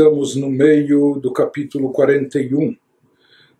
[0.00, 2.74] estamos no meio do capítulo 41.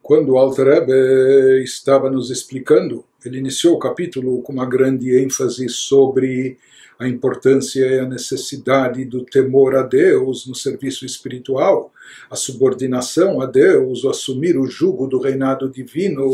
[0.03, 6.57] Quando Alter Rebbe estava nos explicando, ele iniciou o capítulo com uma grande ênfase sobre
[6.99, 11.93] a importância e a necessidade do temor a Deus no serviço espiritual,
[12.31, 16.27] a subordinação a Deus, o assumir o jugo do reinado divino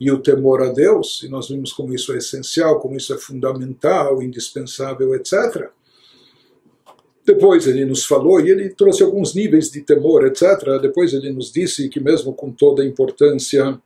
[0.00, 1.22] e o temor a Deus.
[1.22, 5.70] E nós vimos como isso é essencial, como isso é fundamental, indispensável, etc.
[7.26, 10.80] Depois ele nos falou, e ele trouxe alguns níveis de temor, etc.
[10.80, 13.76] Depois ele nos disse que, mesmo com toda a importância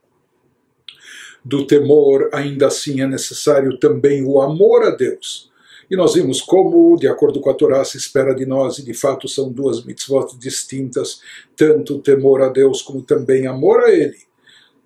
[1.43, 5.49] do temor, ainda assim é necessário também o amor a Deus.
[5.89, 8.93] E nós vimos como, de acordo com a Torá, se espera de nós, e de
[8.93, 11.19] fato são duas mitzvot distintas,
[11.55, 14.30] tanto temor a Deus como também amor a Ele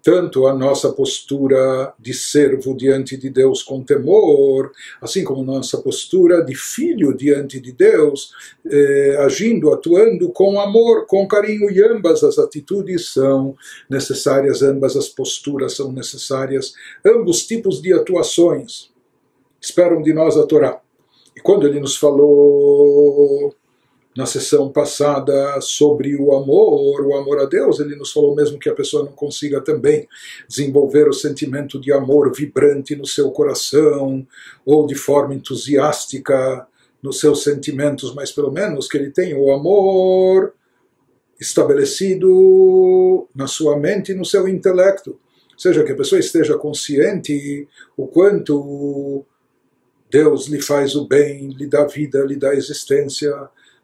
[0.06, 6.44] tanto a nossa postura de servo diante de Deus com temor, assim como nossa postura
[6.46, 8.32] de filho diante de Deus,
[8.70, 13.58] eh, agindo, atuando com amor, com carinho, e ambas as atitudes são
[13.90, 18.92] necessárias, ambas as posturas são necessárias, ambos tipos de atuações
[19.60, 20.80] esperam de nós a Torá.
[21.36, 23.56] E quando ele nos falou
[24.16, 28.70] na sessão passada sobre o amor, o amor a Deus, ele nos falou mesmo que
[28.70, 30.08] a pessoa não consiga também
[30.48, 34.26] desenvolver o sentimento de amor vibrante no seu coração
[34.66, 36.66] ou de forma entusiástica
[37.04, 40.54] nos seus sentimentos, mas pelo menos que ele tenha o amor
[41.38, 45.12] estabelecido na sua mente e no seu intelecto.
[45.12, 49.26] Ou seja, que a pessoa esteja consciente o quanto
[50.10, 53.34] Deus lhe faz o bem, lhe dá vida, lhe dá existência,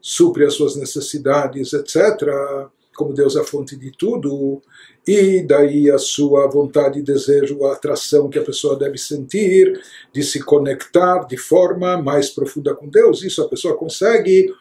[0.01, 4.61] supre as suas necessidades, etc., como Deus é a fonte de tudo,
[5.07, 9.81] e daí a sua vontade e desejo, a atração que a pessoa deve sentir
[10.13, 13.23] de se conectar de forma mais profunda com Deus.
[13.23, 14.53] Isso a pessoa consegue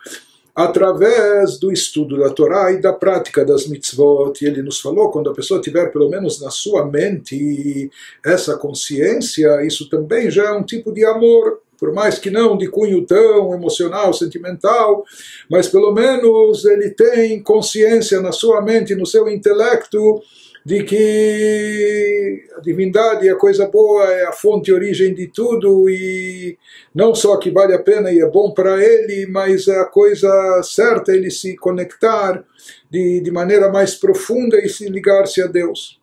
[0.55, 4.33] através do estudo da Torá e da prática das mitzvot.
[4.41, 7.91] E ele nos falou, quando a pessoa tiver pelo menos na sua mente
[8.25, 12.69] essa consciência, isso também já é um tipo de amor por mais que não de
[12.69, 15.03] cunho tão emocional, sentimental,
[15.51, 20.23] mas pelo menos ele tem consciência na sua mente, no seu intelecto,
[20.65, 25.89] de que a divindade é a coisa boa, é a fonte e origem de tudo
[25.89, 26.59] e
[26.95, 30.61] não só que vale a pena e é bom para ele, mas é a coisa
[30.63, 32.45] certa ele se conectar
[32.91, 36.00] de, de maneira mais profunda e se ligar-se a Deus.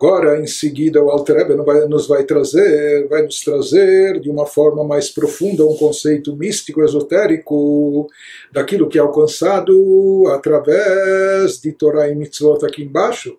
[0.00, 1.56] Agora, em seguida, o Alter Rebbe
[1.88, 8.06] nos vai trazer, vai nos trazer de uma forma mais profunda um conceito místico, esotérico,
[8.52, 13.36] daquilo que é alcançado através de Torah e Mitzvot aqui embaixo.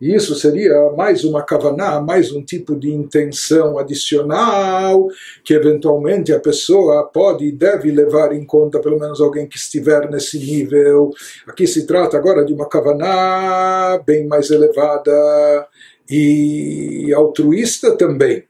[0.00, 5.08] E isso seria mais uma kavaná, mais um tipo de intenção adicional
[5.44, 10.10] que eventualmente a pessoa pode e deve levar em conta, pelo menos alguém que estiver
[10.10, 11.10] nesse nível.
[11.46, 15.68] Aqui se trata agora de uma kavaná bem mais elevada
[16.10, 18.44] e altruísta também.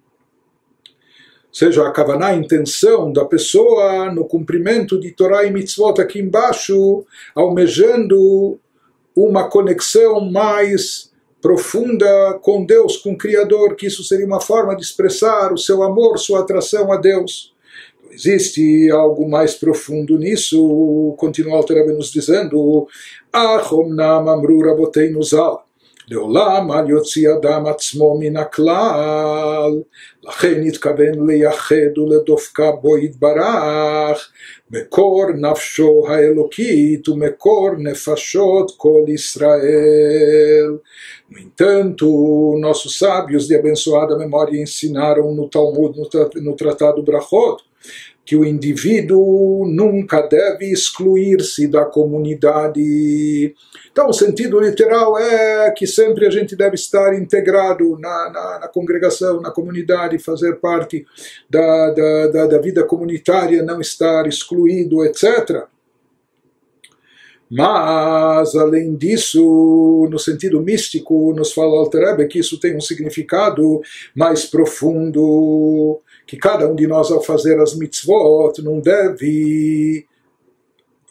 [1.51, 6.21] Ou seja, a Kavaná, a intenção da pessoa no cumprimento de Torá e Mitzvot aqui
[6.21, 7.05] embaixo,
[7.35, 8.59] almejando
[9.15, 11.11] uma conexão mais
[11.43, 15.83] profunda com Deus, com o Criador, que isso seria uma forma de expressar o seu
[15.83, 17.53] amor, sua atração a Deus.
[18.13, 22.87] Existe algo mais profundo nisso, continua o Alter nos dizendo,
[23.33, 25.70] Ahomnam amru raboteinu zal.
[26.10, 29.82] לעולם אל יוציא אדם עצמו מן הכלל,
[30.24, 34.32] לכן התכוון לייחד ולדופקה בו יתברך,
[34.72, 40.78] מקור נפשו האלוקית ומקור נפשות כל ישראל.
[41.30, 47.64] No entanto, nossos sábios de abençoada memória ensinaram no Talmud, no, Tratado Brachot,
[48.31, 53.53] que o indivíduo nunca deve excluir-se da comunidade.
[53.91, 58.69] Então, o sentido literal é que sempre a gente deve estar integrado na, na, na
[58.69, 61.05] congregação, na comunidade, fazer parte
[61.51, 65.65] da, da, da, da vida comunitária, não estar excluído, etc.
[67.51, 73.81] Mas, além disso, no sentido místico, nos fala Alter que isso tem um significado
[74.15, 76.01] mais profundo
[76.31, 80.07] que cada um de nós, ao fazer as mitzvot, não deve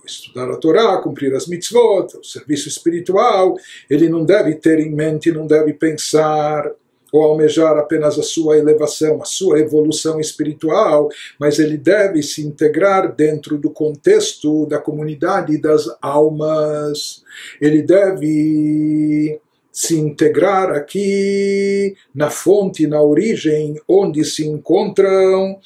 [0.05, 3.57] estudar a Torá, cumprir as mitzvot, o serviço espiritual,
[3.89, 6.71] ele não deve ter em mente, não deve pensar
[7.11, 13.13] ou almejar apenas a sua elevação, a sua evolução espiritual, mas ele deve se integrar
[13.13, 17.25] dentro do contexto da comunidade das almas.
[17.59, 25.59] Ele deve se integrar aqui na fonte, na origem, onde se encontram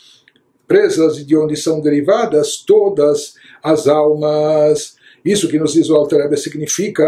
[0.67, 4.95] presas e de onde são derivadas todas as almas.
[5.23, 7.03] Isso que nos diz o Alter Rebbe significa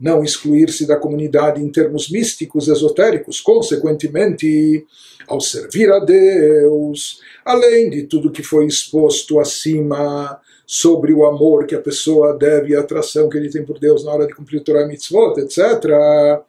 [0.00, 3.40] não excluir-se da comunidade em termos místicos, esotéricos.
[3.40, 4.86] Consequentemente,
[5.28, 11.74] ao servir a Deus, além de tudo que foi exposto acima sobre o amor que
[11.74, 14.62] a pessoa deve e a atração que ele tem por Deus na hora de cumprir
[14.62, 16.42] Torah Mitzvot, etc.,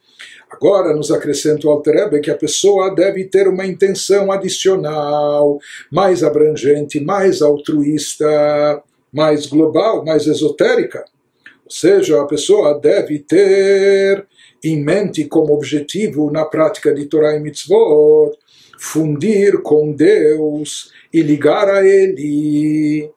[0.50, 5.59] Agora nos acrescenta o Alter que a pessoa deve ter uma intenção adicional,
[5.91, 8.81] mais abrangente, mais altruísta,
[9.12, 11.03] mais global, mais esotérica.
[11.65, 14.25] Ou seja, a pessoa deve ter
[14.63, 18.38] em mente como objetivo na prática de Torah e Mitzvot
[18.77, 23.09] fundir com Deus e ligar a Ele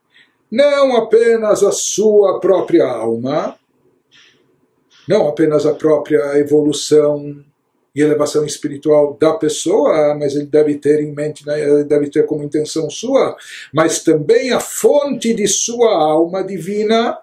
[0.50, 3.56] não apenas a sua própria alma,
[5.08, 7.44] não apenas a própria evolução
[7.94, 12.44] e elevação espiritual da pessoa, mas ele deve ter em mente, né, deve ter como
[12.44, 13.36] intenção sua,
[13.72, 17.18] mas também a fonte de sua alma divina.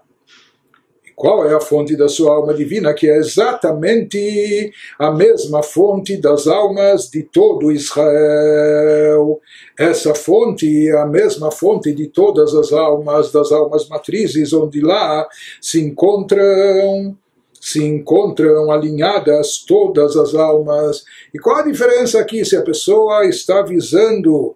[1.16, 2.94] Qual é a fonte da sua alma divina?
[2.94, 9.40] Que é exatamente a mesma fonte das almas de todo Israel.
[9.80, 15.26] Essa fonte é a mesma fonte de todas as almas, das almas matrizes, onde lá
[15.62, 17.18] se encontram
[17.62, 21.04] se encontram alinhadas todas as almas.
[21.34, 24.56] E qual a diferença aqui se a pessoa está visando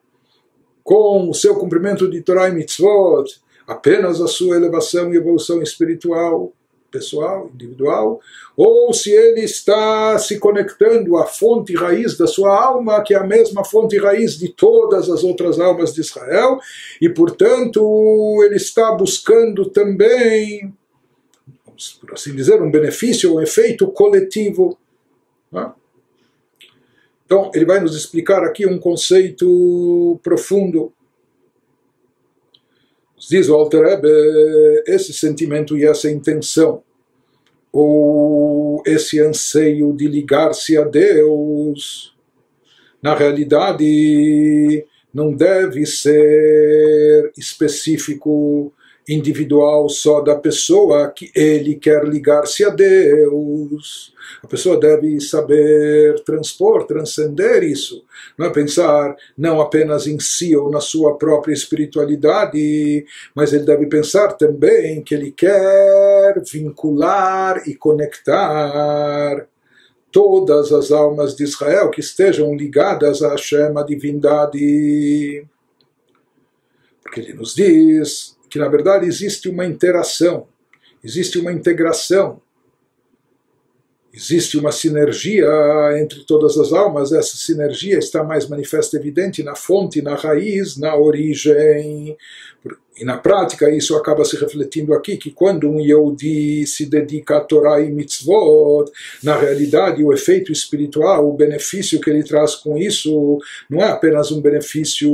[0.83, 6.51] com o seu cumprimento de Torah e Mitzvot apenas a sua elevação e evolução espiritual,
[6.91, 8.19] pessoal, individual,
[8.57, 13.23] ou se ele está se conectando à fonte raiz da sua alma, que é a
[13.23, 16.59] mesma fonte raiz de todas as outras almas de Israel,
[16.99, 17.79] e portanto
[18.43, 20.73] ele está buscando também
[22.01, 24.77] por assim dizer, um benefício, um efeito coletivo.
[25.51, 25.71] Né?
[27.25, 30.91] Então, ele vai nos explicar aqui um conceito profundo.
[33.27, 34.07] Diz o Alter Rebbe,
[34.87, 36.81] esse sentimento e essa intenção,
[37.71, 42.15] ou esse anseio de ligar-se a Deus,
[43.01, 48.71] na realidade, não deve ser específico
[49.09, 54.13] individual só da pessoa que ele quer ligar-se a Deus.
[54.43, 58.05] A pessoa deve saber transpor, transcender isso.
[58.37, 63.87] Não é pensar não apenas em si ou na sua própria espiritualidade, mas ele deve
[63.87, 69.47] pensar também que ele quer vincular e conectar
[70.11, 75.45] todas as almas de Israel que estejam ligadas a Hashem, a divindade.
[77.01, 80.47] Porque ele nos diz que na verdade existe uma interação,
[81.03, 82.41] existe uma integração,
[84.13, 85.47] existe uma sinergia
[86.01, 87.11] entre todas as almas.
[87.11, 92.17] Essa sinergia está mais manifesta, evidente na fonte, na raiz, na origem.
[92.99, 97.41] E na prática isso acaba se refletindo aqui, que quando um Yehudi se dedica a
[97.41, 98.91] Torah e Mitzvot,
[99.23, 103.39] na realidade o efeito espiritual, o benefício que ele traz com isso,
[103.69, 105.09] não é apenas um benefício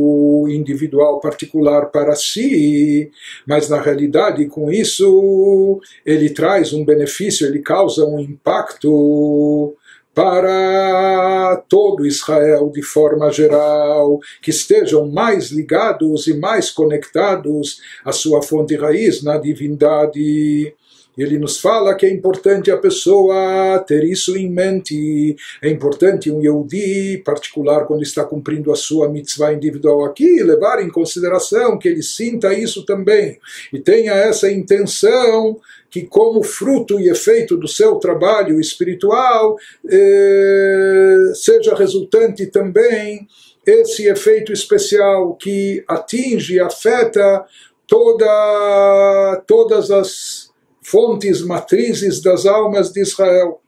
[0.49, 3.11] individual particular para si,
[3.45, 9.77] mas na realidade com isso ele traz um benefício, ele causa um impacto
[10.15, 18.41] para todo Israel de forma geral, que estejam mais ligados e mais conectados à sua
[18.41, 20.73] fonte raiz na divindade.
[21.17, 25.35] Ele nos fala que é importante a pessoa ter isso em mente.
[25.61, 30.89] É importante um Yehudi, particular quando está cumprindo a sua mitzvah individual aqui, levar em
[30.89, 33.39] consideração que ele sinta isso também
[33.71, 35.57] e tenha essa intenção
[35.95, 39.55] que, como fruto e efeito do seu trabalho espiritual,
[39.89, 43.25] eh, seja resultante também
[43.65, 47.45] esse efeito especial que atinge, afeta
[47.87, 53.61] toda, todas as fontes matrizes das almas de Israel.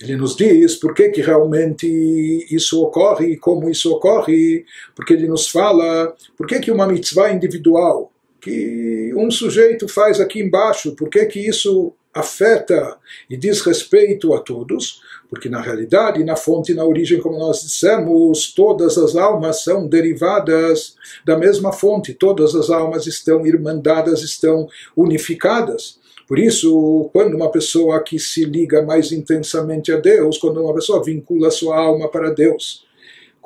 [0.00, 5.26] Ele nos diz por que, que realmente isso ocorre e como isso ocorre, porque ele
[5.26, 8.12] nos fala por que, que uma mitzvah individual
[8.46, 12.96] que um sujeito faz aqui embaixo, por que, que isso afeta
[13.28, 15.00] e diz respeito a todos?
[15.28, 20.94] Porque na realidade, na fonte, na origem, como nós dissemos, todas as almas são derivadas
[21.24, 25.98] da mesma fonte, todas as almas estão irmandadas, estão unificadas.
[26.28, 31.02] Por isso, quando uma pessoa que se liga mais intensamente a Deus, quando uma pessoa
[31.02, 32.85] vincula sua alma para Deus,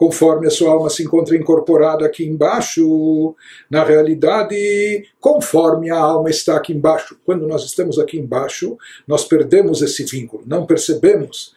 [0.00, 3.37] conforme a sua alma se encontra incorporada aqui embaixo,
[3.69, 7.19] na realidade, conforme a alma está aqui embaixo.
[7.23, 11.52] Quando nós estamos aqui embaixo, nós perdemos esse vínculo, não percebemos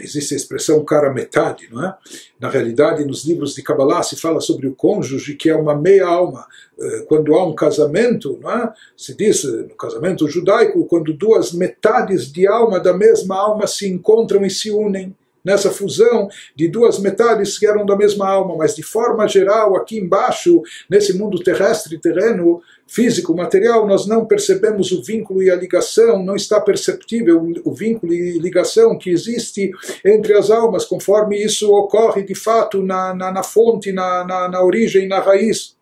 [0.00, 1.94] existe a expressão cara metade, não é?
[2.40, 6.06] Na realidade, nos livros de Kabbalah se fala sobre o cônjuge que é uma meia
[6.06, 6.46] alma.
[6.78, 8.72] Eh, quando há um casamento, não é?
[8.96, 13.86] Se diz eh, no casamento judaico, quando duas metades de alma da mesma alma se
[13.86, 18.74] encontram e se unem nessa fusão de duas metades que eram da mesma alma, mas
[18.74, 25.02] de forma geral, aqui embaixo, nesse mundo terrestre, terreno, físico, material, nós não percebemos o
[25.02, 29.70] vínculo e a ligação, não está perceptível o vínculo e ligação que existe
[30.04, 34.62] entre as almas, conforme isso ocorre de fato na, na, na fonte, na, na, na
[34.62, 35.76] origem, na raiz.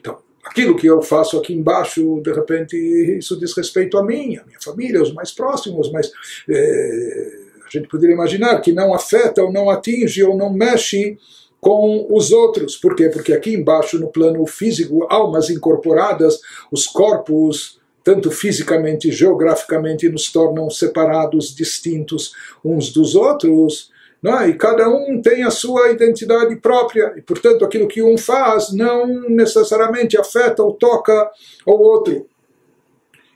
[0.00, 4.44] Então, aquilo que eu faço aqui embaixo, de repente, isso diz respeito a mim, a
[4.44, 6.10] minha família, os mais próximos, mas.
[6.48, 11.18] Eh, a gente poderia imaginar que não afeta ou não atinge ou não mexe
[11.60, 12.76] com os outros.
[12.76, 13.08] Por quê?
[13.08, 16.38] Porque aqui embaixo, no plano físico, almas incorporadas,
[16.70, 22.32] os corpos, tanto fisicamente, geograficamente, nos tornam separados, distintos
[22.64, 23.90] uns dos outros.
[24.24, 24.48] É?
[24.48, 29.06] E cada um tem a sua identidade própria, e portanto aquilo que um faz não
[29.28, 31.30] necessariamente afeta ou toca
[31.64, 32.26] o outro.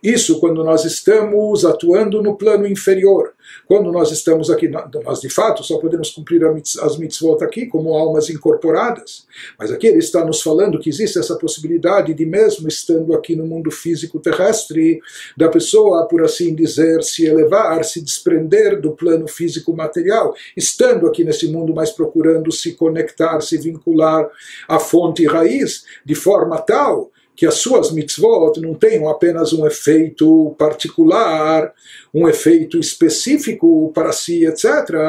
[0.02, 3.34] Isso quando nós estamos atuando no plano inferior.
[3.66, 6.42] Quando nós estamos aqui, nós de fato só podemos cumprir
[6.82, 9.26] as mitzvot aqui como almas incorporadas.
[9.58, 13.46] Mas aqui ele está nos falando que existe essa possibilidade de, mesmo estando aqui no
[13.46, 15.00] mundo físico terrestre,
[15.36, 21.24] da pessoa, por assim dizer, se elevar, se desprender do plano físico material, estando aqui
[21.24, 24.28] nesse mundo, mas procurando se conectar, se vincular
[24.66, 27.10] à fonte raiz, de forma tal
[27.40, 31.72] que as suas mitzvot não tenham apenas um efeito particular,
[32.12, 34.68] um efeito específico para si, etc.,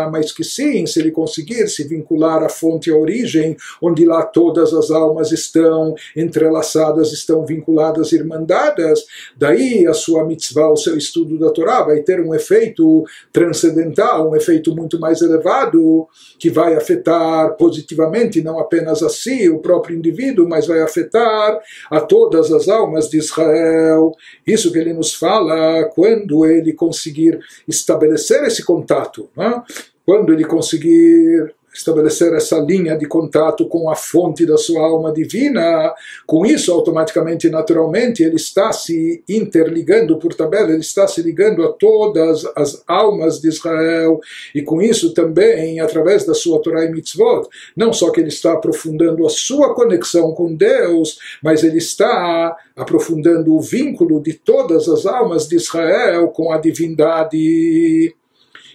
[0.09, 4.73] mas que sim, se ele conseguir se vincular à fonte, à origem, onde lá todas
[4.73, 9.03] as almas estão entrelaçadas, estão vinculadas, irmandadas,
[9.35, 14.37] daí a sua mitzvah, o seu estudo da Torá, vai ter um efeito transcendental, um
[14.37, 16.07] efeito muito mais elevado,
[16.39, 21.59] que vai afetar positivamente não apenas a si, o próprio indivíduo, mas vai afetar
[21.89, 24.11] a todas as almas de Israel.
[24.45, 29.63] Isso que ele nos fala quando ele conseguir estabelecer esse contato, né?
[30.05, 35.93] quando ele conseguir estabelecer essa linha de contato com a fonte da sua alma divina,
[36.25, 41.71] com isso automaticamente, naturalmente, ele está se interligando por tabela, ele está se ligando a
[41.71, 44.19] todas as almas de Israel,
[44.53, 48.53] e com isso também, através da sua Torah e Mitzvot, não só que ele está
[48.53, 55.05] aprofundando a sua conexão com Deus, mas ele está aprofundando o vínculo de todas as
[55.05, 58.13] almas de Israel com a divindade.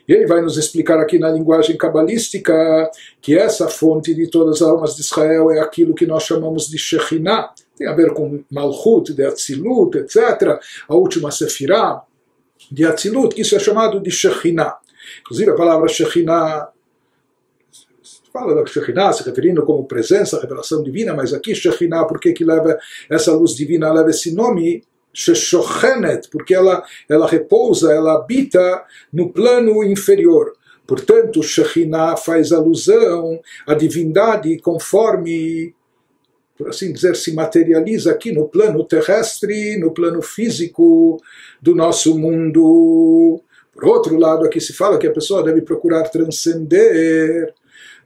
[0.08, 4.68] E ele vai nos explicar aqui na linguagem cabalística que essa fonte de todas as
[4.68, 9.12] almas de Israel é aquilo que nós chamamos de Shekhinah, tem a ver com Malchut,
[9.12, 10.58] de Atzilut, etc.
[10.88, 12.02] A última Sefirah
[12.70, 14.78] de Atzilut, isso é chamado de Shekhinah.
[15.20, 16.68] Inclusive a palavra Shekhinah
[18.32, 22.78] fala da Shekhinah se referindo como presença, revelação divina, mas aqui Shekhinah, por que leva
[23.10, 24.84] essa luz divina, leva esse nome?
[25.16, 30.52] Sheshochenet, porque ela, ela repousa, ela habita no plano inferior.
[30.86, 35.74] Portanto, Shekhinah faz alusão à divindade conforme,
[36.58, 41.18] por assim dizer, se materializa aqui no plano terrestre, no plano físico
[41.62, 43.40] do nosso mundo.
[43.72, 47.54] Por outro lado, aqui se fala que a pessoa deve procurar transcender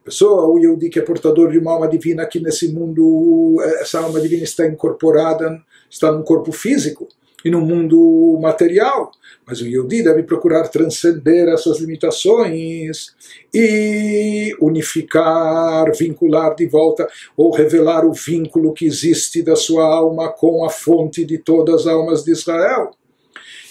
[0.05, 4.21] pessoa, o Yehudi que é portador de uma alma divina aqui nesse mundo, essa alma
[4.21, 7.09] divina está incorporada, está num corpo físico
[7.45, 9.11] e no mundo material.
[9.47, 13.15] Mas o Yehudi deve procurar transcender essas limitações
[13.53, 20.65] e unificar, vincular de volta ou revelar o vínculo que existe da sua alma com
[20.65, 22.91] a fonte de todas as almas de Israel.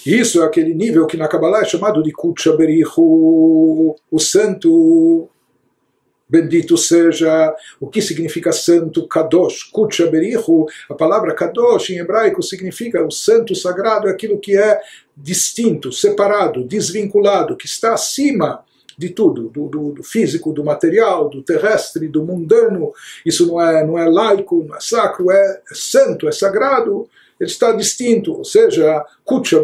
[0.06, 2.56] Isso é aquele nível que na Kabbalah é chamado de Kutcha
[2.96, 5.30] o santo
[6.30, 10.68] Bendito seja o que significa santo, Kadosh, Kutcha Berichu.
[10.90, 14.80] A palavra Kadosh em hebraico significa o santo sagrado, é aquilo que é
[15.18, 18.64] distinto, separado, desvinculado, que está acima
[18.96, 22.94] de tudo, do, do, do, físico, do material, do terrestre, do mundano.
[23.26, 27.10] Isso não é, não é laico, não é sacro, é, é santo, é sagrado
[27.40, 29.64] ele está distinto, ou seja, Kutcha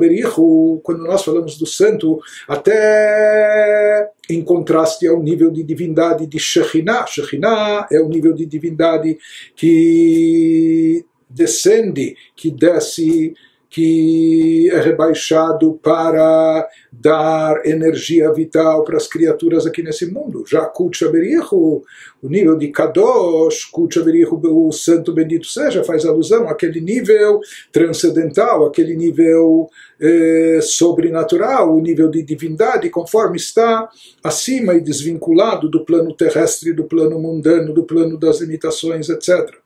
[0.82, 7.06] quando nós falamos do santo, até em contraste ao nível de divindade de Shekhinah.
[7.08, 9.18] Shekhinah é o nível de divindade
[9.56, 13.34] que descende, que desce
[13.76, 20.46] que é rebaixado para dar energia vital para as criaturas aqui nesse mundo.
[20.48, 20.72] Já
[21.12, 21.84] Berichu,
[22.24, 23.66] o nível de Kadosh,
[24.02, 31.82] Berichu, o santo bendito seja, faz alusão àquele nível transcendental, aquele nível eh, sobrenatural, o
[31.82, 33.90] nível de divindade, conforme está
[34.24, 39.65] acima e desvinculado do plano terrestre, do plano mundano, do plano das limitações, etc.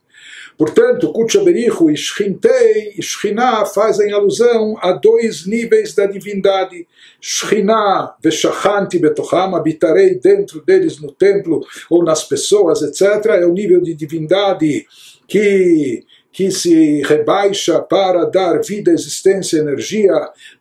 [0.60, 6.86] Portanto, Kutchaberichu e Shchintei e Shchiná fazem alusão a dois níveis da divindade.
[7.18, 13.24] Shchiná, Veshachanti Betocham, habitarei dentro deles no templo ou nas pessoas, etc.
[13.40, 14.86] É o nível de divindade
[15.26, 20.12] que que se rebaixa para dar vida, existência, energia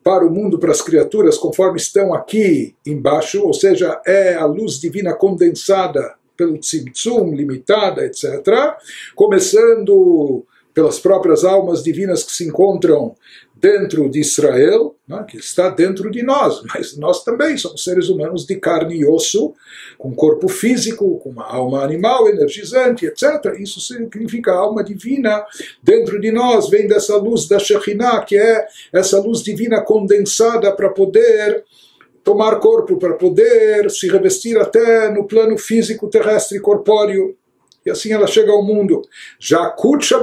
[0.04, 4.80] para o mundo, para as criaturas, conforme estão aqui embaixo, ou seja, é a luz
[4.80, 8.78] divina condensada pelo tzimtzum, limitada, etc.,
[9.14, 13.14] começando pelas próprias almas divinas que se encontram
[13.54, 18.46] dentro de Israel, né, que está dentro de nós, mas nós também somos seres humanos
[18.46, 19.54] de carne e osso,
[19.98, 23.60] com corpo físico, com uma alma animal, energizante, etc.
[23.60, 25.46] Isso significa a alma divina
[25.84, 30.88] dentro de nós, vem dessa luz da Shekhinah, que é essa luz divina condensada para
[30.88, 31.66] poder
[32.24, 37.36] tomar corpo para poder se revestir até no plano físico terrestre corpóreo.
[37.86, 39.02] E assim ela chega ao mundo.
[39.40, 39.74] Já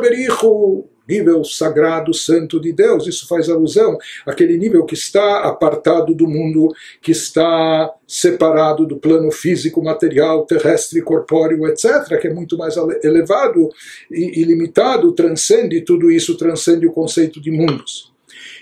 [0.00, 6.26] Berichu, nível sagrado, santo de Deus, isso faz alusão àquele nível que está apartado do
[6.26, 12.74] mundo, que está separado do plano físico, material, terrestre, corpóreo, etc., que é muito mais
[13.02, 13.68] elevado
[14.10, 18.15] e ilimitado, transcende tudo isso, transcende o conceito de mundos.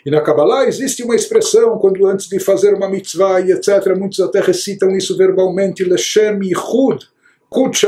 [0.04, 4.20] E na Kabbalah existe uma expressão, quando antes de fazer uma mitzvah e etc., muitos
[4.20, 7.08] até recitam isso verbalmente, Leshem Yichud,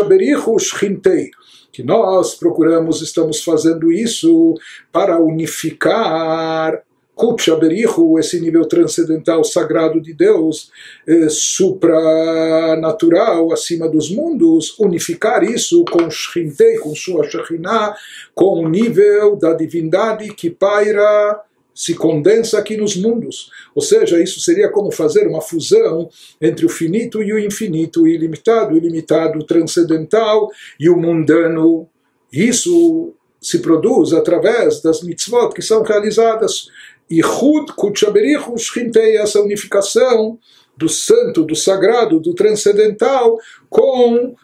[0.09, 1.31] Berichu Shchintei,
[1.71, 4.55] que nós procuramos, estamos fazendo isso
[4.91, 6.83] para unificar
[7.15, 10.71] Kutsha Berichu, esse nível transcendental sagrado de Deus,
[11.07, 17.97] eh, supranatural, acima dos mundos, unificar isso com Shchintei, com sua Shekhinah,
[18.35, 21.43] com o nível da divindade que paira
[21.77, 23.51] se condensa aqui nos mundos.
[23.75, 26.09] Ou seja, isso seria como fazer uma fusão
[26.41, 31.87] entre o finito e o infinito, o ilimitado, o ilimitado, o transcendental e o mundano.
[32.33, 36.69] Isso se produz através das mitzvot que são realizadas.
[37.11, 40.39] Ichud Kutchaberichu Shchintei, essa unificação
[40.79, 44.35] do santo, do sagrado, do transcendental com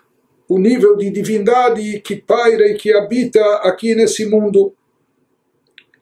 [0.46, 4.74] o nível de divindade que paira e que habita aqui nesse mundo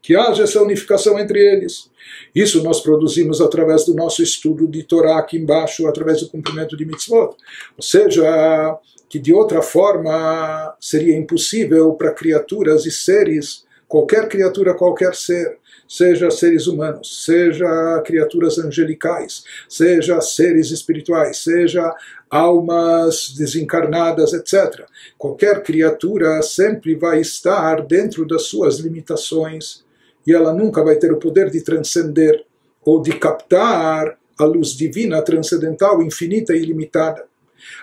[0.02, 1.90] que haja essa unificação entre eles.
[2.34, 6.84] Isso nós produzimos através do nosso estudo de Torá aqui embaixo, através do cumprimento de
[6.84, 7.36] mitzvot.
[7.76, 15.14] Ou seja, que de outra forma seria impossível para criaturas e seres, qualquer criatura, qualquer
[15.14, 15.58] ser,
[15.88, 21.92] seja seres humanos, seja criaturas angelicais, seja seres espirituais, seja
[22.30, 24.86] almas desencarnadas, etc.
[25.18, 29.82] Qualquer criatura sempre vai estar dentro das suas limitações
[30.26, 32.44] e ela nunca vai ter o poder de transcender
[32.85, 37.29] ou de captar a luz divina, transcendental, infinita e ilimitada.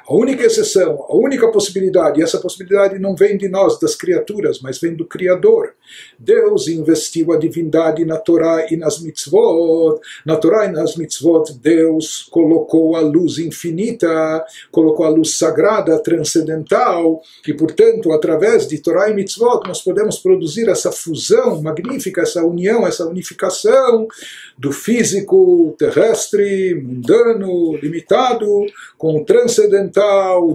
[0.07, 4.59] A única exceção, a única possibilidade, e essa possibilidade não vem de nós, das criaturas,
[4.61, 5.73] mas vem do Criador.
[6.17, 9.99] Deus investiu a divindade na Torá e nas mitzvot.
[10.25, 17.21] Na Torá e nas mitzvot, Deus colocou a luz infinita, colocou a luz sagrada, transcendental,
[17.43, 22.85] que, portanto, através de Torá e mitzvot, nós podemos produzir essa fusão magnífica, essa união,
[22.85, 24.07] essa unificação
[24.57, 28.47] do físico terrestre, mundano, limitado,
[28.97, 29.66] com o transcendental,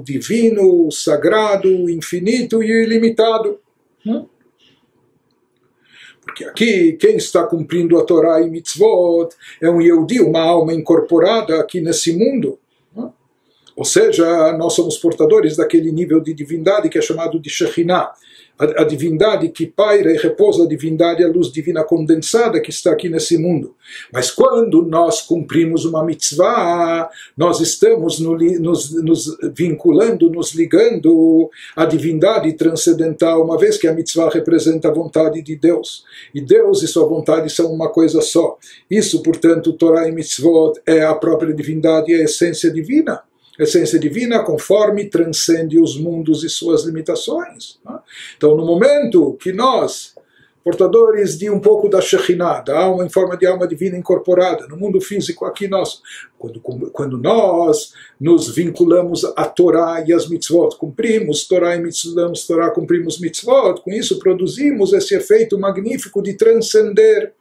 [0.03, 3.59] divino, sagrado, infinito e ilimitado.
[4.07, 4.27] Hum?
[6.21, 11.61] Porque aqui, quem está cumprindo a Torá e mitzvot é um Yehudi, uma alma incorporada
[11.61, 12.59] aqui nesse mundo.
[13.83, 18.13] Ou seja, nós somos portadores daquele nível de divindade que é chamado de Shekhinah
[18.57, 22.93] a, a, divindade que paira e repousa a divindade, a luz divina condensada que está
[22.93, 23.75] aqui nesse mundo.
[24.13, 31.85] Mas quando nós cumprimos uma mitzvah, nós estamos no, nos, nos, vinculando, nos ligando à
[31.85, 36.05] divindade transcendental, uma vez que a mitzvah representa a vontade de Deus.
[36.33, 38.57] E Deus e sua vontade são uma coisa só.
[38.89, 43.25] Isso, portanto, Torah e mitzvot é a própria divindade, é a essência divina
[43.59, 47.79] essência divina conforme transcende os mundos e suas limitações.
[47.85, 47.99] Né?
[48.37, 50.15] Então, no momento que nós,
[50.65, 54.77] portadores de um pouco da Shekhinah, da alma em forma de alma divina incorporada, no
[54.77, 56.01] mundo físico aqui nós,
[56.39, 62.71] quando, quando nós nos vinculamos à Torá e às mitzvot, cumprimos Torá e mitzvot, Torá,
[62.71, 67.35] cumprimos mitzvot, com isso produzimos esse efeito magnífico de transcender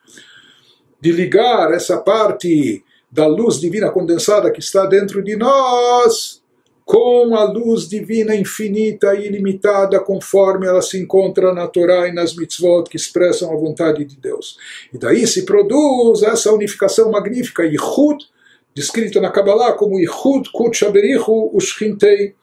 [1.02, 6.42] de ligar essa parte da luz divina condensada que está dentro de nós
[6.86, 12.36] com a luz divina infinita e ilimitada conforme ela se encontra na Torá e nas
[12.36, 14.58] mitzvot que expressam a vontade de Deus.
[14.94, 18.26] E daí se produz essa unificação magnífica, Yichud,
[18.76, 22.36] descrita na Kabbalah como Yichud Kutchaberichu Ushchintei,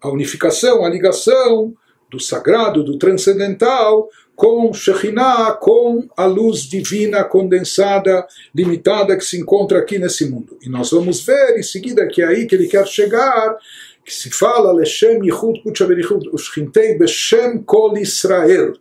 [0.00, 1.74] a unificação, a ligação
[2.10, 9.78] do sagrado, do transcendental, com Shekhinah, com a luz divina condensada, limitada que se encontra
[9.78, 10.58] aqui nesse mundo.
[10.62, 13.56] E nós vamos ver em seguida que é aí que ele quer chegar,
[14.04, 18.74] que se fala Leshem Yichud Kutchaverichud Ushchintei Beshem Kol Israel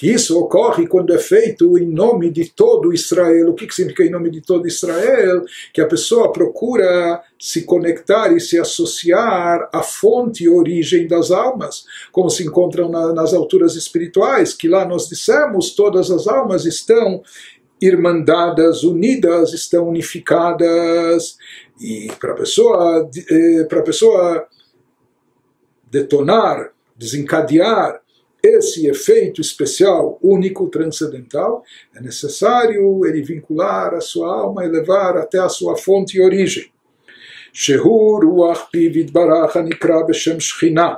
[0.00, 3.50] que isso ocorre quando é feito em nome de todo Israel.
[3.50, 5.44] O que, que significa em nome de todo Israel?
[5.74, 11.84] Que a pessoa procura se conectar e se associar à fonte e origem das almas,
[12.10, 17.22] como se encontram na, nas alturas espirituais, que lá nós dissemos, todas as almas estão
[17.78, 21.36] irmandadas, unidas, estão unificadas.
[21.78, 24.46] E para a pessoa, eh, para pessoa
[25.90, 28.00] detonar, desencadear
[28.43, 31.63] esse efeito especial, único, transcendental,
[31.95, 36.75] é necessário ele vincular a sua alma e levar até a sua fonte e origem.
[37.57, 40.93] שהוא רוח פיו יתברך הנקרא בשם שכינה,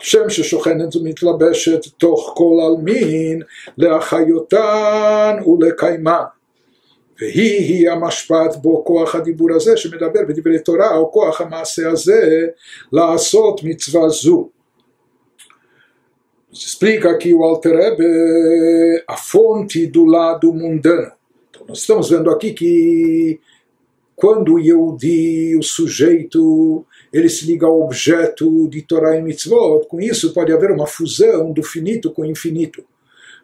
[0.00, 3.42] שם ששוכנת ומתלבשת תוך כל עלמין
[3.78, 6.22] להחיותן ולקיימן.
[7.20, 12.46] והיא-היא המשפט בו כוח הדיבור הזה שמדבר בדברי תורה, או כוח המעשה הזה
[12.92, 14.48] לעשות מצווה זו.
[16.53, 21.11] explica aqui o Alter Rebbe a fonte do lado mundano.
[21.49, 23.39] Então nós estamos vendo aqui que
[24.15, 29.99] quando o Yehudi, o sujeito, ele se liga ao objeto de Torah e Mitzvot, com
[29.99, 32.83] isso pode haver uma fusão do finito com o infinito,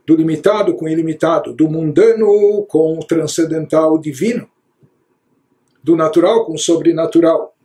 [0.05, 4.47] do limitado com o ilimitado, do mundano com o transcendental divino,
[5.83, 7.55] do natural com o sobrenatural.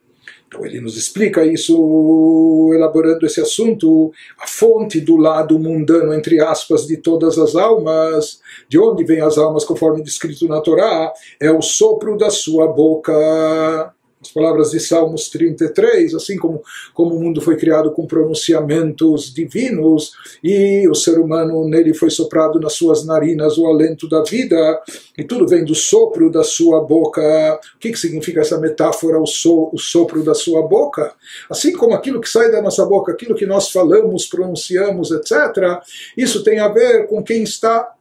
[0.55, 6.87] Então ele nos explica isso, elaborando esse assunto, a fonte do lado mundano, entre aspas,
[6.87, 11.61] de todas as almas, de onde vêm as almas, conforme descrito na Torá, é o
[11.61, 13.93] sopro da sua boca
[14.25, 16.63] as palavras de Salmos 33, assim como,
[16.95, 22.59] como o mundo foi criado com pronunciamentos divinos e o ser humano nele foi soprado
[22.59, 24.81] nas suas narinas o alento da vida,
[25.17, 27.61] e tudo vem do sopro da sua boca.
[27.77, 31.13] O que, que significa essa metáfora, o, so, o sopro da sua boca?
[31.51, 35.83] Assim como aquilo que sai da nossa boca, aquilo que nós falamos, pronunciamos, etc.,
[36.17, 37.95] isso tem a ver com quem está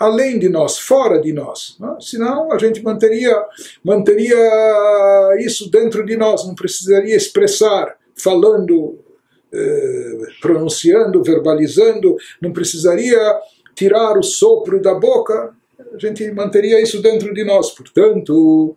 [0.00, 1.76] além de nós, fora de nós.
[1.78, 1.94] Né?
[2.00, 3.36] Senão a gente manteria,
[3.84, 4.34] manteria
[5.40, 8.98] isso dentro de nós, não precisaria expressar, falando,
[9.52, 13.18] eh, pronunciando, verbalizando, não precisaria
[13.74, 15.54] tirar o sopro da boca,
[15.92, 17.70] a gente manteria isso dentro de nós.
[17.70, 18.74] Portanto,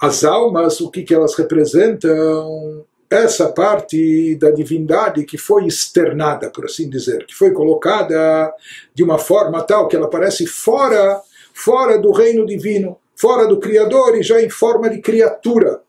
[0.00, 2.84] as almas, o que, que elas representam?
[3.14, 8.52] Essa parte da divindade que foi externada, por assim dizer, que foi colocada
[8.94, 11.20] de uma forma tal que ela parece fora,
[11.52, 15.80] fora do reino divino, fora do Criador e já em forma de criatura.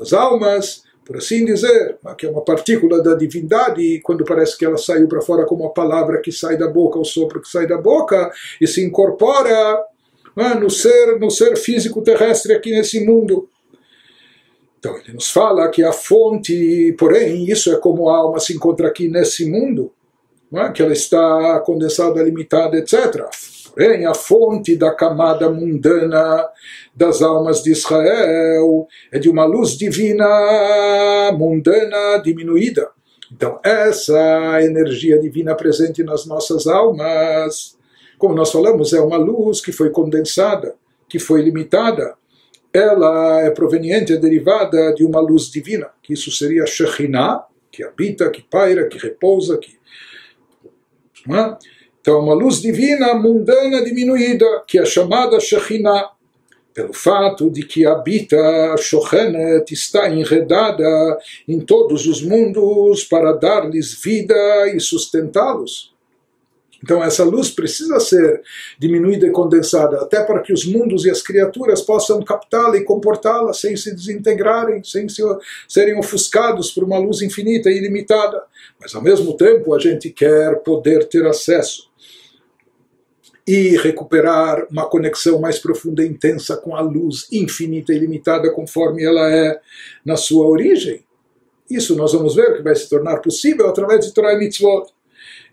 [0.00, 4.78] As almas, por assim dizer, que é uma partícula da divindade, quando parece que ela
[4.78, 7.76] saiu para fora como a palavra que sai da boca, o sopro que sai da
[7.76, 9.84] boca, e se incorpora
[10.36, 13.48] é, no ser, no ser físico terrestre aqui nesse mundo.
[14.80, 18.88] Então ele nos fala que a fonte, porém, isso é como a alma se encontra
[18.88, 19.92] aqui nesse mundo,
[20.54, 20.70] é?
[20.70, 23.26] que ela está condensada, limitada, etc.
[23.74, 26.48] Porém, a fonte da camada mundana
[26.96, 32.88] das almas de Israel é de uma luz divina mundana diminuída.
[33.30, 37.76] Então, essa energia divina presente nas nossas almas,
[38.18, 40.74] como nós falamos, é uma luz que foi condensada,
[41.08, 42.14] que foi limitada,
[42.72, 48.30] ela é proveniente, é derivada de uma luz divina, que isso seria Shekhinah, que habita,
[48.30, 49.78] que paira, que repousa, que...
[51.28, 51.56] É?
[52.00, 56.10] Então, uma luz divina mundana diminuída, que é chamada Shekhinah,
[56.72, 58.36] pelo fato de que habita
[58.78, 65.89] Shochenet, está enredada em todos os mundos para dar-lhes vida e sustentá-los.
[66.82, 68.42] Então essa luz precisa ser
[68.78, 73.52] diminuída e condensada, até para que os mundos e as criaturas possam captá-la e comportá-la
[73.52, 75.22] sem se desintegrarem, sem se,
[75.68, 78.42] serem ofuscados por uma luz infinita e ilimitada.
[78.80, 81.90] Mas ao mesmo tempo a gente quer poder ter acesso
[83.46, 89.04] e recuperar uma conexão mais profunda e intensa com a luz infinita e ilimitada conforme
[89.04, 89.60] ela é
[90.04, 91.04] na sua origem.
[91.68, 94.92] Isso nós vamos ver que vai se tornar possível através de Torah e Mitzvot.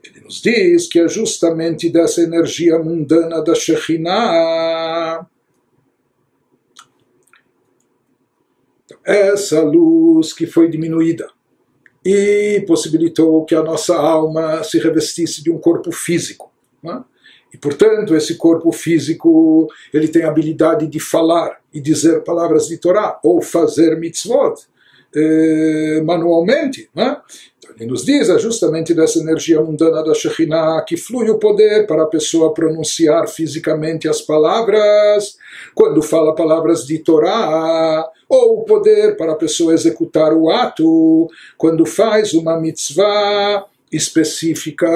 [0.03, 5.27] Ele nos diz que é justamente dessa energia mundana da Shekhinah.
[8.85, 11.29] Então, essa luz que foi diminuída
[12.05, 16.51] e possibilitou que a nossa alma se revestisse de um corpo físico.
[16.81, 17.03] Né?
[17.53, 22.77] E, portanto, esse corpo físico ele tem a habilidade de falar e dizer palavras de
[22.77, 24.55] Torá ou fazer mitzvot
[25.15, 26.89] eh, manualmente.
[26.93, 27.17] Né?
[27.67, 31.85] Então, ele nos diz é justamente dessa energia mundana da Shekhinah que flui o poder
[31.85, 35.37] para a pessoa pronunciar fisicamente as palavras
[35.75, 41.27] quando fala palavras de Torá ou o poder para a pessoa executar o ato
[41.57, 44.87] quando faz uma mitzvah específica.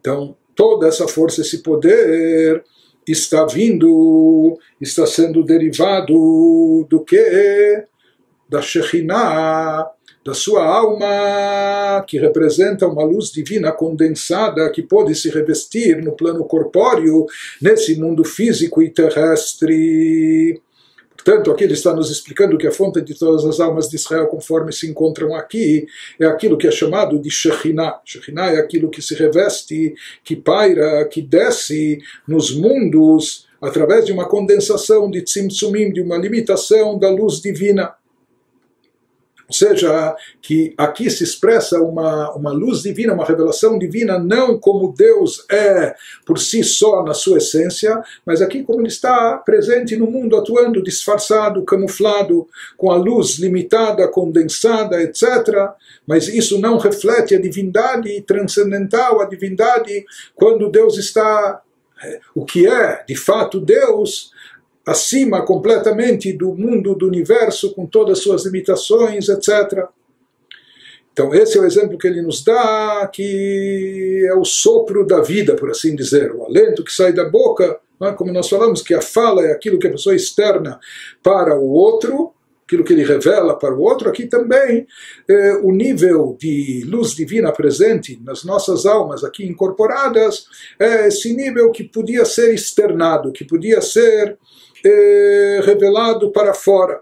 [0.00, 2.64] Então, toda essa força, esse poder
[3.06, 7.84] está vindo, está sendo derivado do que?
[8.48, 9.88] Da Shekhinah,
[10.24, 16.44] da sua alma, que representa uma luz divina condensada que pode se revestir no plano
[16.44, 17.26] corpóreo,
[17.60, 20.60] nesse mundo físico e terrestre.
[21.16, 24.26] Portanto, aqui ele está nos explicando que a fonte de todas as almas de Israel,
[24.26, 25.86] conforme se encontram aqui,
[26.18, 28.00] é aquilo que é chamado de Shekhinah.
[28.04, 34.26] Shekhinah é aquilo que se reveste, que paira, que desce nos mundos através de uma
[34.26, 37.94] condensação de tzimtzumim, de uma limitação da luz divina.
[39.50, 44.94] Ou seja, que aqui se expressa uma, uma luz divina, uma revelação divina, não como
[44.96, 45.92] Deus é
[46.24, 50.80] por si só na sua essência, mas aqui como ele está presente no mundo, atuando
[50.80, 55.24] disfarçado, camuflado, com a luz limitada, condensada, etc.
[56.06, 61.60] Mas isso não reflete a divindade transcendental, a divindade quando Deus está.
[62.04, 64.30] Eh, o que é de fato Deus
[64.86, 69.88] acima completamente do mundo, do universo, com todas as suas limitações, etc.
[71.12, 75.54] Então, esse é o exemplo que ele nos dá, que é o sopro da vida,
[75.54, 78.12] por assim dizer, o alento que sai da boca, é?
[78.12, 80.80] como nós falamos, que a fala é aquilo que a pessoa externa
[81.22, 82.32] para o outro,
[82.64, 84.86] aquilo que ele revela para o outro, aqui também
[85.28, 90.46] eh, o nível de luz divina presente nas nossas almas aqui incorporadas
[90.78, 94.38] é esse nível que podia ser externado, que podia ser
[94.84, 97.00] é, revelado para fora.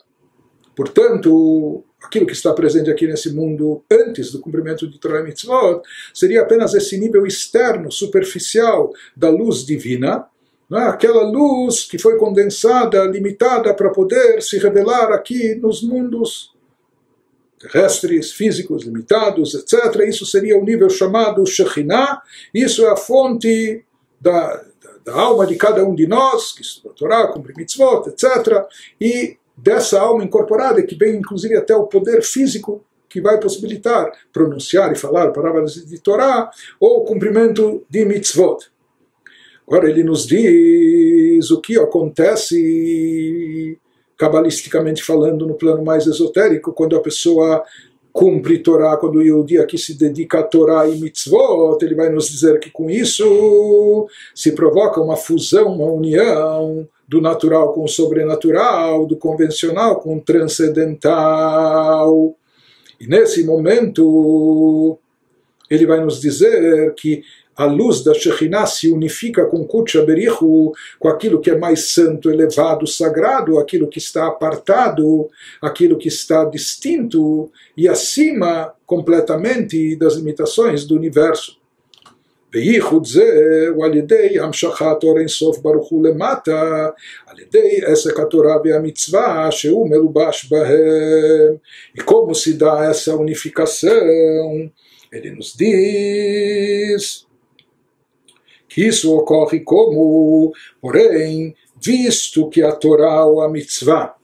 [0.74, 5.82] Portanto, aquilo que está presente aqui nesse mundo antes do cumprimento de Torah Mitzvot
[6.14, 10.26] seria apenas esse nível externo, superficial da luz divina,
[10.70, 10.82] né?
[10.84, 16.54] aquela luz que foi condensada, limitada para poder se revelar aqui nos mundos
[17.58, 20.06] terrestres, físicos, limitados, etc.
[20.06, 22.22] Isso seria o nível chamado Shekhinah,
[22.54, 23.84] isso é a fonte
[24.20, 24.64] da,
[25.08, 28.66] da alma de cada um de nós, que estuda a Torá, cumpre mitzvot, etc.
[29.00, 34.92] E dessa alma incorporada, que vem inclusive até o poder físico que vai possibilitar pronunciar
[34.92, 38.58] e falar palavras de Torá, ou o cumprimento de mitzvot.
[39.66, 43.78] Agora ele nos diz o que acontece
[44.16, 47.64] cabalisticamente falando no plano mais esotérico, quando a pessoa
[48.18, 52.28] cumpre Torá, quando o Yehudi aqui se dedica a Torá e mitzvot, ele vai nos
[52.28, 59.06] dizer que com isso se provoca uma fusão, uma união do natural com o sobrenatural,
[59.06, 62.34] do convencional com o transcendental.
[63.00, 64.98] E nesse momento
[65.70, 67.22] ele vai nos dizer que
[67.57, 72.31] a luz da Shekhinah se unifica com Kutcha Berichu, com aquilo que é mais santo,
[72.31, 75.29] elevado, sagrado, aquilo que está apartado,
[75.61, 81.63] aquilo que está distinto e acima completamente das limitações do universo.
[82.55, 86.89] וייחוד זה הוא על ידי המשכת אור אינסוף ברוך הוא למטה,
[87.27, 91.55] על ידי עסק התורה והמצווה שהוא מלובש בהם.
[91.97, 94.69] E como se dá essa unificação?
[98.86, 104.14] isso ocorre como, porém, visto que a Torá ou a mitzvah,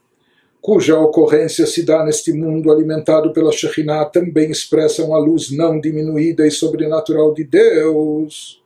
[0.61, 6.47] cuja ocorrência se dá neste mundo alimentado pela Shekhinah, também expressam a luz não diminuída
[6.47, 8.63] e sobrenatural de Deus.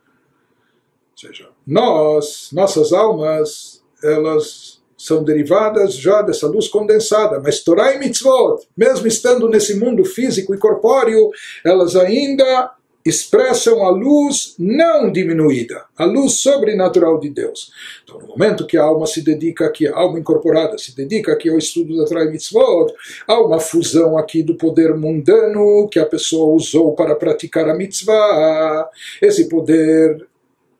[1.11, 7.99] Ou seja, nós, nossas almas, elas são derivadas já dessa luz condensada, mas Torá e
[7.99, 11.31] mitzvot, mesmo estando nesse mundo físico e corpóreo,
[11.65, 12.73] elas ainda
[13.05, 17.71] expressam a luz não diminuída, a luz sobrenatural de Deus.
[18.03, 21.49] Então, no momento que a alma se dedica aqui, a alma incorporada se dedica aqui
[21.49, 22.93] ao estudo da Torah Mitzvot,
[23.27, 28.89] há uma fusão aqui do poder mundano que a pessoa usou para praticar a mitzvah.
[29.21, 30.28] Esse poder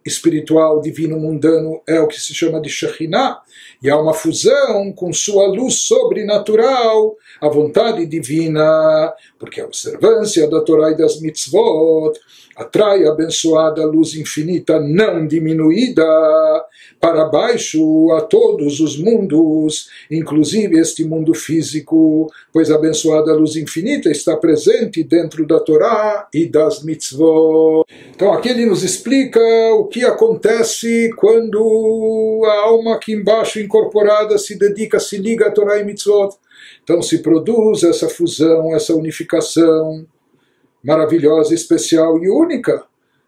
[0.10, 3.40] espiritual, divino, mundano é o que se chama de Shekhinah,
[3.82, 10.62] e há uma fusão com sua luz sobrenatural, a vontade divina, porque a observância da
[10.62, 12.20] Torá e das mitzvot
[12.60, 16.04] atrai a abençoada luz infinita não diminuída
[17.00, 24.10] para baixo a todos os mundos, inclusive este mundo físico, pois a abençoada luz infinita
[24.10, 27.86] está presente dentro da Torá e das mitzvot.
[28.14, 29.40] Então aqui ele nos explica
[29.76, 35.80] o que acontece quando a alma aqui embaixo incorporada se dedica, se liga a Torá
[35.80, 36.36] e mitzvot.
[36.84, 40.06] Então se produz essa fusão, essa unificação
[40.84, 42.86] maravilhosa, especial e única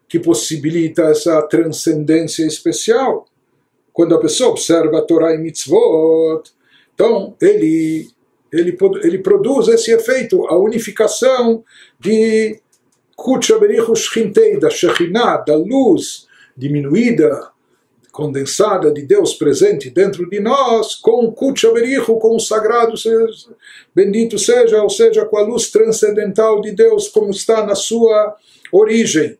[0.08, 3.26] que possibilita essa transcendência especial.
[3.92, 6.50] Quando a pessoa observa a Torá e Mitzvot,
[6.94, 8.08] então ele,
[8.52, 11.64] ele, ele produz esse efeito, a unificação
[11.98, 12.60] de
[13.16, 17.51] Kutchaberichu Shchintei, da Shekhinah, da luz diminuída,
[18.11, 22.93] condensada de Deus presente dentro de nós, com Kutchaberichu, com o sagrado,
[23.93, 28.35] bendito seja, ou seja, com a luz transcendental de Deus, como está na sua
[28.71, 29.37] origem.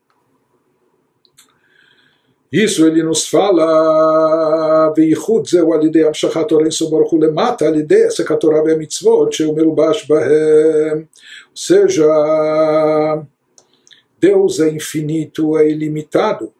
[2.51, 7.75] Isso ele nos fala, וייחוד זהו על ידי המשכת אור אינסוף ברוך הוא למטה, על
[7.75, 11.05] ידי עסק התורה והמצוות שהוא מלובש בהם.
[11.53, 13.25] Ou seja,
[14.21, 16.53] Deus é infinito, é ilimitado.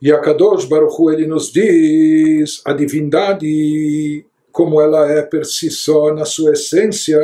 [0.00, 5.70] E a Kadosh Baruch Hu, ele nos diz a divindade como ela é per si
[5.70, 7.20] só na sua essência,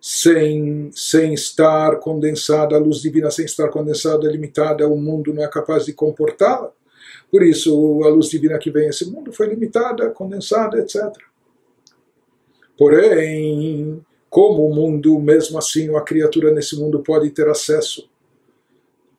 [0.00, 5.48] sem, sem estar condensada, a luz divina sem estar condensada, limitada, o mundo não é
[5.48, 6.72] capaz de comportá-la.
[7.30, 11.12] Por isso, a luz divina que vem a esse mundo foi limitada, condensada, etc.
[12.76, 18.09] Porém, como o mundo, mesmo assim, a criatura nesse mundo pode ter acesso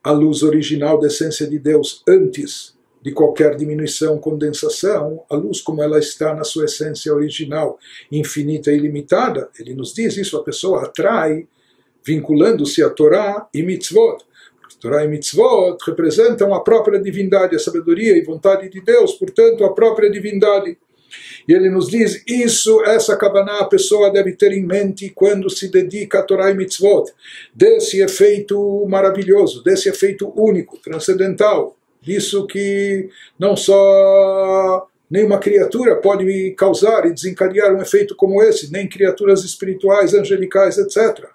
[0.04, 5.82] à luz original da essência de Deus antes de qualquer diminuição, condensação, a luz como
[5.82, 7.80] ela está na sua essência original,
[8.12, 11.48] infinita e ilimitada, ele nos diz isso, a pessoa atrai,
[12.04, 14.24] vinculando-se a Torá e Mitzvot.
[14.80, 19.74] Torá e Mitzvot representam a própria divindade, a sabedoria e vontade de Deus, portanto, a
[19.74, 20.78] própria divindade.
[21.49, 25.71] E ele nos diz, isso, essa Kavaná, a pessoa deve ter em mente quando se
[25.71, 27.12] dedica a Torá e Mitzvot,
[27.55, 37.07] desse efeito maravilhoso, desse efeito único, transcendental, isso que não só nenhuma criatura pode causar
[37.07, 41.27] e desencadear um efeito como esse, nem criaturas espirituais, angelicais, etc.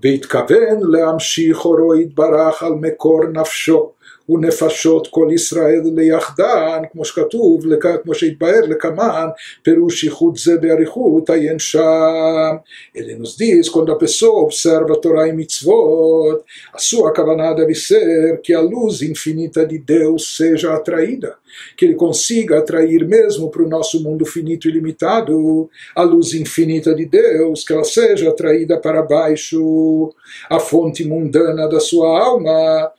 [0.00, 3.92] והתכוון להמשיך אורו יתברך על מקור נפשו
[4.28, 7.64] ונפשות כל ישראל ליחדן, כמו שכתוב,
[8.02, 9.28] כמו שהתבהר לקמן,
[9.62, 12.56] פירוש ייחוד זה באריכות, עיין שם.
[12.94, 16.42] Ele nos diz, quando a pessoa observa a Torá e Mitzvot,
[16.72, 21.34] a sua הכוונה deve ser que a luz infinita de Deus seja atraída,
[21.76, 26.94] que ele consiga atrair mesmo para o nosso mundo finito e limitado a luz infinita
[26.94, 30.12] de Deus, que ela seja atraída para baixo,
[30.48, 32.90] a fonte mundana da sua alma,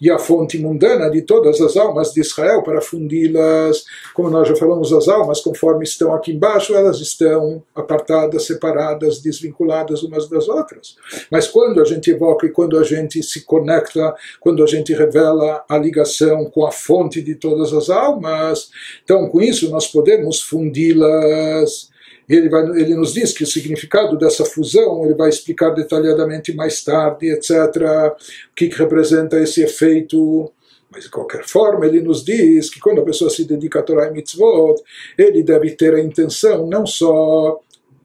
[0.00, 4.56] e a fonte mundana de todas as almas de Israel para fundi-las, como nós já
[4.56, 10.96] falamos, as almas, conforme estão aqui embaixo, elas estão apartadas, separadas, desvinculadas umas das outras.
[11.30, 15.64] Mas quando a gente evoca e quando a gente se conecta, quando a gente revela
[15.68, 18.70] a ligação com a fonte de todas as almas,
[19.02, 21.93] então com isso nós podemos fundi-las
[22.28, 26.82] ele, vai, ele nos diz que o significado dessa fusão ele vai explicar detalhadamente mais
[26.82, 27.50] tarde, etc.
[28.50, 30.50] O que, que representa esse efeito.
[30.90, 34.06] Mas de qualquer forma, ele nos diz que quando a pessoa se dedica a Torah
[34.06, 34.80] e Mitzvot,
[35.18, 37.60] ele deve ter a intenção não só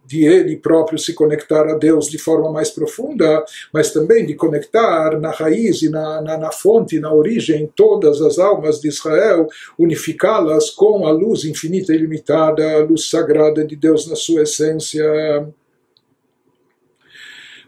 [0.08, 5.18] de ele próprio se conectar a Deus de forma mais profunda, mas também de conectar
[5.18, 10.70] na raiz e na, na, na fonte, na origem, todas as almas de Israel, unificá-las
[10.70, 15.04] com a luz infinita e ilimitada, a luz sagrada de Deus na sua essência.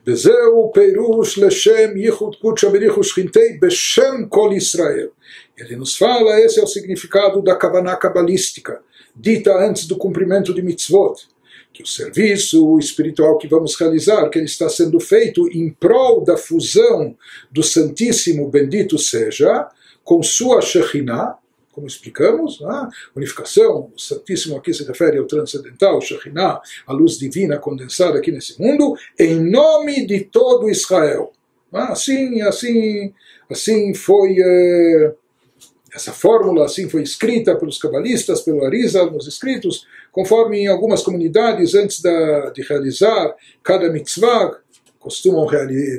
[0.09, 5.09] וזהו פירוש לשם ייחוד קודשא בריחו שכינתי בשם כל ישראל.
[5.59, 8.81] Ele nos fala, esse é o significado da Kavaná cabalística,
[9.17, 11.17] dita antes do cumprimento de mitzvot
[11.74, 16.36] que o serviço espiritual que vamos realizar, que ele está sendo feito em prol da
[16.36, 17.16] fusão
[17.50, 19.70] do Santíssimo Bendito seja,
[20.04, 21.38] com sua Shekhinah,
[21.72, 22.90] como explicamos, né?
[23.16, 28.62] unificação, o Santíssimo aqui se refere ao transcendental, Shekhinah, a luz divina condensada aqui nesse
[28.62, 31.32] mundo, em nome de todo Israel.
[31.72, 33.14] Assim, assim,
[33.50, 34.36] assim foi...
[34.38, 35.14] Eh,
[35.94, 41.74] essa fórmula assim foi escrita pelos cabalistas, pelo Arizal, nos escritos, conforme em algumas comunidades,
[41.74, 43.34] antes da, de realizar
[43.64, 44.60] cada mitzvah,
[45.00, 45.48] costumam,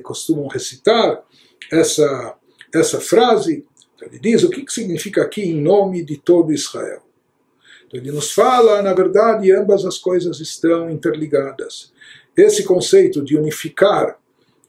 [0.02, 1.22] costumam recitar
[1.70, 2.34] essa,
[2.74, 3.64] essa frase.
[3.96, 7.02] Então ele diz o que, que significa aqui em nome de todo Israel.
[7.86, 11.92] Então ele nos fala, na verdade, ambas as coisas estão interligadas.
[12.36, 14.18] Esse conceito de unificar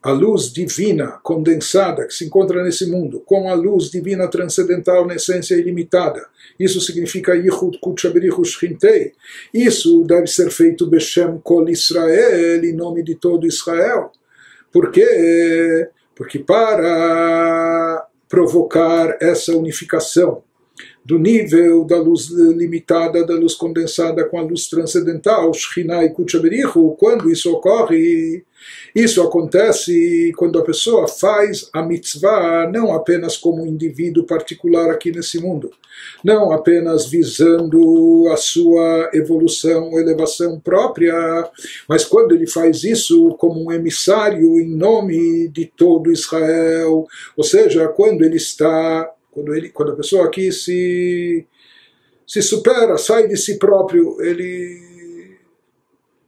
[0.04, 5.16] a luz divina condensada que se encontra nesse mundo com a luz divina transcendental na
[5.16, 6.28] essência ilimitada.
[6.60, 9.14] Isso significa Yichud Kutshaberichu Shchintei.
[9.54, 14.12] Isso deve ser feito Beshem Kol Israel, em nome de todo Israel.
[14.74, 15.88] Por quê?
[16.14, 20.44] Porque para provocar essa unificação
[21.06, 26.14] do nível da luz limitada, da luz condensada com a luz transcendental, Shekhinah e
[26.98, 28.44] quando isso ocorre,
[28.96, 35.12] isso acontece quando a pessoa faz a mitzvah não apenas como um indivíduo particular aqui
[35.12, 35.72] nesse mundo,
[36.24, 41.14] não apenas visando a sua evolução, elevação própria,
[41.88, 47.88] mas quando ele faz isso como um emissário em nome de todo Israel, ou seja,
[47.90, 51.46] quando ele está quando, ele, quando a pessoa aqui se,
[52.26, 55.38] se supera, sai de si próprio, ele,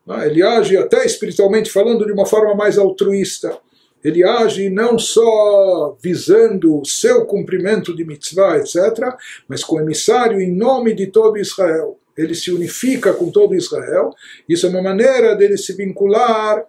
[0.08, 3.58] ah, ele age até espiritualmente falando de uma forma mais altruísta.
[4.04, 9.16] Ele age não só visando o seu cumprimento de mitzvah, etc.,
[9.48, 12.00] mas com emissário em nome de todo Israel.
[12.16, 14.12] Ele se unifica com todo Israel.
[14.48, 16.66] Isso é uma maneira dele se vincular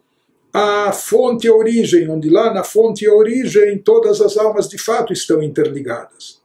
[0.58, 4.66] a fonte e a origem, onde lá na fonte e a origem todas as almas
[4.66, 6.40] de fato estão interligadas.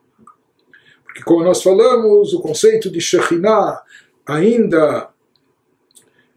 [1.06, 3.82] Porque, como nós falamos, o conceito de Shekhinah
[4.28, 5.10] ainda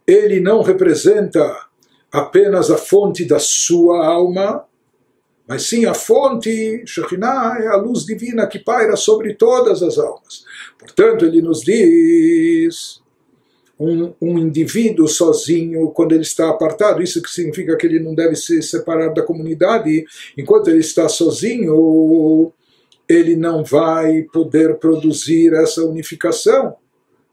[0.07, 1.66] ele não representa
[2.12, 4.64] apenas a fonte da sua alma,
[5.45, 10.45] mas sim a fonte, Shekhinah é a luz divina que paira sobre todas as almas.
[10.79, 13.03] Portanto, ele nos diz
[13.79, 18.37] um, um indivíduo sozinho, quando ele está apartado, isso que significa que ele não deve
[18.37, 20.05] se separar da comunidade,
[20.37, 22.53] enquanto ele está sozinho,
[23.09, 26.77] ele não vai poder produzir essa unificação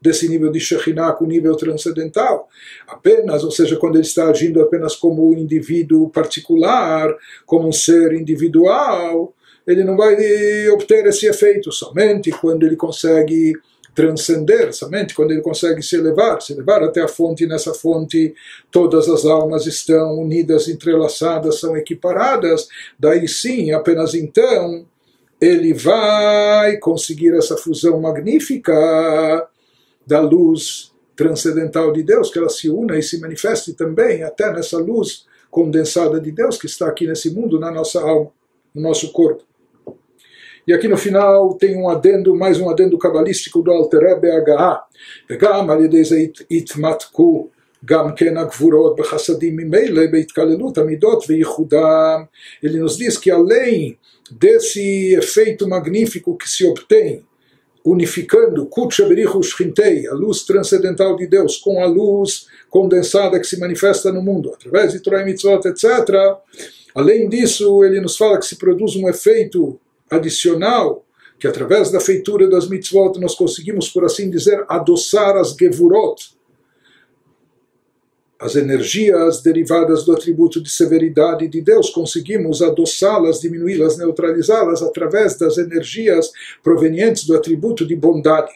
[0.00, 2.48] desse nível de Shekhinah com nível transcendental.
[2.88, 7.14] Apenas, ou seja, quando ele está agindo apenas como um indivíduo particular,
[7.46, 9.32] como um ser individual,
[9.64, 13.54] ele não vai obter esse efeito somente quando ele consegue
[13.94, 18.34] transcender, somente quando ele consegue se elevar, se elevar até a fonte, e nessa fonte
[18.70, 22.68] todas as almas estão unidas, entrelaçadas, são equiparadas,
[22.98, 24.86] daí sim, apenas então,
[25.40, 28.72] ele vai conseguir essa fusão magnífica
[30.06, 34.78] da luz transcendental de Deus, que ela se una e se manifeste também até nessa
[34.78, 38.30] luz condensada de Deus que está aqui nesse mundo, na nossa alma,
[38.74, 39.44] no nosso corpo.
[40.67, 44.79] E aqui no final tem um adendo, mais um adendo cabalístico do Alter Rebbe Agaha.
[45.29, 46.17] וגם על ידי זה
[46.51, 47.47] התמתקו
[47.85, 52.23] גם כן הגבורות בחסדים ממילא בהתקללות המידות וייחודם.
[52.63, 53.97] Ele nos diz que além
[54.31, 57.23] desse efeito magnífico que se obtém
[57.85, 64.11] unificando Kutchaberichu Shchintei, a luz transcendental de Deus, com a luz condensada que se manifesta
[64.11, 65.85] no mundo, através de Torah e Mitzvot, etc.
[66.93, 69.79] Além disso, ele nos fala que se produz um efeito
[70.12, 71.04] adicional,
[71.38, 76.36] que através da feitura das mitzvot nós conseguimos, por assim dizer, adoçar as gevurot,
[78.38, 85.58] as energias derivadas do atributo de severidade de Deus, conseguimos adoçá-las, diminuí-las, neutralizá-las através das
[85.58, 86.30] energias
[86.62, 88.52] provenientes do atributo de bondade.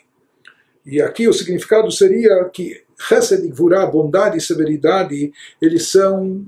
[0.85, 3.53] E aqui o significado seria que Chesed e
[3.91, 6.45] bondade e severidade, eles são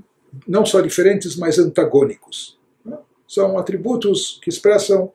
[0.47, 2.58] não só diferentes, mas antagônicos
[3.29, 5.11] são atributos que expressam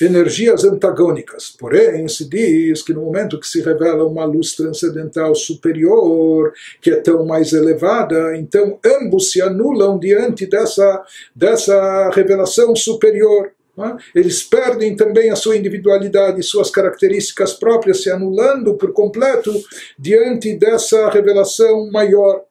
[0.00, 1.54] energias antagônicas.
[1.58, 6.96] Porém, se diz que no momento que se revela uma luz transcendental superior, que é
[6.96, 13.52] tão mais elevada, então ambos se anulam diante dessa, dessa revelação superior.
[13.78, 14.18] É?
[14.18, 19.52] Eles perdem também a sua individualidade, suas características próprias, se anulando por completo
[19.98, 22.42] diante dessa revelação maior.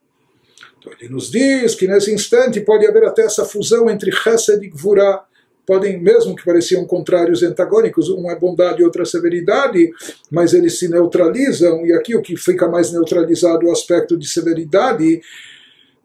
[0.86, 4.70] Então ele nos diz que nesse instante pode haver até essa fusão entre Chesed e
[4.70, 5.26] Gvurah.
[5.66, 9.90] Podem, mesmo que pareciam contrários antagônicos, um é bondade e outra é severidade,
[10.30, 14.28] mas eles se neutralizam, e aqui o que fica mais neutralizado é o aspecto de
[14.28, 15.22] severidade,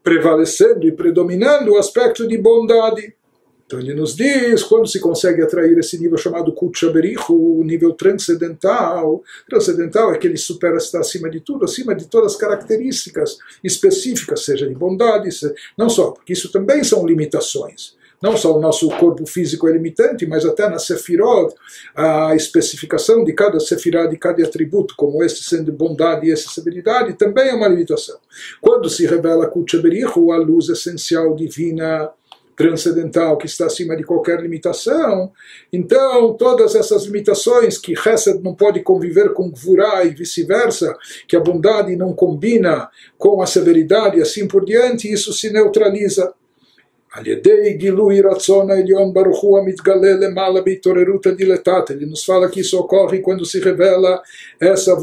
[0.02, 3.14] prevalecendo e predominando o aspecto de bondade.
[3.70, 9.22] Então ele nos diz, quando se consegue atrair esse nível chamado Kutchaberichu, o nível transcendental,
[9.48, 14.44] transcendental é que ele supera, está acima de tudo, acima de todas as características específicas,
[14.44, 15.28] seja de bondade,
[15.78, 17.94] não só, porque isso também são limitações.
[18.20, 21.54] Não só o nosso corpo físico é limitante, mas até na Sefirot,
[21.94, 27.48] a especificação de cada Sefirah, de cada atributo, como este sendo bondade e severidade, também
[27.48, 28.18] é uma limitação.
[28.60, 32.10] Quando se revela Kutchaberichu, a luz essencial divina,
[32.59, 35.31] transcendental que está acima de qualquer limitação,
[35.71, 40.95] então todas essas limitações que Hesed não pode conviver com Gvurá e vice-versa,
[41.27, 46.33] que a bondade não combina com a severidade e assim por diante, isso se neutraliza.
[47.15, 51.89] על ידי גילוי רצון העליון ברוך הוא המתגלה למעלה בהתעוררות הדילטת.
[51.91, 54.21] Ele nos fala que isso ocorre quando se revela
[54.59, 54.93] essa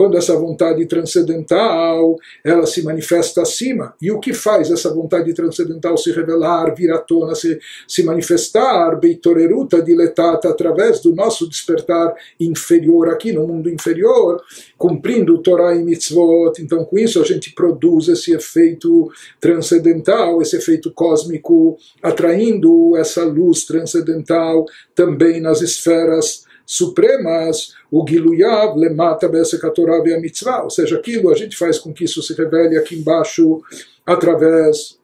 [0.00, 3.94] quando essa vontade transcendental ela se manifesta acima.
[4.00, 8.98] E o que faz essa vontade transcendental se revelar, vir à tona, se, se manifestar,
[8.98, 14.42] beitoreruta diletata, através do nosso despertar inferior aqui no mundo inferior,
[14.78, 16.62] cumprindo Torah e Mitzvot.
[16.62, 23.66] Então, com isso, a gente produz esse efeito transcendental, esse efeito cósmico, atraindo essa luz
[23.66, 31.28] transcendental também nas esferas supremas, o Giluyav lemata Besekatorah e a mitzvah, ou seja, aquilo
[31.28, 33.60] a gente faz com que isso se revele aqui embaixo
[34.06, 34.96] através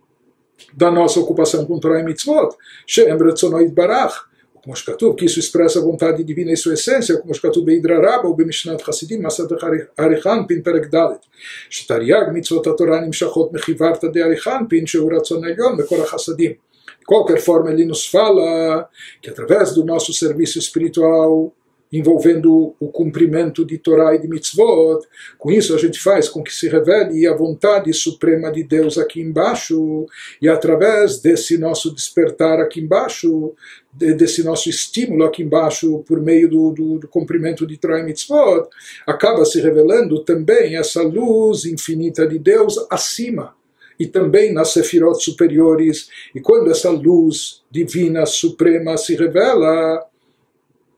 [0.72, 2.54] da nossa ocupação com Torah e mitzvot.
[2.86, 4.14] Shem Retzonoid Barach,
[4.62, 8.36] como Shkatuv, que isso expressa a vontade divina e sua essência, como Shkatuv Beidraraba, ou
[8.36, 9.50] Bemishnat Hasidim, Masad
[9.96, 11.20] Arichan, Pin Perek Dalet.
[11.68, 16.58] Shtariag mitzvot HaTorah nimshachot mechivarta de Arichan, Pin Sheu Ratzon Elyon, Mekor HaChasadim.
[17.06, 18.88] Qualquer forma, ele nos fala
[19.22, 21.54] que através do nosso serviço espiritual,
[21.92, 25.06] envolvendo o cumprimento de Torá e de mitzvot.
[25.38, 29.20] Com isso a gente faz com que se revele a vontade suprema de Deus aqui
[29.20, 30.06] embaixo
[30.40, 33.54] e através desse nosso despertar aqui embaixo,
[33.92, 38.68] desse nosso estímulo aqui embaixo por meio do, do, do cumprimento de Torá e mitzvot,
[39.06, 43.54] acaba se revelando também essa luz infinita de Deus acima
[43.98, 46.08] e também nas sefirot superiores.
[46.34, 50.06] E quando essa luz divina suprema se revela,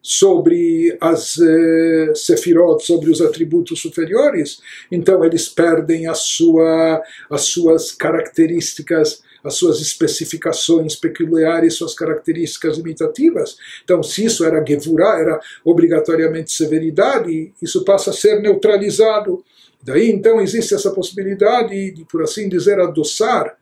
[0.00, 4.58] sobre as eh, sefirot, sobre os atributos superiores,
[4.90, 13.56] então eles perdem a sua, as suas características, as suas especificações peculiares, suas características limitativas.
[13.84, 19.44] Então, se isso era gevurah, era obrigatoriamente severidade, isso passa a ser neutralizado.
[19.82, 23.56] Daí, então, existe essa possibilidade de, por assim dizer, adoçar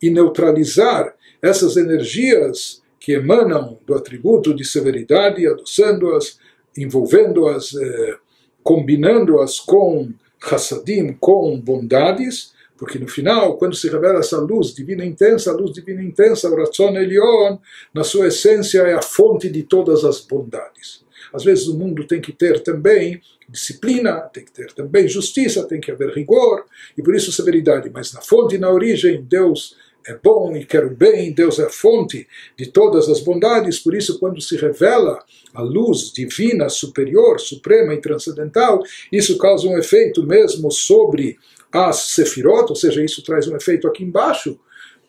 [0.00, 6.38] e neutralizar essas energias que emanam do atributo de severidade, adoçando-as,
[6.76, 8.16] envolvendo-as, eh,
[8.62, 15.50] combinando-as com chassadim, com bondades, porque no final, quando se revela essa luz divina intensa,
[15.50, 17.58] a luz divina intensa, o Ratzon Elion,
[17.94, 21.04] na sua essência é a fonte de todas as bondades.
[21.32, 23.20] Às vezes o mundo tem que ter também
[23.52, 26.64] disciplina, tem que ter também justiça, tem que haver rigor,
[26.96, 27.90] e por isso severidade.
[27.92, 29.76] Mas na fonte, na origem, Deus
[30.06, 32.26] é bom e quer o bem, Deus é a fonte
[32.56, 35.22] de todas as bondades, por isso, quando se revela
[35.54, 38.82] a luz divina, superior, suprema e transcendental,
[39.12, 41.38] isso causa um efeito mesmo sobre
[41.70, 44.58] as sefirot, ou seja, isso traz um efeito aqui embaixo,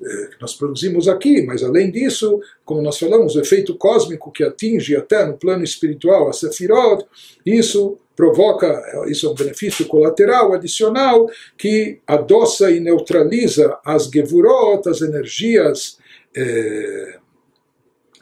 [0.01, 4.43] eh, que nós produzimos aqui, mas além disso, como nós falamos, o efeito cósmico que
[4.43, 7.05] atinge até no plano espiritual a Sefirot,
[7.45, 15.01] isso provoca, isso é um benefício colateral, adicional, que adoça e neutraliza as Gevurot, as
[15.01, 15.97] energias
[16.35, 17.17] eh,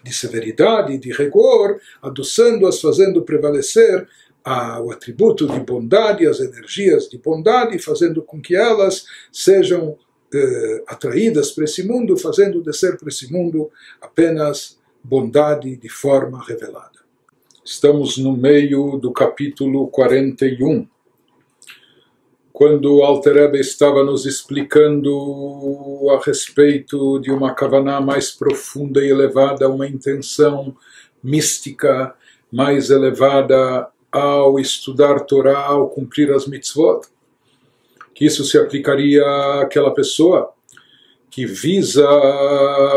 [0.03, 4.07] de severidade, de rigor, adoçando-as, fazendo prevalecer
[4.43, 9.97] a, o atributo de bondade, as energias de bondade, fazendo com que elas sejam
[10.33, 13.69] eh, atraídas para esse mundo, fazendo descer para esse mundo
[14.01, 16.90] apenas bondade de forma revelada.
[17.73, 20.85] Estamos no meio do capítulo 41,
[22.51, 29.87] quando Alter estava nos explicando a respeito de uma kavaná mais profunda e elevada, uma
[29.87, 30.75] intenção
[31.23, 32.13] mística
[32.51, 37.07] mais elevada ao estudar Torá, ao cumprir as mitzvot,
[38.13, 39.23] que isso se aplicaria
[39.61, 40.53] àquela pessoa
[41.31, 42.05] que visa,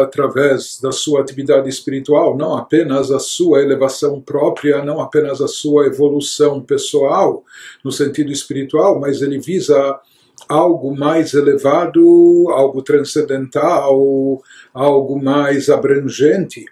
[0.03, 5.87] através da sua atividade espiritual, não apenas a sua elevação própria, não apenas a sua
[5.87, 7.45] evolução pessoal,
[7.85, 10.01] no sentido espiritual, mas ele visa
[10.49, 14.43] algo mais elevado, algo transcendental,
[14.75, 16.67] algo mais abrangente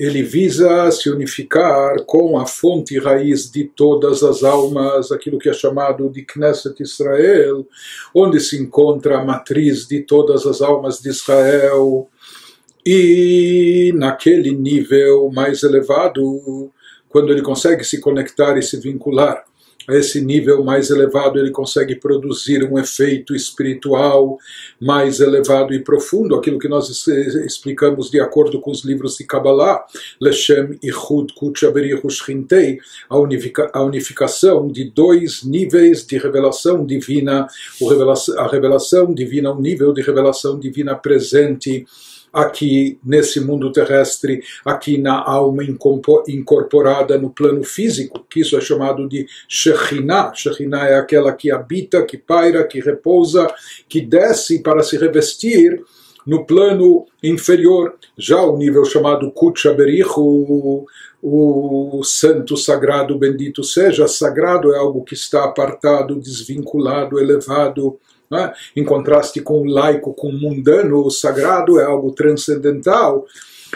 [0.00, 5.52] ele visa se unificar com a fonte raiz de todas as almas, aquilo que é
[5.52, 7.68] chamado de Knesset Israel,
[8.14, 12.08] onde se encontra a matriz de todas as almas de Israel.
[12.84, 16.70] E naquele nível mais elevado,
[17.10, 19.44] quando ele consegue se conectar e se vincular
[19.90, 24.38] a esse nível mais elevado ele consegue produzir um efeito espiritual
[24.80, 26.88] mais elevado e profundo, aquilo que nós
[27.44, 29.84] explicamos de acordo com os livros de Kabbalah,
[30.20, 32.78] Leshem Ichud Kuchaberichu Shchintei,
[33.08, 37.46] a unificação de dois níveis de revelação divina,
[38.38, 41.86] a revelação divina, um nível de revelação divina presente
[42.32, 45.62] aqui nesse mundo terrestre, aqui na alma
[46.28, 50.32] incorporada no plano físico, que isso é chamado de Shekhinah.
[50.34, 53.52] Shekhinah é aquela que habita, que paira, que repousa,
[53.88, 55.82] que desce para se revestir
[56.26, 60.86] no plano inferior, já o nível chamado Kutchaberichu,
[61.22, 67.98] o santo sagrado bendito seja, sagrado é algo que está apartado, desvinculado, elevado,
[68.30, 68.52] né?
[68.76, 73.26] Em contraste com o laico, com o mundano, o sagrado é algo transcendental.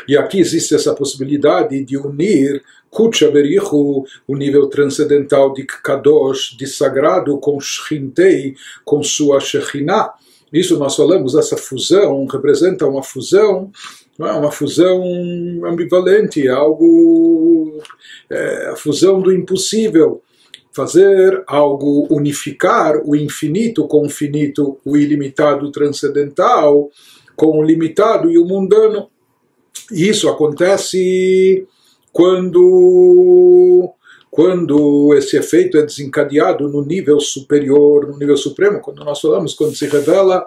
[0.08, 6.66] E aqui existe essa possibilidade de unir Kucha Berichu, o nível transcendental de Kadosh, de
[6.66, 10.12] sagrado, com Shchintei, com sua Shekhinah.
[10.52, 13.72] Isso nós falamos, essa fusão representa uma fusão,
[14.20, 14.30] é?
[14.32, 15.02] uma fusão
[15.64, 17.82] ambivalente, algo,
[18.30, 20.22] é, a fusão do impossível
[20.74, 26.90] fazer algo, unificar o infinito com o finito, o ilimitado transcendental
[27.36, 29.08] com o limitado e o mundano.
[29.90, 31.66] Isso acontece
[32.12, 33.90] quando
[34.30, 39.76] quando esse efeito é desencadeado no nível superior, no nível supremo, quando nós falamos, quando
[39.76, 40.44] se revela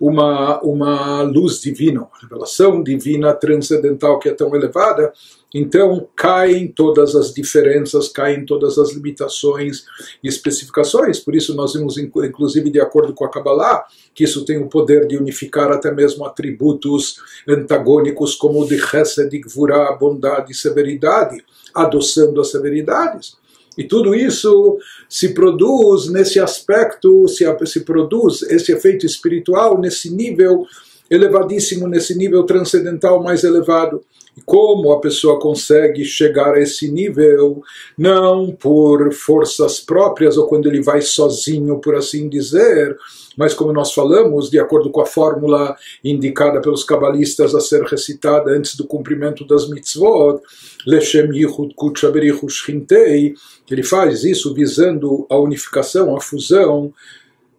[0.00, 5.12] uma, uma luz divina, uma revelação divina transcendental que é tão elevada,
[5.54, 9.84] então caem todas as diferenças, caem todas as limitações
[10.22, 11.18] e especificações.
[11.18, 13.84] Por isso nós vimos, inclusive de acordo com a Kabbalah,
[14.14, 17.16] que isso tem o poder de unificar até mesmo atributos
[17.48, 21.42] antagônicos como o de Chesed, de Gvurah, bondade e severidade,
[21.74, 23.36] adoçando as severidades.
[23.76, 30.66] E tudo isso se produz nesse aspecto, se, se produz esse efeito espiritual nesse nível
[31.10, 34.02] elevadíssimo, nesse nível transcendental mais elevado.
[34.36, 37.62] E como a pessoa consegue chegar a esse nível,
[37.96, 42.96] não por forças próprias ou quando ele vai sozinho, por assim dizer,
[43.36, 48.50] mas como nós falamos, de acordo com a fórmula indicada pelos cabalistas a ser recitada
[48.50, 50.40] antes do cumprimento das mitzvot,
[50.86, 53.34] Leshem Yichud Kutshaberichu Shchintei,
[53.70, 56.92] ele faz isso visando a unificação, a fusão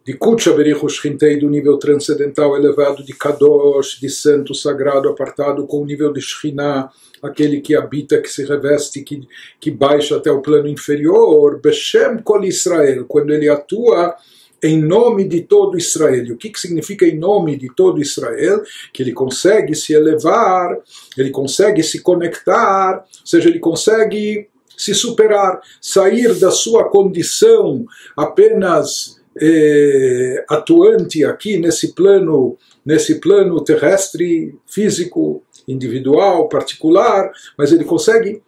[0.08, 5.82] de Kutcha Berichush Shchintei, do nível transcendental elevado de Kadosh, de santo sagrado apartado com
[5.82, 6.88] o nível de Shekhinah,
[7.22, 9.20] aquele que habita, que se reveste, que,
[9.60, 14.16] que baixa até o plano inferior, Beshem Kol Israel, quando ele atua
[14.62, 16.24] em nome de todo Israel.
[16.24, 18.62] E o que, que significa em nome de todo Israel?
[18.92, 20.76] Que ele consegue se elevar,
[21.16, 27.84] ele consegue se conectar, ou seja, ele consegue se superar, sair da sua condição
[28.16, 38.42] apenas eh, atuante aqui nesse plano, nesse plano terrestre, físico, individual, particular, mas ele consegue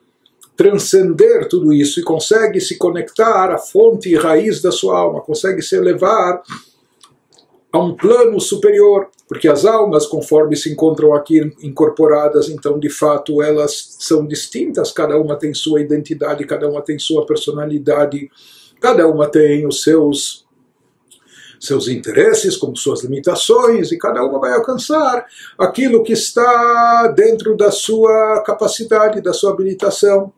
[0.60, 5.62] transcender tudo isso e consegue se conectar à fonte e raiz da sua alma, consegue
[5.62, 6.42] se elevar
[7.72, 13.40] a um plano superior, porque as almas, conforme se encontram aqui incorporadas, então de fato
[13.42, 18.30] elas são distintas, cada uma tem sua identidade, cada uma tem sua personalidade,
[18.78, 20.46] cada uma tem os seus
[21.58, 25.26] seus interesses, como suas limitações, e cada uma vai alcançar
[25.58, 30.32] aquilo que está dentro da sua capacidade, da sua habilitação.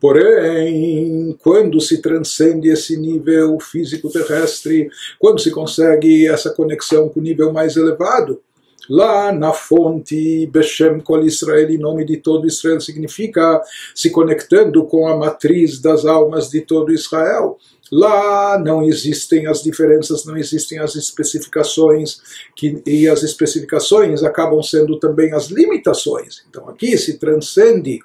[0.00, 7.22] Porém, quando se transcende esse nível físico terrestre, quando se consegue essa conexão com o
[7.22, 8.40] nível mais elevado,
[8.88, 13.62] lá na fonte Beshem Kol Israel, em nome de todo Israel, significa
[13.94, 17.58] se conectando com a matriz das almas de todo Israel.
[17.92, 22.20] Lá não existem as diferenças, não existem as especificações,
[22.56, 26.44] que, e as especificações acabam sendo também as limitações.
[26.48, 28.00] Então aqui se transcende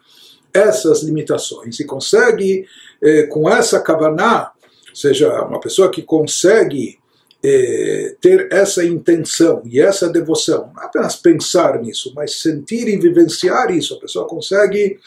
[0.54, 2.66] essas limitações e consegue,
[3.02, 4.52] eh, com essa kavaná,
[4.90, 6.98] ou seja, uma pessoa que consegue
[7.44, 13.72] eh, ter essa intenção e essa devoção, não apenas pensar nisso, mas sentir e vivenciar
[13.72, 15.00] isso, a pessoa consegue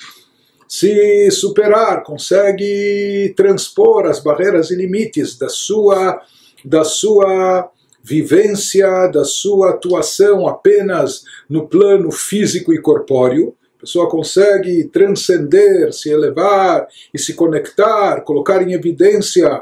[0.66, 6.22] se superar, consegue transpor as barreiras e limites da sua,
[6.64, 7.70] da sua
[8.03, 13.55] vivência, da sua atuação apenas no plano físico e corpóreo.
[13.83, 19.61] Pessoa consegue transcender, se elevar e se conectar, colocar em evidência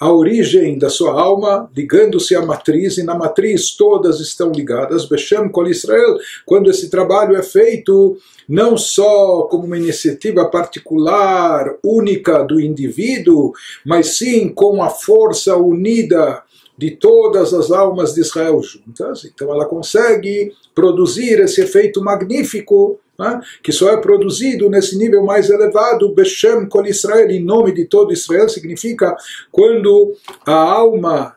[0.00, 5.06] a origem da sua alma, ligando-se à matriz, e na matriz todas estão ligadas.
[5.06, 8.16] Beshem Kol Israel, quando esse trabalho é feito
[8.48, 13.52] não só como uma iniciativa particular, única do indivíduo,
[13.86, 16.42] mas sim com a força unida
[16.76, 19.24] de todas as almas de Israel juntas.
[19.24, 25.50] Então ela consegue produzir esse efeito magnífico né, que só é produzido nesse nível mais
[25.50, 29.16] elevado, Beshem Kol Israel, em nome de todo Israel, significa
[29.50, 30.14] quando
[30.46, 31.36] a alma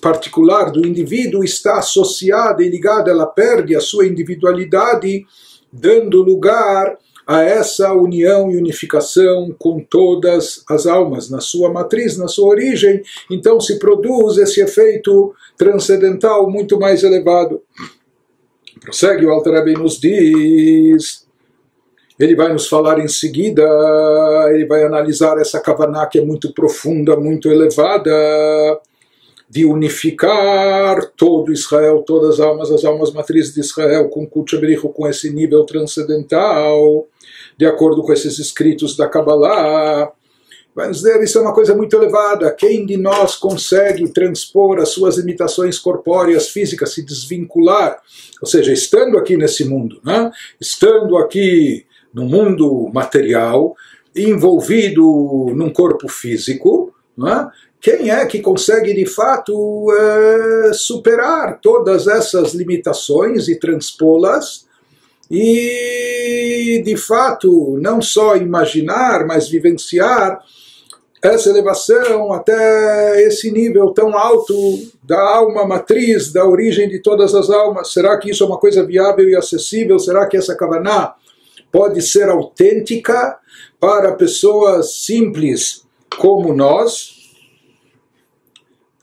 [0.00, 5.26] particular do indivíduo está associada e ligada, ela perde a sua individualidade,
[5.72, 12.26] dando lugar a essa união e unificação com todas as almas, na sua matriz, na
[12.26, 17.60] sua origem, então se produz esse efeito transcendental muito mais elevado.
[18.88, 21.26] Prossegue o Alter Rebbe nos diz,
[22.18, 23.62] ele vai nos falar em seguida,
[24.50, 28.10] ele vai analisar essa Kavaná que é muito profunda, muito elevada,
[29.46, 35.06] de unificar todo Israel, todas as almas, as almas matrizes de Israel, com Kutchabrichu, com
[35.06, 37.06] esse nível transcendental,
[37.58, 40.10] de acordo com esses escritos da Kabbalah.
[40.74, 42.52] Vamos dizer, isso é uma coisa muito elevada.
[42.52, 48.00] Quem de nós consegue transpor as suas limitações corpóreas, físicas, se desvincular?
[48.40, 50.30] Ou seja, estando aqui nesse mundo, né?
[50.60, 53.74] estando aqui no mundo material,
[54.14, 57.50] envolvido num corpo físico, né?
[57.80, 64.67] quem é que consegue de fato é, superar todas essas limitações e transpô-las?
[65.30, 70.40] E de fato, não só imaginar, mas vivenciar
[71.22, 74.54] essa elevação até esse nível tão alto
[75.02, 77.92] da alma matriz, da origem de todas as almas?
[77.92, 79.98] Será que isso é uma coisa viável e acessível?
[79.98, 81.14] Será que essa Kavaná
[81.72, 83.36] pode ser autêntica
[83.80, 85.84] para pessoas simples
[86.16, 87.17] como nós?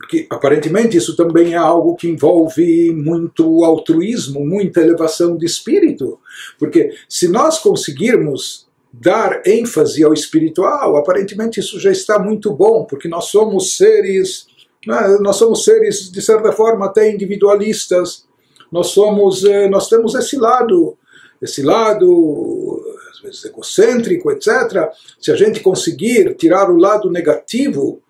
[0.06, 6.20] Porque aparentemente isso também é algo que envolve muito altruísmo, muita elevação de espírito.
[6.60, 13.08] Porque se nós conseguirmos dar ênfase ao espiritual, aparentemente isso já está muito bom, porque
[13.08, 14.46] nós somos seres,
[14.86, 18.26] né, nós somos seres de certa forma até individualistas.
[18.72, 20.96] Nós somos, eh, nós temos esse lado,
[21.42, 22.80] esse lado
[23.12, 24.88] às vezes egocêntrico, etc.
[25.20, 28.04] Se a gente conseguir tirar o lado negativo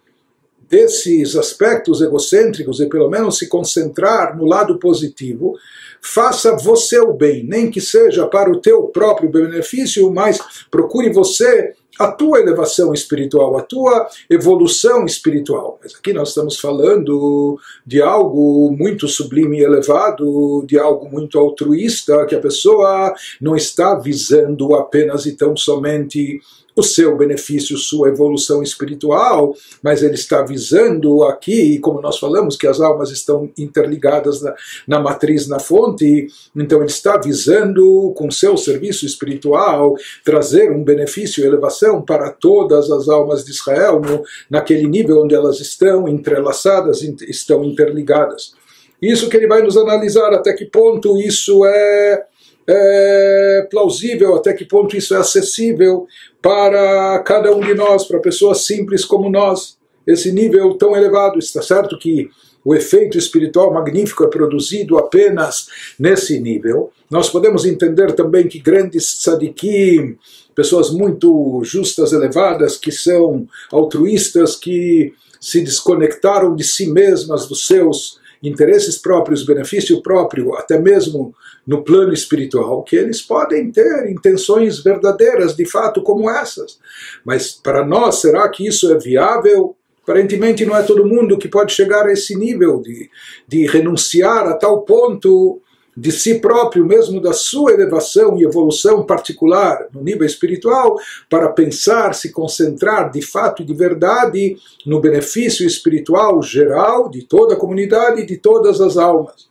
[0.69, 5.55] desses aspectos egocêntricos e pelo menos se concentrar no lado positivo,
[6.01, 10.39] faça você o bem, nem que seja para o teu próprio benefício, mas
[10.69, 15.79] procure você a tua elevação espiritual, a tua evolução espiritual.
[15.81, 22.25] Mas aqui nós estamos falando de algo muito sublime e elevado, de algo muito altruísta,
[22.25, 26.41] que a pessoa não está visando apenas e tão somente
[26.75, 32.67] o seu benefício, sua evolução espiritual, mas ele está visando aqui, como nós falamos, que
[32.67, 34.53] as almas estão interligadas na,
[34.87, 41.45] na matriz, na fonte, então ele está visando, com seu serviço espiritual, trazer um benefício
[41.45, 47.63] elevação para todas as almas de Israel, no, naquele nível onde elas estão entrelaçadas, estão
[47.63, 48.53] interligadas.
[49.01, 52.25] Isso que ele vai nos analisar, até que ponto isso é
[52.67, 56.07] é plausível, até que ponto isso é acessível
[56.45, 61.39] para cada um de nós, para pessoas simples como nós, esse nível tão elevado.
[61.39, 62.29] Está certo que
[62.63, 65.65] o efeito espiritual magnífico é produzido apenas
[65.97, 66.91] nesse nível.
[67.09, 70.19] Nós podemos entender também que grandes tzadikim,
[70.53, 78.19] pessoas muito justas, elevadas, que são altruístas, que se desconectaram de si mesmas, dos seus
[78.47, 81.33] interesses próprios, benefício próprio, até mesmo
[81.65, 86.79] no plano espiritual, que eles podem ter intenções verdadeiras, de fato, como essas.
[87.23, 89.75] Mas para nós, será que isso é viável?
[90.03, 93.09] Aparentemente não é todo mundo que pode chegar a esse nível de,
[93.47, 95.59] de renunciar a tal ponto
[95.95, 100.97] de si próprio, mesmo da sua elevação e evolução particular no nível espiritual,
[101.29, 107.53] para pensar, se concentrar de fato e de verdade no benefício espiritual geral de toda
[107.53, 109.47] a comunidade e de todas as almas.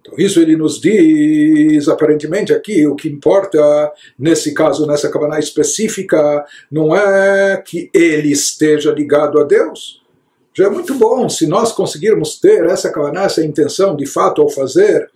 [0.00, 6.44] Então, isso ele nos diz, aparentemente, aqui, o que importa, nesse caso, nessa cabana específica,
[6.70, 10.02] não é que ele esteja ligado a Deus,
[10.58, 14.48] já é muito bom se nós conseguirmos ter essa kavaná, essa intenção de fato ao
[14.48, 15.08] fazer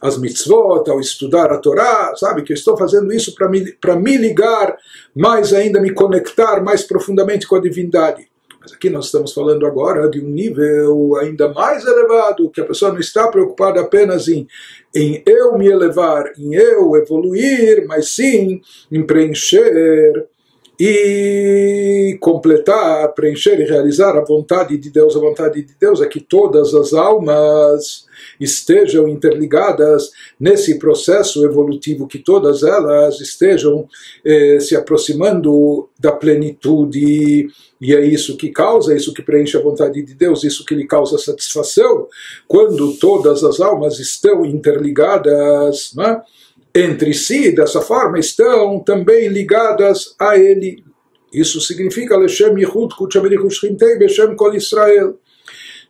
[0.00, 4.16] as mitzvot, ao estudar a Torá, sabe, que eu estou fazendo isso para me, me
[4.16, 4.74] ligar
[5.14, 8.26] mais ainda, me conectar mais profundamente com a divindade.
[8.58, 12.90] Mas aqui nós estamos falando agora de um nível ainda mais elevado, que a pessoa
[12.90, 14.48] não está preocupada apenas em,
[14.94, 20.26] em eu me elevar, em eu evoluir, mas sim em preencher
[20.78, 25.16] e completar, preencher e realizar a vontade de Deus.
[25.16, 28.04] A vontade de Deus é que todas as almas
[28.38, 33.88] estejam interligadas nesse processo evolutivo, que todas elas estejam
[34.24, 37.48] eh, se aproximando da plenitude.
[37.80, 40.74] E é isso que causa, é isso que preenche a vontade de Deus, isso que
[40.74, 42.06] lhe causa satisfação.
[42.46, 46.20] Quando todas as almas estão interligadas, né?
[46.75, 50.83] entre si, dessa forma, estão também ligadas a ele.
[51.33, 55.17] Isso significa Leshem Yehud Kuchamerichu Shchintei Beshem Kol Israel.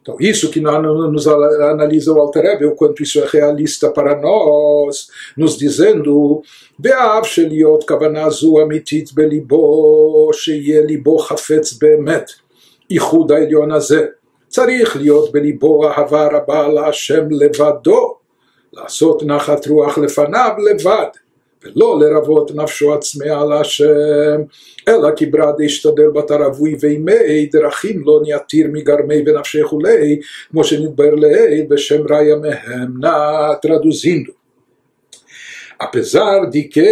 [0.02, 5.08] Então, isso que nos analisa o Alter o quanto isso é realista para nós,
[5.38, 6.42] nos dizendo
[6.84, 12.32] ואף שלהיות כוונה זו אמיתית בליבו, שיהיה ליבו חפץ באמת,
[12.90, 14.06] ייחוד העליון הזה.
[14.48, 18.16] צריך להיות בליבו אהבה רבה להשם לבדו,
[18.74, 21.08] לעשות נחת רוח לפניו לבד,
[21.64, 24.42] ולא לרבות נפשו עצמאה להשם,
[24.88, 30.20] אלא כי ברד ישתדל בתרבוי וימי דרכים לא ניתיר מגרמי ונפשי כולי,
[30.52, 34.42] כמו שנתבר לעיל בשם ראיה מהם, נא traduzindo.
[35.82, 36.88] Apesar de que,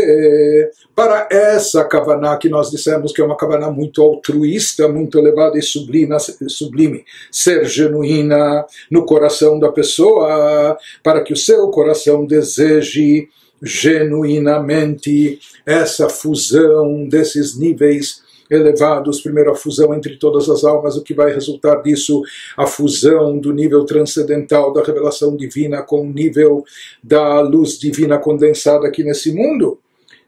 [0.94, 5.62] para essa Kavaná que nós dissemos que é uma Kavaná muito altruísta, muito elevada e
[5.62, 13.28] sublime, ser genuína no coração da pessoa, para que o seu coração deseje
[13.62, 21.14] genuinamente essa fusão desses níveis elevados, primeiro a fusão entre todas as almas, o que
[21.14, 22.22] vai resultar disso,
[22.56, 26.64] a fusão do nível transcendental da revelação divina com o nível
[27.02, 29.78] da luz divina condensada aqui nesse mundo.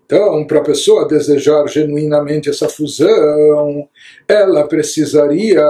[0.06, 3.88] Então, para a pessoa desejar genuinamente essa fusão,
[4.28, 5.60] ela precisaria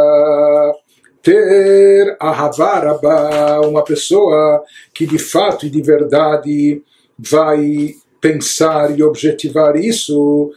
[1.23, 4.63] ter a Havaraba, uma pessoa
[4.95, 6.83] que de fato e de verdade
[7.19, 10.51] vai pensar e objetivar isso.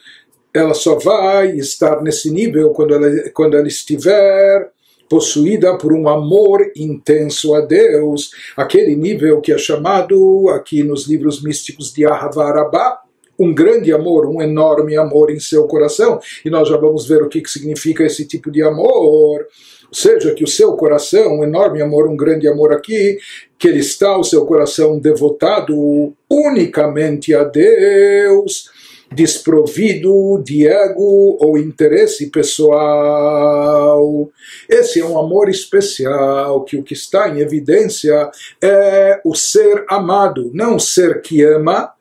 [0.54, 4.70] Ela só vai estar nesse nível quando ela, quando ela estiver
[5.10, 11.42] possuída por um amor intenso a Deus, aquele nível que é chamado aqui nos livros
[11.42, 13.00] místicos de Ahavarabá,
[13.40, 16.20] um grande amor, um enorme amor em seu coração.
[16.44, 19.48] E nós já vamos ver o que, que significa esse tipo de amor.
[19.90, 23.18] Ou seja, que o seu coração, um enorme amor, um grande amor aqui,
[23.58, 28.70] que ele está, o seu coração devotado unicamente a Deus
[29.12, 34.30] desprovido de ego ou interesse pessoal.
[34.70, 38.30] Esse é um amor especial, que o que está em evidência
[38.62, 41.92] é o ser amado, não o ser que ama,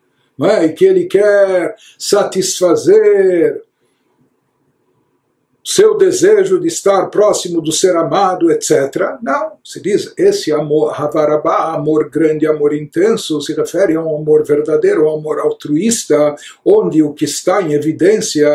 [0.45, 0.65] é?
[0.65, 3.63] e que ele quer satisfazer
[5.71, 9.17] seu desejo de estar próximo do ser amado, etc.
[9.21, 14.43] Não, se diz esse amor, Havarabá, amor grande, amor intenso, se refere a um amor
[14.43, 16.35] verdadeiro, um amor altruísta,
[16.65, 18.49] onde o que está em evidência,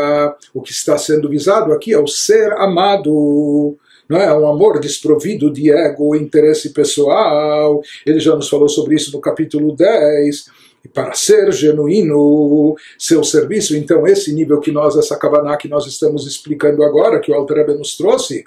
[0.52, 3.76] o que está sendo visado aqui é o ser amado.
[4.08, 7.80] Não é um amor desprovido de ego, interesse pessoal.
[8.04, 13.76] Ele já nos falou sobre isso no capítulo 10 e para ser genuíno seu serviço,
[13.76, 17.76] então esse nível que nós, essa Kavaná que nós estamos explicando agora, que o Alter
[17.78, 18.44] nos trouxe,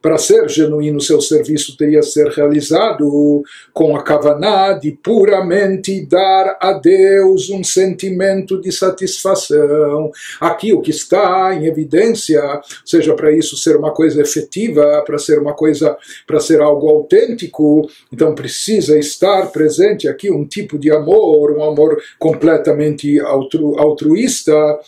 [0.00, 3.42] para ser genuíno, seu serviço teria que ser realizado
[3.72, 10.10] com a kavaná de puramente dar a Deus um sentimento de satisfação.
[10.40, 12.42] Aqui o que está em evidência,
[12.84, 17.88] seja para isso ser uma coisa efetiva, para ser uma coisa, para ser algo autêntico,
[18.12, 24.78] então precisa estar presente aqui um tipo de amor, um amor completamente altru, altruísta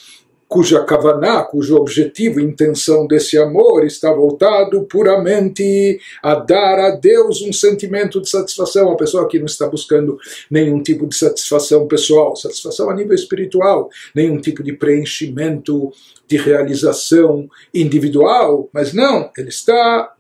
[0.48, 7.52] cuja kavaná, cujo objetivo, intenção desse amor está voltado puramente a dar a Deus um
[7.52, 8.90] sentimento de satisfação.
[8.90, 10.18] A pessoa que não está buscando
[10.50, 15.92] nenhum tipo de satisfação pessoal, satisfação a nível espiritual, nenhum tipo de preenchimento,
[16.26, 20.14] de realização individual, mas não, ele está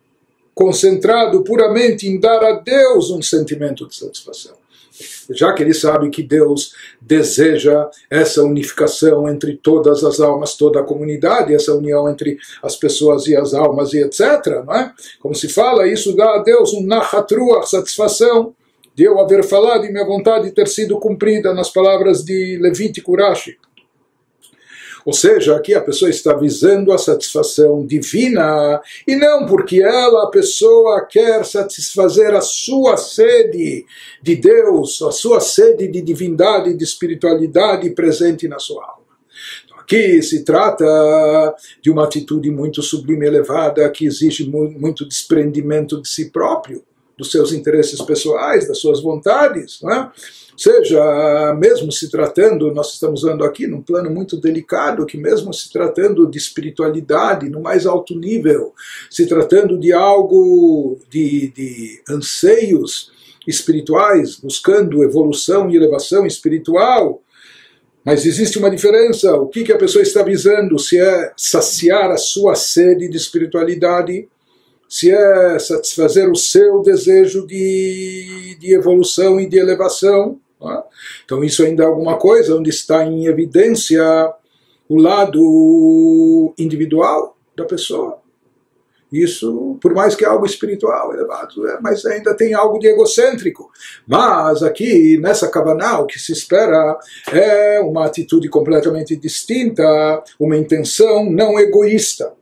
[0.54, 4.57] concentrado puramente em dar a Deus um sentimento de satisfação
[5.30, 10.84] já que ele sabe que Deus deseja essa unificação entre todas as almas, toda a
[10.84, 14.64] comunidade, essa união entre as pessoas e as almas e etc.
[14.66, 14.92] Não é?
[15.20, 18.54] Como se fala, isso dá a Deus um nachatruach, satisfação
[18.94, 23.56] de eu haver falado e minha vontade ter sido cumprida nas palavras de Levítico Rashi.
[25.08, 30.30] Ou seja, aqui a pessoa está visando a satisfação divina e não porque ela, a
[30.30, 33.86] pessoa, quer satisfazer a sua sede
[34.22, 39.06] de Deus, a sua sede de divindade, de espiritualidade presente na sua alma.
[39.64, 40.84] Então, aqui se trata
[41.80, 46.84] de uma atitude muito sublime, elevada, que exige muito desprendimento de si próprio
[47.16, 50.12] dos seus interesses pessoais, das suas vontades, não é?
[50.60, 55.70] Seja, mesmo se tratando, nós estamos vendo aqui num plano muito delicado, que mesmo se
[55.70, 58.74] tratando de espiritualidade no mais alto nível,
[59.08, 63.12] se tratando de algo, de, de anseios
[63.46, 67.22] espirituais, buscando evolução e elevação espiritual,
[68.04, 69.34] mas existe uma diferença.
[69.34, 70.78] O que, que a pessoa está visando?
[70.78, 74.28] Se é saciar a sua sede de espiritualidade,
[74.88, 80.82] se é satisfazer o seu desejo de, de evolução e de elevação, é?
[81.24, 84.02] Então isso ainda é alguma coisa onde está em evidência
[84.88, 88.20] o lado individual da pessoa.
[89.10, 93.70] Isso, por mais que é algo espiritual elevado, é, mas ainda tem algo de egocêntrico.
[94.06, 96.98] Mas aqui, nessa Kavanah, o que se espera
[97.32, 99.82] é uma atitude completamente distinta,
[100.38, 102.34] uma intenção não egoísta.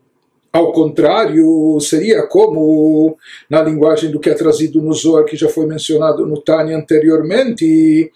[0.57, 3.18] Ao contrário, seria como
[3.50, 8.11] na linguagem do que é trazido no Zohar, que já foi mencionado no Tânia anteriormente,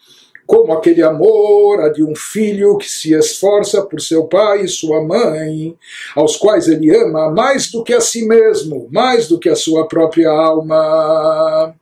[0.47, 5.03] como aquele amor a de um filho que se esforça por seu pai e sua
[5.03, 5.77] mãe,
[6.17, 9.87] aos quais ele ama mais do que a si mesmo, mais do que a sua
[9.87, 11.75] própria alma.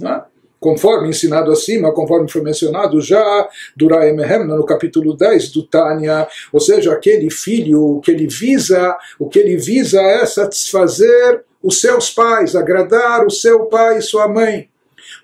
[0.00, 0.24] Não é?
[0.60, 6.60] Conforme ensinado acima, conforme foi mencionado já Durai Mehemna no capítulo 10 do Tânia, ou
[6.60, 12.54] seja, aquele filho que ele visa, o que ele visa é satisfazer os seus pais,
[12.54, 14.68] agradar o seu pai e sua mãe.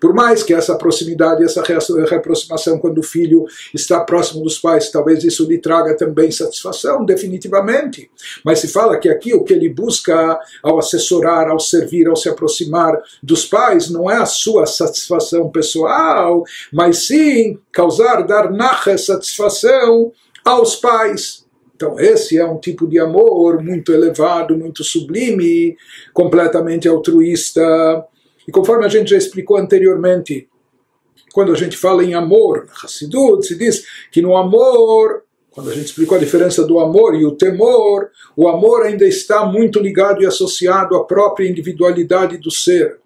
[0.01, 5.24] Por mais que essa proximidade, essa reaproximação quando o filho está próximo dos pais, talvez
[5.24, 8.11] isso lhe traga também satisfação, definitivamente.
[8.44, 12.28] Mas se fala que aqui o que ele busca ao assessorar, ao servir, ao se
[12.28, 20.12] aproximar dos pais, não é a sua satisfação pessoal, mas sim causar, dar narra satisfação
[20.44, 21.44] aos pais.
[21.74, 25.76] Então, esse é um tipo de amor muito elevado, muito sublime,
[26.14, 27.62] completamente altruísta.
[28.47, 30.49] E conforme a gente já explicou anteriormente,
[31.32, 35.86] quando a gente fala em amor, Hassidut, se diz que no amor, quando a gente
[35.86, 40.26] explicou a diferença do amor e o temor, o amor ainda está muito ligado e
[40.26, 42.99] associado à própria individualidade do ser,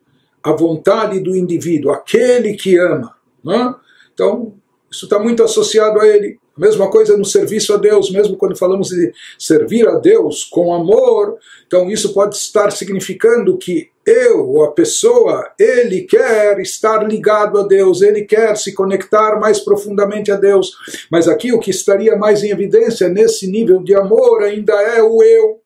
[0.43, 3.17] à vontade do indivíduo, aquele que ama.
[3.43, 3.77] Não?
[4.15, 4.55] Então,
[4.91, 6.39] isso está muito associado a ele.
[6.57, 10.75] A mesma coisa no serviço a Deus, mesmo quando falamos de servir a Deus com
[10.75, 17.59] amor, então isso pode estar significando que eu, ou a pessoa, ele quer estar ligado
[17.59, 20.73] a Deus, ele quer se conectar mais profundamente a Deus.
[21.11, 25.23] Mas aqui o que estaria mais em evidência nesse nível de amor ainda é o
[25.23, 25.61] eu,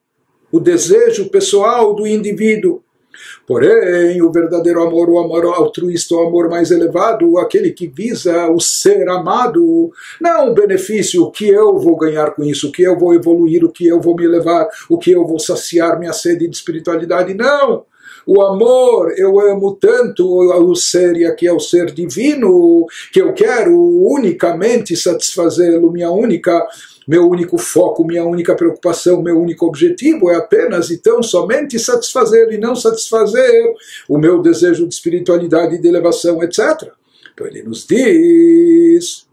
[0.52, 2.82] o desejo pessoal do indivíduo.
[3.46, 8.60] Porém, o verdadeiro amor, o amor altruísta, o amor mais elevado, aquele que visa o
[8.60, 9.90] ser amado,
[10.20, 13.64] não o benefício, o que eu vou ganhar com isso, o que eu vou evoluir,
[13.64, 17.34] o que eu vou me elevar, o que eu vou saciar minha sede de espiritualidade,
[17.34, 17.84] não
[18.26, 23.32] o amor, eu amo tanto o ser, e aqui é o ser divino, que eu
[23.32, 26.66] quero unicamente satisfazê-lo, minha única
[27.06, 32.50] meu único foco, minha única preocupação, meu único objetivo é apenas e tão somente satisfazer
[32.50, 33.74] e não satisfazer
[34.08, 36.90] o meu desejo de espiritualidade, de elevação, etc.
[37.32, 39.26] Então ele nos diz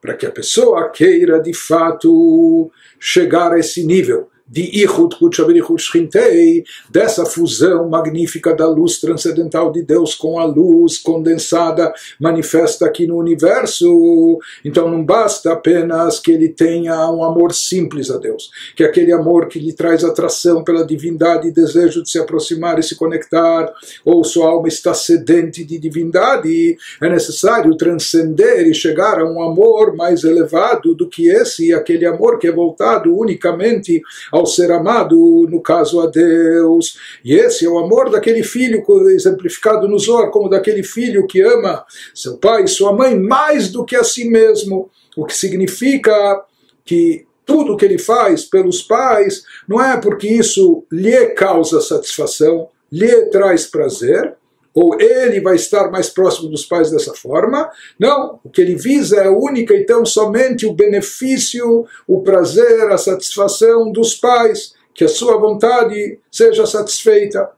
[0.00, 6.62] para que a pessoa queira de fato chegar a esse nível de Ichud Kutshaverichud Shchintei,
[6.90, 11.90] dessa fusão magnífica da luz transcendental de Deus com a luz condensada
[12.20, 14.38] manifesta aqui no universo.
[14.62, 19.12] Então não basta apenas que ele tenha um amor simples a Deus, que é aquele
[19.12, 23.72] amor que lhe traz atração pela divindade e desejo de se aproximar e se conectar,
[24.04, 29.96] ou sua alma está sedente de divindade, é necessário transcender e chegar a um amor
[29.96, 35.60] mais elevado do que esse, aquele amor que é voltado unicamente ao ser amado, no
[35.60, 36.96] caso a Deus.
[37.24, 41.84] E esse é o amor daquele filho exemplificado no Zohar, como daquele filho que ama
[42.14, 44.90] seu pai e sua mãe mais do que a si mesmo.
[45.16, 46.44] O que significa
[46.84, 53.26] que tudo que ele faz pelos pais não é porque isso lhe causa satisfação, lhe
[53.26, 54.34] traz prazer,
[54.74, 57.70] ou ele vai estar mais próximo dos pais dessa forma.
[57.98, 62.98] Não, o que ele visa é única e tão somente o benefício, o prazer, a
[62.98, 67.50] satisfação dos pais, que a sua vontade seja satisfeita.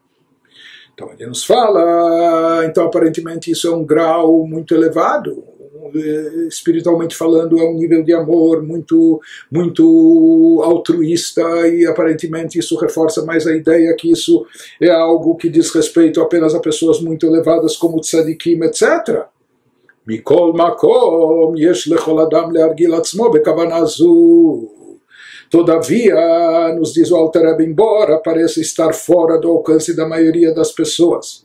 [0.92, 5.44] Então ele nos fala, então aparentemente isso é um grau muito elevado,
[6.47, 9.21] espiritualmente falando, é um nível de amor muito,
[9.51, 14.45] muito altruísta e aparentemente isso reforça mais a ideia que isso
[14.81, 19.25] é algo que diz respeito apenas a pessoas muito elevadas como tzadikim, etc.
[20.07, 24.79] מכל מקום יש לכל אדם להרגיל עצמו בכוונה זו.
[25.49, 31.42] Todavia, nos diz o Alter embora pareça estar fora do alcance da maioria das pessoas.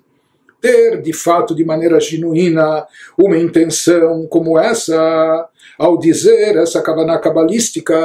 [0.62, 2.86] ter de fato, de maneira genuína,
[3.18, 7.96] uma intenção como essa, ao dizer essa kavaná cabalística,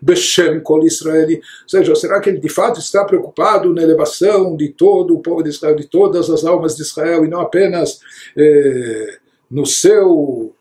[0.00, 1.36] Beshem Kol Israeli.
[1.36, 5.42] Ou seja, será que ele de fato está preocupado na elevação de todo o povo
[5.42, 8.00] de Israel, de todas as almas de Israel, e não apenas
[8.36, 9.18] eh,
[9.50, 10.52] no seu,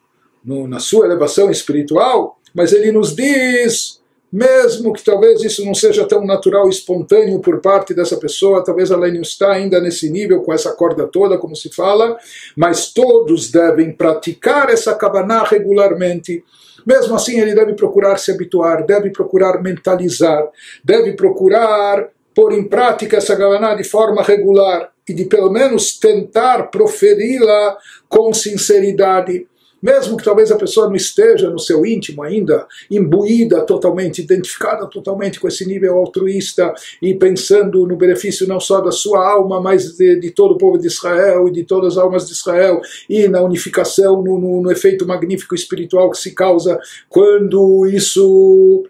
[0.43, 2.39] no, na sua elevação espiritual?
[2.53, 3.98] Mas ele nos diz
[4.31, 9.07] mesmo que talvez isso não seja tão natural espontâneo por parte dessa pessoa, talvez ela
[9.07, 12.17] não está ainda nesse nível com essa corda toda, como se fala,
[12.55, 16.43] mas todos devem praticar essa kavaná regularmente.
[16.85, 20.47] Mesmo assim, ele deve procurar se habituar, deve procurar mentalizar,
[20.83, 26.69] deve procurar pôr em prática essa kavaná de forma regular e de pelo menos tentar
[26.69, 27.77] proferi-la
[28.07, 29.47] com sinceridade
[29.81, 35.39] mesmo que talvez a pessoa não esteja no seu íntimo ainda imbuída totalmente, identificada totalmente
[35.39, 40.19] com esse nível altruísta e pensando no benefício não só da sua alma, mas de,
[40.19, 43.41] de todo o povo de Israel e de todas as almas de Israel e na
[43.41, 48.85] unificação, no, no, no efeito magnífico espiritual que se causa quando isso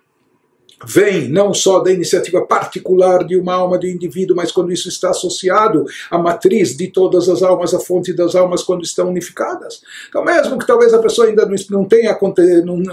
[0.86, 5.10] vem não só da iniciativa particular de uma alma, um indivíduo, mas quando isso está
[5.10, 9.82] associado à matriz de todas as almas, à fonte das almas, quando estão unificadas.
[10.08, 12.18] Então, mesmo que talvez a pessoa ainda não tenha,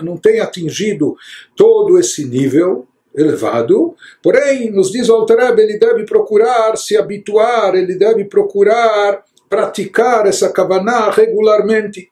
[0.03, 1.17] não tenha atingido
[1.55, 7.95] todo esse nível, elevado, porém, nos diz o Altareb, ele deve procurar se habituar, ele
[7.95, 12.11] deve procurar praticar essa kavaná regularmente.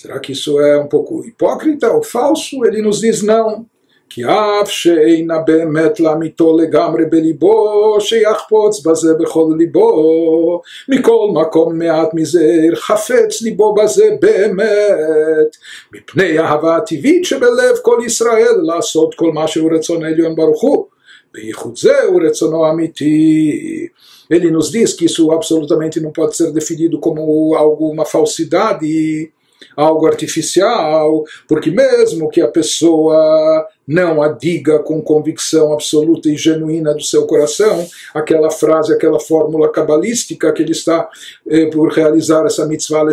[0.00, 2.64] Será que isso é um pouco hipócrita ou falso?
[2.64, 3.66] Ele nos diz não.
[4.08, 10.60] כי אף שאינה באמת לאמיתו לגמרי בליבו, שיחפוץ בזה בכל ליבו.
[10.88, 15.56] מכל מקום מעט מזה חפץ ליבו בזה באמת,
[15.92, 20.86] מפני האהבה הטבעית שבלב כל ישראל לעשות כל מה שהוא רצון עליון ברוך הוא.
[21.34, 23.88] בייחוד זה הוא רצונו האמיתי.
[24.28, 29.30] Ele nos diz que isso absolutamente não pode ser definido como alguma falsidade
[29.75, 36.93] algo artificial, porque mesmo que a pessoa não a diga com convicção absoluta e genuína
[36.93, 41.09] do seu coração, aquela frase, aquela fórmula cabalística que ele está
[41.47, 43.03] eh, por realizar essa mitzvah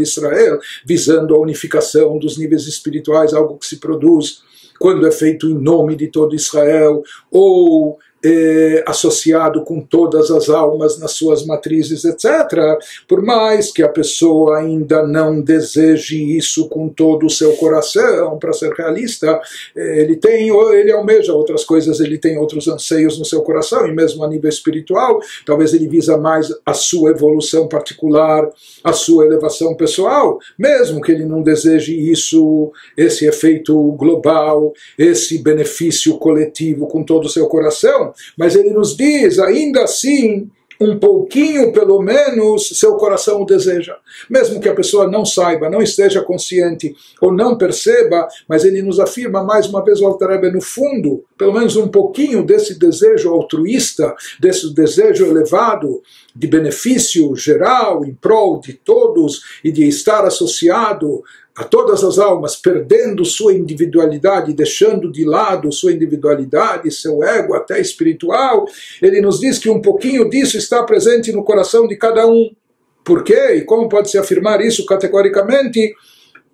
[0.00, 4.42] Israel, visando a unificação dos níveis espirituais, algo que se produz
[4.78, 10.98] quando é feito em nome de todo Israel, ou eh, associado com todas as almas
[10.98, 17.26] nas suas matrizes, etc., por mais que a pessoa ainda não deseje isso com todo
[17.26, 19.40] o seu coração, para ser realista,
[19.76, 23.92] eh, ele tem, ele almeja outras coisas, ele tem outros anseios no seu coração, e
[23.92, 28.50] mesmo a nível espiritual, talvez ele visa mais a sua evolução particular,
[28.82, 36.18] a sua elevação pessoal, mesmo que ele não deseje isso, esse efeito global, esse benefício
[36.18, 40.50] coletivo com todo o seu coração, mas ele nos diz, ainda assim,
[40.80, 43.96] um pouquinho pelo menos seu coração o deseja.
[44.30, 49.00] Mesmo que a pessoa não saiba, não esteja consciente ou não perceba, mas ele nos
[49.00, 54.14] afirma mais uma vez o Altarebe no fundo, pelo menos um pouquinho desse desejo altruísta,
[54.40, 56.00] desse desejo elevado
[56.34, 61.22] de benefício geral em prol de todos e de estar associado
[61.58, 67.80] a todas as almas, perdendo sua individualidade, deixando de lado sua individualidade, seu ego, até
[67.80, 68.64] espiritual,
[69.02, 72.54] ele nos diz que um pouquinho disso está presente no coração de cada um.
[73.02, 73.56] Por quê?
[73.56, 75.92] E como pode se afirmar isso categoricamente?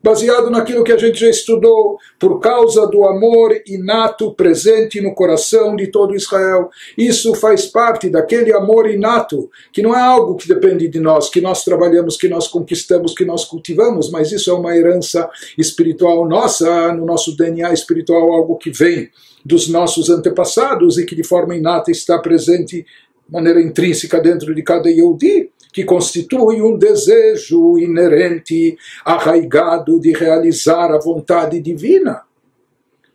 [0.04, 5.74] Baseado naquilo que a gente já estudou, por causa do amor inato presente no coração
[5.74, 6.68] de todo Israel.
[6.96, 11.40] Isso faz parte daquele amor inato, que não é algo que depende de nós, que
[11.40, 15.26] nós trabalhamos, que nós conquistamos, que nós cultivamos, mas isso é uma herança
[15.56, 19.08] espiritual nossa, no nosso DNA espiritual, algo que vem
[19.42, 22.86] dos nossos antepassados e que de forma inata está presente de
[23.26, 31.00] maneira intrínseca dentro de cada Yehudi que constitui um desejo inerente, arraigado de realizar a
[31.00, 32.22] vontade divina.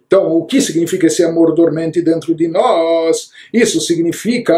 [0.06, 3.32] Então, o que significa esse amor dormente dentro de nós?
[3.54, 4.54] Isso significa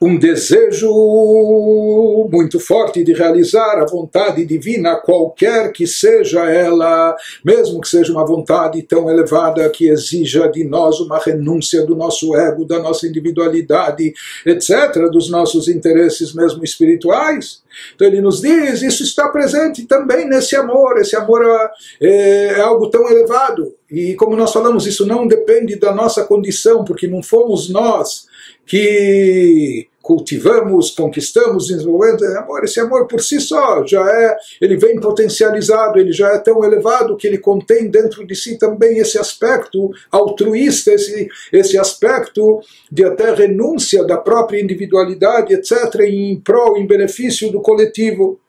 [0.00, 0.88] um desejo
[2.32, 8.24] muito forte de realizar a vontade divina, qualquer que seja ela, mesmo que seja uma
[8.24, 14.14] vontade tão elevada que exija de nós uma renúncia do nosso ego, da nossa individualidade,
[14.46, 17.62] etc., dos nossos interesses mesmo espirituais.
[17.94, 21.44] Então ele nos diz, isso está presente também nesse amor, esse amor
[22.00, 23.74] é, é algo tão elevado.
[23.90, 28.30] E como nós falamos, isso não depende da nossa condição, porque não fomos nós
[28.66, 34.98] que cultivamos, conquistamos, desenvolvemos esse amor, esse amor por si só já é, ele vem
[34.98, 39.90] potencializado, ele já é tão elevado que ele contém dentro de si também esse aspecto
[40.10, 42.60] altruísta, esse, esse aspecto
[42.90, 48.40] de até renúncia da própria individualidade, etc., em prol, em benefício do coletivo.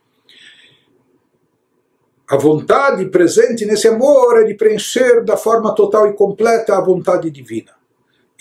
[2.30, 7.30] A vontade presente nesse amor é de preencher da forma total e completa a vontade
[7.30, 7.80] divina.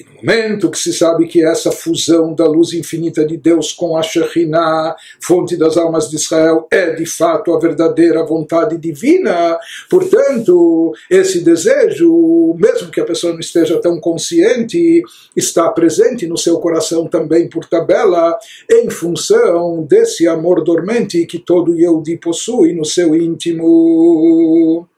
[0.00, 3.98] E no momento que se sabe que essa fusão da luz infinita de Deus com
[3.98, 9.58] a Shekhinah, fonte das almas de Israel, é de fato a verdadeira vontade divina,
[9.90, 15.02] portanto, esse desejo, mesmo que a pessoa não esteja tão consciente,
[15.36, 18.38] está presente no seu coração também por tabela,
[18.70, 24.88] em função desse amor dormente que todo Yehudi possui no seu íntimo.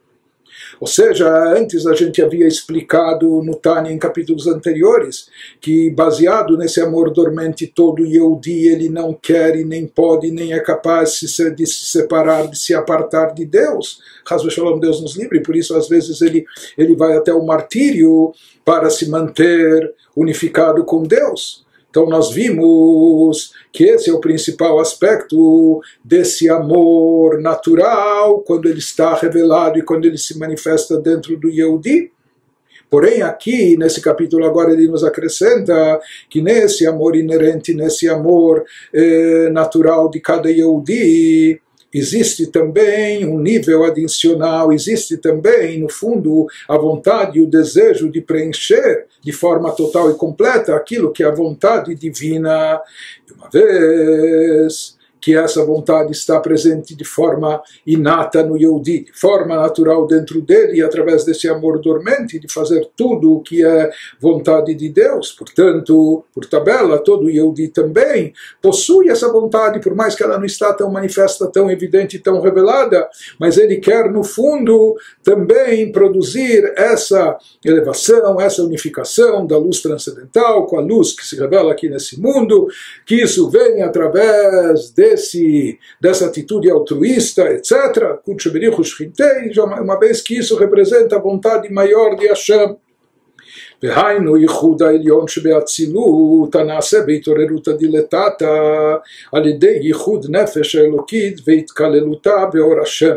[0.82, 5.28] Ou seja, antes a gente havia explicado no Tânia em capítulos anteriores
[5.60, 10.58] que baseado nesse amor dormente todo Yehudi ele não quer e nem pode nem é
[10.58, 14.00] capaz de se, separar, de se apartar de Deus.
[14.26, 16.44] Razo Shalom, Deus nos livre, por isso às vezes ele,
[16.76, 18.34] ele vai até o martírio
[18.64, 21.64] para se manter unificado com Deus.
[21.92, 29.14] Então nós vimos que esse é o principal aspecto desse amor natural, quando ele está
[29.14, 32.10] revelado e quando ele se manifesta dentro do Yehudi.
[32.88, 36.00] Porém, aqui, nesse capítulo agora, ele nos acrescenta
[36.30, 41.60] que nesse amor inerente, nesse amor eh, natural de cada Yehudi,
[41.92, 48.20] existe também um nível adicional, existe também, no fundo, a vontade e o desejo de
[48.20, 52.80] preencher de forma total e completa aquilo que é a vontade divina.
[53.26, 59.54] De uma vez que essa vontade está presente de forma inata no Yehudi, de forma
[59.54, 63.88] natural dentro dele, e através desse amor dormente, de fazer tudo o que é
[64.20, 65.30] vontade de Deus.
[65.30, 70.72] Portanto, por tabela, todo Yehudi também possui essa vontade, por mais que ela não está
[70.72, 73.08] tão manifesta, tão evidente, tão revelada,
[73.38, 80.78] mas ele quer, no fundo, também produzir essa elevação, essa unificação da luz transcendental com
[80.78, 82.66] a luz que se revela aqui nesse mundo,
[83.06, 88.19] que isso vem através de desse, dessa atitude altruísta, etc.,
[89.81, 92.75] uma vez que isso representa a vontade maior de Hashem.
[93.83, 98.95] והיינו ייחוד העליון שבאצילות הנעשה בהתעוררותא דילתתא
[99.31, 103.15] על ידי ייחוד נפש האלוקית והתקללותה באור השם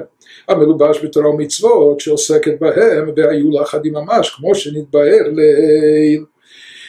[0.48, 6.24] המלובש בתורה ומצוות שעוסקת בהם והיו לאחדים ממש כמו שנתבהר לעיל.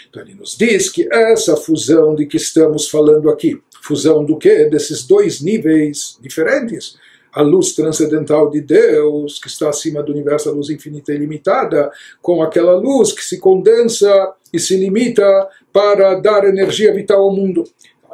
[0.09, 4.64] Então ele nos diz que essa fusão de que estamos falando aqui, fusão do que?
[4.66, 6.96] Desses dois níveis diferentes.
[7.32, 11.90] A luz transcendental de Deus, que está acima do universo, a luz infinita e ilimitada,
[12.22, 17.64] com aquela luz que se condensa e se limita para dar energia vital ao mundo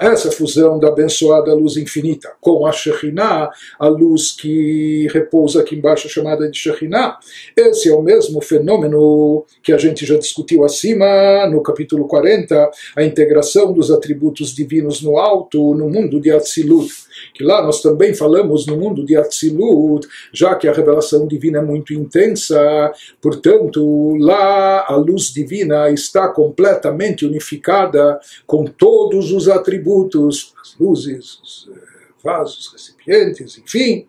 [0.01, 6.09] essa fusão da abençoada luz infinita com a Shekhinah, a luz que repousa aqui embaixo,
[6.09, 7.19] chamada de Shekhinah,
[7.57, 13.05] esse é o mesmo fenômeno que a gente já discutiu acima, no capítulo 40, a
[13.05, 16.93] integração dos atributos divinos no alto, no mundo de Atzilut
[17.35, 21.63] que lá nós também falamos no mundo de Atzilut, já que a revelação divina é
[21.63, 30.77] muito intensa, portanto, lá a luz divina está completamente unificada com todos os atributos, as
[30.79, 31.81] luzes, os eh,
[32.23, 34.07] vasos, recipientes, enfim,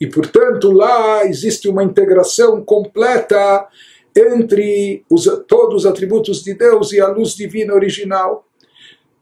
[0.00, 3.68] e portanto lá existe uma integração completa
[4.16, 8.46] entre os, todos os atributos de Deus e a luz divina original.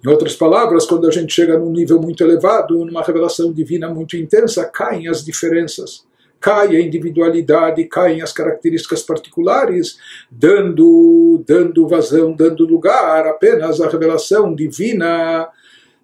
[0.04, 4.16] Em outras palavras, quando a gente chega num nível muito elevado, numa revelação divina muito
[4.16, 6.04] intensa, caem as diferenças,
[6.40, 9.98] cai a individualidade, caem as características particulares,
[10.30, 15.48] dando, dando vazão, dando lugar apenas à revelação divina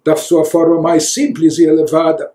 [0.05, 2.31] da sua forma mais simples e elevada.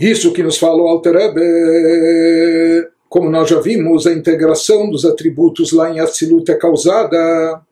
[0.00, 5.90] Isso que nos falou Alter Rebbe, como nós já vimos, a integração dos atributos lá
[5.90, 7.62] em Atzilut é causada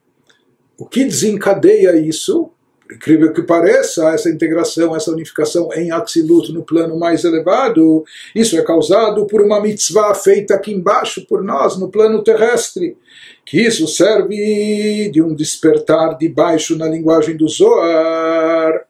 [0.81, 2.49] o que desencadeia isso,
[2.91, 8.03] incrível que pareça, essa integração, essa unificação em Atzilut no plano mais elevado,
[8.35, 12.97] isso é causado por uma mitzvah feita aqui embaixo por nós, no plano terrestre.
[13.45, 18.87] Que isso serve de um despertar de baixo na linguagem do Zohar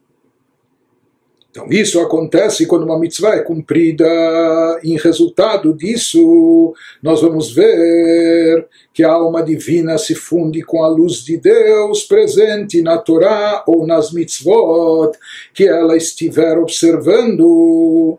[1.50, 4.06] então, isso acontece quando uma mitzvah é cumprida.
[4.84, 6.72] Em resultado disso,
[7.02, 12.80] nós vamos ver que a alma divina se funde com a luz de Deus presente
[12.82, 15.10] na Torá ou nas mitzvot
[15.52, 18.16] que ela estiver observando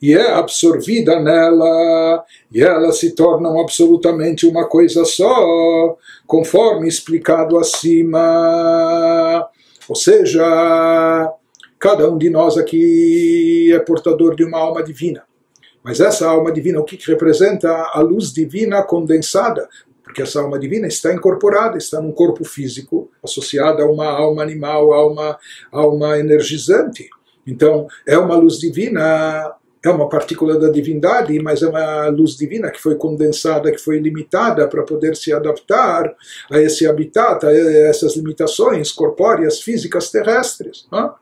[0.00, 9.48] e é absorvida nela, e elas se tornam absolutamente uma coisa só, conforme explicado acima.
[9.88, 11.34] Ou seja,
[11.78, 15.22] cada um de nós aqui é portador de uma alma divina.
[15.82, 17.70] Mas essa alma divina, o que, representa?
[17.94, 19.68] A luz divina condensada,
[20.02, 24.92] porque essa alma divina está incorporada, está num corpo físico, associada a uma alma animal,
[24.92, 25.38] alma,
[25.70, 27.08] alma energizante.
[27.46, 32.70] Então, é uma luz divina, é uma partícula da divindade, mas é uma luz divina
[32.70, 36.14] que foi condensada, que foi limitada para poder se adaptar
[36.50, 40.86] a esse habitat, a essas limitações corpóreas, físicas terrestres.
[40.90, 41.14] Não?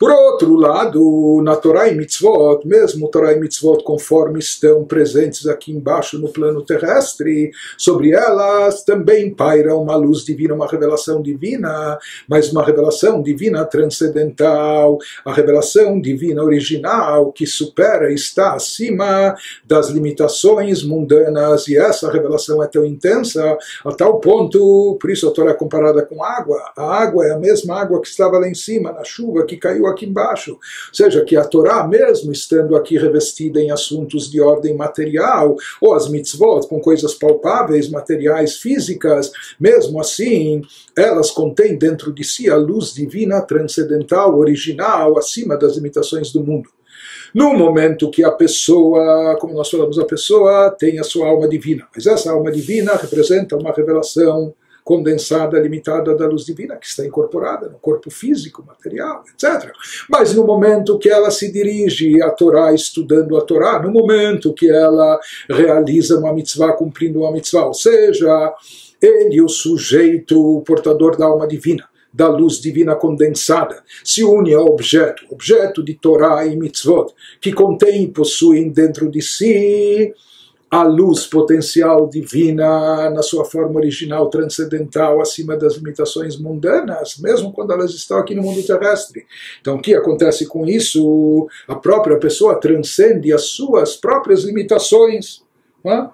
[0.00, 5.72] Por outro lado, na Torá e Mitzvot, mesmo Torá e Mitzvot conforme estão presentes aqui
[5.72, 12.50] embaixo no plano terrestre, sobre elas também paira uma luz divina, uma revelação divina, mas
[12.50, 19.34] uma revelação divina transcendental, a revelação divina original que supera e está acima
[19.66, 23.54] das limitações mundanas, e essa revelação é tão intensa
[23.84, 27.38] a tal ponto, por isso a Torá é comparada com água, a água é a
[27.38, 30.52] mesma água que estava lá em cima, na chuva que caiu aqui embaixo.
[30.52, 30.58] Ou
[30.94, 36.08] seja, que a Torá, mesmo estando aqui revestida em assuntos de ordem material, ou as
[36.08, 40.62] mitzvot com coisas palpáveis, materiais, físicas, mesmo assim,
[40.96, 46.68] elas contêm dentro de si a luz divina, transcendental, original, acima das limitações do mundo.
[47.34, 51.86] No momento que a pessoa, como nós falamos, a pessoa tem a sua alma divina,
[51.94, 54.52] mas essa alma divina representa uma revelação
[54.84, 59.72] condensada, limitada da luz divina que está incorporada no corpo físico, material, etc.
[60.08, 64.70] Mas no momento que ela se dirige à Torá, estudando a Torá, no momento que
[64.70, 68.54] ela realiza uma mitzvah, cumprindo uma mitzvah, ou seja,
[69.00, 74.66] ele, o sujeito, o portador da alma divina, da luz divina condensada, se une ao
[74.66, 80.12] objeto, objeto de Torá e mitzvot, que contém e possuem dentro de si
[80.70, 87.72] a luz potencial divina na sua forma original transcendental acima das limitações mundanas, mesmo quando
[87.72, 89.26] elas estão aqui no mundo terrestre.
[89.60, 91.48] Então, o que acontece com isso?
[91.66, 95.42] A própria pessoa transcende as suas próprias limitações.
[95.84, 96.06] É?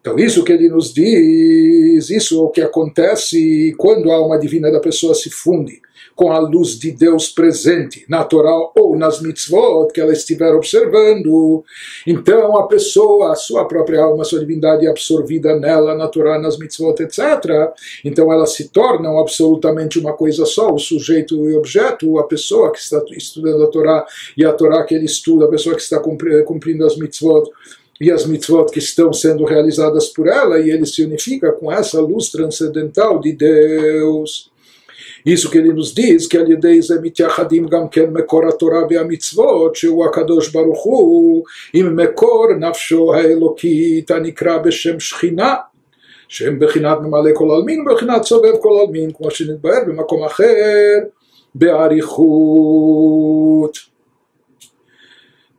[0.00, 4.72] Então, isso que ele nos diz, isso é o que acontece quando a alma divina
[4.72, 5.80] da pessoa se funde
[6.14, 11.64] com a luz de Deus presente na Torá ou nas mitzvot que ela estiver observando.
[12.06, 16.38] Então a pessoa, a sua própria alma, a sua divindade é absorvida nela, na Torá,
[16.38, 17.72] nas mitzvot, etc.
[18.04, 22.72] Então elas se tornam absolutamente uma coisa só, o sujeito e o objeto, a pessoa
[22.72, 24.06] que está estudando a Torá
[24.36, 27.50] e a Torá que ele estuda, a pessoa que está cumprindo as mitzvot
[28.00, 32.00] e as mitzvot que estão sendo realizadas por ela, e ele se unifica com essa
[32.00, 34.49] luz transcendental de Deus.
[35.25, 40.05] Isso que ele nos diz, que על-ידי זה מתייחדים גם כן מקור התורה והמצוות, שהוא
[40.05, 41.43] הקדוש ברוך הוא,
[41.73, 45.55] עם מקור נפשו האלוקית הנקרא בשם שכינה.
[46.27, 50.97] שהם בחינת ממלא כל עלמין ובחינת סובב כל עלמין, כמו שנתבהר במקום אחר,
[51.55, 52.75] באריכות.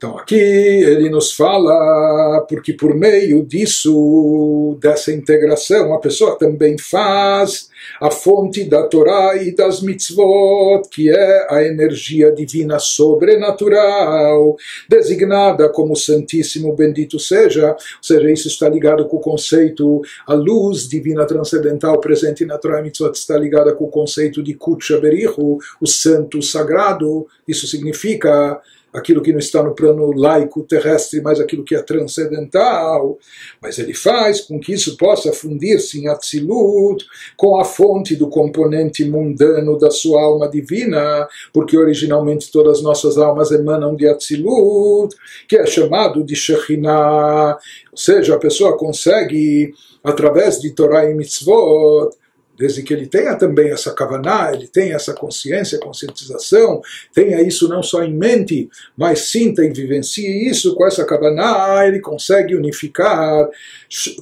[0.02, 7.70] Então aqui ele nos fala porque por meio disso, dessa integração, a pessoa também faz
[8.00, 14.56] a fonte da Torá e das mitzvot, que é a energia divina sobrenatural,
[14.88, 20.88] designada como Santíssimo Bendito seja, ou seja, isso está ligado com o conceito, a luz
[20.88, 25.58] divina transcendental presente na Torá e mitzvot está ligada com o conceito de Kutcha Berichu,
[25.80, 28.60] o santo sagrado, isso significa
[28.92, 33.18] aquilo que não está no plano laico terrestre, mas aquilo que é transcendental,
[33.60, 37.04] mas ele faz com que isso possa fundir-se em Atzilut
[37.36, 43.16] com a fonte do componente mundano da sua alma divina, porque originalmente todas as nossas
[43.16, 45.14] almas emanam de Atzilut,
[45.48, 47.58] que é chamado de Shekhinah,
[47.90, 49.72] ou seja, a pessoa consegue,
[50.04, 52.10] através de Torah e Mitzvot,
[52.62, 56.80] desde que ele tenha também essa kavaná, ele tenha essa consciência, conscientização,
[57.12, 61.98] tenha isso não só em mente, mas sinta e vivencie isso com essa kavaná, ele
[61.98, 63.48] consegue unificar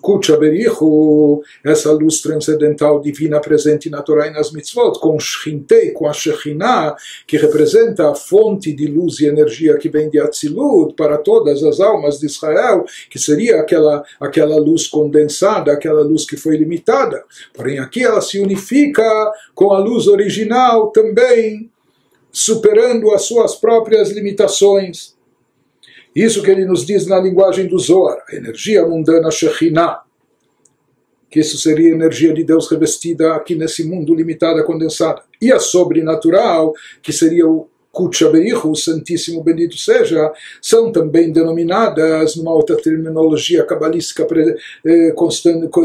[0.00, 6.12] Kutchaberichu, essa luz transcendental divina presente na Torá e nas mitzvot, com Shchintei, com a
[6.14, 6.96] Shekhinah,
[7.26, 11.78] que representa a fonte de luz e energia que vem de Atzilut para todas as
[11.78, 17.22] almas de Israel, que seria aquela, aquela luz condensada, aquela luz que foi limitada.
[17.52, 19.02] Porém, aqui ela se unifica
[19.54, 21.70] com a luz original também,
[22.32, 25.14] superando as suas próprias limitações.
[26.14, 30.02] Isso que ele nos diz na linguagem do Zohar, a energia mundana Shekhinah,
[31.30, 35.22] que isso seria a energia de Deus revestida aqui nesse mundo limitada, condensada.
[35.40, 42.52] E a sobrenatural, que seria o Kutchaberichu, o Santíssimo Bendito seja, são também denominadas, numa
[42.52, 44.26] outra terminologia cabalística
[44.86, 45.12] eh,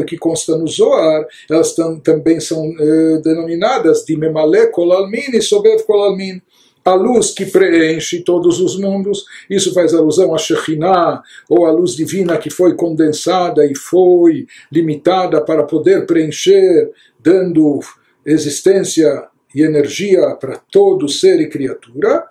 [0.06, 6.42] que consta no Zohar, elas também são eh, denominadas de Memale Kolalmin e Sobev Kolalmin
[6.86, 11.96] a luz que preenche todos os mundos, isso faz alusão a Shekhinah, ou a luz
[11.96, 17.80] divina que foi condensada e foi limitada para poder preencher, dando
[18.24, 22.26] existência e energia para todo ser e criatura,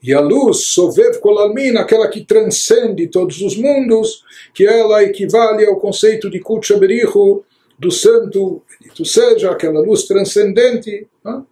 [0.00, 4.22] e a luz, Sovev Kolalmin, aquela que transcende todos os mundos,
[4.54, 7.44] que ela equivale ao conceito de Kutchaberichu,
[7.76, 11.06] do santo, bendito seja, aquela luz transcendente.
[11.24, 11.44] Não?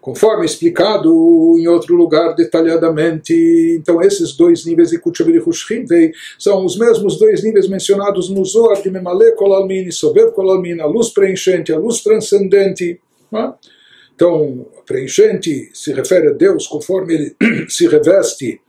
[0.00, 1.10] conforme explicado
[1.58, 3.34] em outro lugar detalhadamente.
[3.78, 8.80] Então, esses dois níveis de Kuchaviri Hushchintei são os mesmos dois níveis mencionados no Zohar
[8.80, 13.00] de Memale Kolalmin e Sober Kolalmin, a luz preenchente, a luz transcendente.
[13.34, 13.52] É?
[14.18, 17.36] Então, preenchente se refere a Deus conforme ele
[17.70, 18.60] se reveste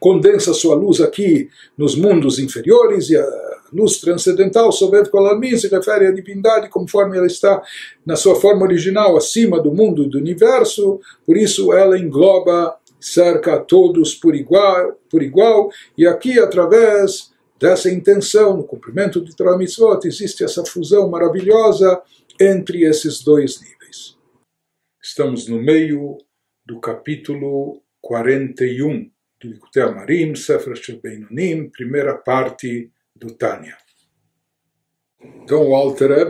[0.00, 3.24] condensa sua luz aqui nos mundos inferiores e a
[3.72, 7.62] luz transcendental, Sovet Kolalmin, se refere à divindade conforme ela está
[8.04, 13.54] na sua forma original, acima do mundo e do universo, por isso ela engloba, cerca
[13.54, 17.30] a todos por igual, por igual e aqui através
[17.60, 19.56] dessa intenção, no cumprimento de Torah
[20.04, 22.02] existe essa fusão maravilhosa
[22.40, 23.79] entre esses dois níveis.
[25.02, 26.18] Estamos no meio
[26.64, 29.10] do capítulo 41
[29.40, 33.78] do Likutei Amarim, Sefer Beinonim, primeira parte do Tânia.
[35.42, 36.28] Então o Alter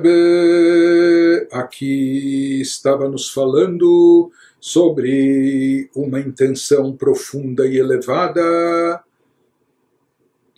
[1.50, 4.30] aqui estava nos falando
[4.60, 9.02] sobre uma intenção profunda e elevada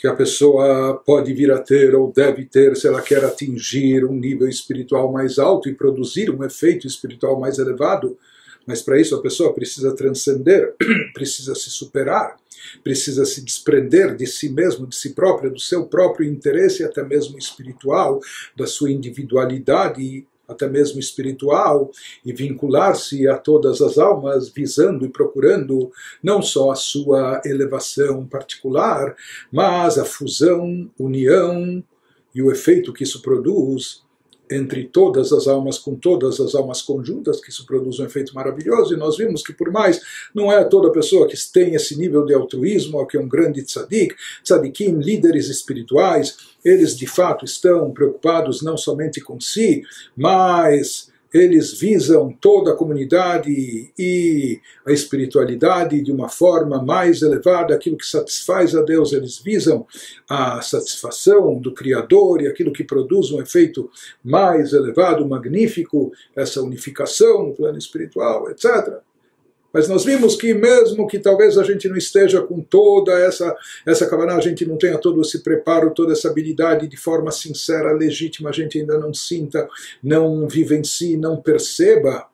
[0.02, 4.12] que a pessoa pode vir a ter ou deve ter se ela quer atingir um
[4.12, 8.18] nível espiritual mais alto e produzir um efeito espiritual mais elevado.
[8.66, 10.74] Mas para isso a pessoa precisa transcender,
[11.14, 12.36] precisa se superar
[12.82, 17.36] precisa se desprender de si mesmo, de si próprio, do seu próprio interesse, até mesmo
[17.36, 18.20] espiritual,
[18.56, 21.90] da sua individualidade até mesmo espiritual,
[22.24, 25.90] e vincular-se a todas as almas, visando e procurando
[26.22, 29.14] não só a sua elevação particular,
[29.50, 31.82] mas a fusão, união
[32.34, 34.01] e o efeito que isso produz
[34.52, 38.94] entre todas as almas com todas as almas conjuntas, que isso produz um efeito maravilhoso,
[38.94, 40.00] e nós vimos que por mais
[40.34, 44.14] não é toda pessoa que tem esse nível de altruísmo, que é um grande tzadik,
[44.42, 49.82] tzadikim, líderes espirituais, eles de fato estão preocupados não somente com si,
[50.16, 57.96] mas eles visam toda a comunidade e a espiritualidade de uma forma mais elevada, aquilo
[57.96, 59.86] que satisfaz a Deus, eles visam
[60.28, 63.90] a satisfação do Criador e aquilo que produz um efeito
[64.22, 69.00] mais elevado, magnífico, essa unificação no plano espiritual, etc.
[69.72, 74.06] Mas nós vimos que mesmo que talvez a gente não esteja com toda essa essa
[74.06, 78.50] cabana, a gente não tenha todo esse preparo, toda essa habilidade de forma sincera, legítima,
[78.50, 79.68] a gente ainda não sinta,
[80.02, 82.26] não vivencie, não perceba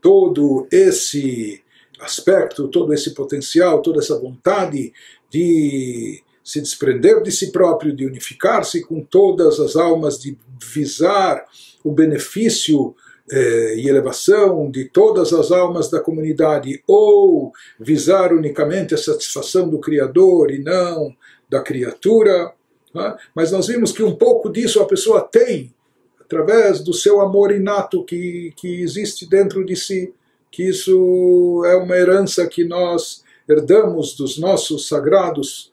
[0.00, 1.62] todo esse
[1.98, 4.92] aspecto, todo esse potencial, toda essa vontade
[5.30, 11.44] de se desprender de si próprio, de unificar-se com todas as almas, de visar
[11.82, 12.94] o benefício
[13.30, 19.80] eh, e elevação de todas as almas da comunidade, ou visar unicamente a satisfação do
[19.80, 21.14] Criador e não
[21.48, 22.52] da criatura.
[22.94, 23.16] Né?
[23.34, 25.74] Mas nós vimos que um pouco disso a pessoa tem,
[26.20, 30.12] através do seu amor inato que, que existe dentro de si,
[30.50, 35.72] que isso é uma herança que nós herdamos dos nossos sagrados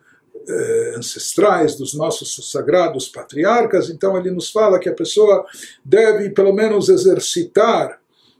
[0.98, 5.46] ancestrais, dos nossos sagrados patriarcas, então ele nos fala que a pessoa
[5.84, 8.00] deve pelo menos exercitar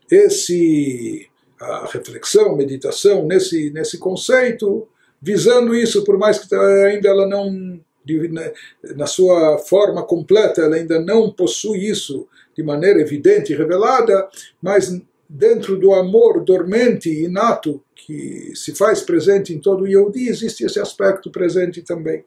[0.10, 1.28] esse
[1.60, 4.88] a reflexão, meditação nesse nesse conceito,
[5.22, 8.52] visando isso, por mais que ainda ela não né,
[8.96, 14.28] na sua forma completa, ela ainda não possui isso de maneira evidente e revelada,
[14.62, 15.02] mas
[15.34, 20.80] dentro do amor dormente, inato, que se faz presente em todo o Yehudi, existe esse
[20.80, 22.24] aspecto presente também.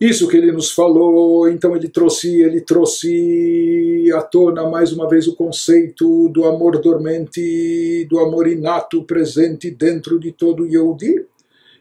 [0.00, 5.26] Isso que ele nos falou, então ele trouxe, ele trouxe à tona mais uma vez
[5.26, 11.26] o conceito do amor dormente, do amor inato presente dentro de todo o Yehudi.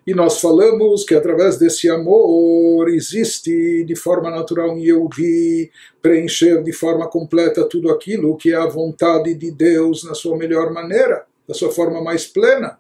[0.06, 5.72] E nós falamos que através desse amor existe de forma natural um Yehudi
[6.02, 10.72] preencher de forma completa tudo aquilo que é a vontade de Deus na sua melhor
[10.74, 12.80] maneira da sua forma mais plena.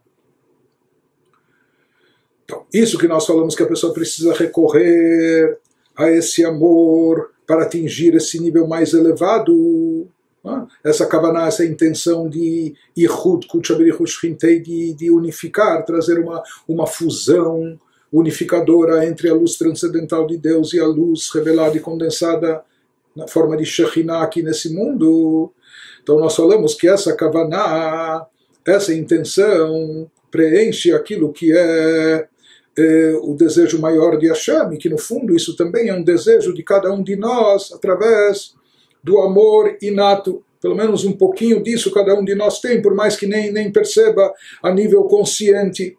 [2.43, 5.57] Então, isso que nós falamos que a pessoa precisa recorrer
[5.95, 10.07] a esse amor para atingir esse nível mais elevado.
[10.83, 13.47] Essa kavaná, essa intenção de Ihud,
[14.61, 17.79] de, de unificar, trazer uma, uma fusão
[18.11, 22.61] unificadora entre a luz transcendental de Deus e a luz revelada e condensada
[23.15, 25.51] na forma de Shekhinah aqui nesse mundo.
[26.01, 28.25] Então nós falamos que essa kavaná,
[28.65, 32.27] essa intenção, preenche aquilo que é,
[32.77, 36.63] é, o desejo maior de Hashem, que no fundo isso também é um desejo de
[36.63, 38.53] cada um de nós, através
[39.03, 40.43] do amor inato.
[40.61, 43.71] Pelo menos um pouquinho disso cada um de nós tem, por mais que nem, nem
[43.71, 45.97] perceba a nível consciente.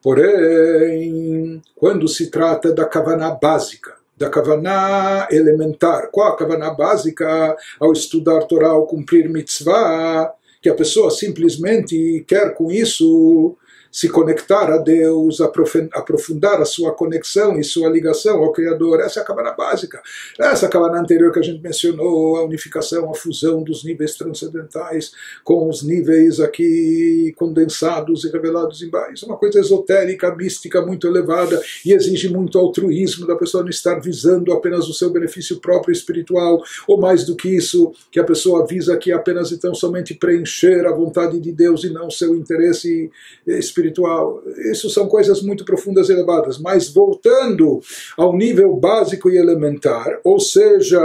[0.00, 7.92] Porém, quando se trata da kavaná básica, da kavaná elementar, qual a kavaná básica ao
[7.92, 10.32] estudar Torá, ao cumprir mitzvah,
[10.62, 13.56] que a pessoa simplesmente quer com isso
[13.98, 19.00] se conectar a Deus, aprofundar a sua conexão e sua ligação ao Criador.
[19.00, 20.00] Essa é a Kabbalah básica.
[20.38, 24.14] Essa é a Kabbalah anterior que a gente mencionou, a unificação, a fusão dos níveis
[24.14, 25.10] transcendentais
[25.42, 29.24] com os níveis aqui condensados e revelados embaixo.
[29.24, 33.98] É uma coisa esotérica, mística, muito elevada e exige muito altruísmo da pessoa não estar
[33.98, 38.64] visando apenas o seu benefício próprio espiritual, ou mais do que isso, que a pessoa
[38.64, 43.10] visa aqui apenas e tão somente preencher a vontade de Deus e não seu interesse
[43.44, 44.42] espiritual espiritual.
[44.70, 46.58] Isso são coisas muito profundas e elevadas.
[46.58, 47.80] Mas voltando
[48.16, 51.00] ao nível básico e elementar, ou seja,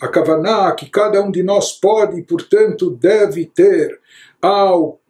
[0.00, 4.00] a Kavaná que cada um de nós pode e, portanto, deve ter
[4.40, 5.00] ao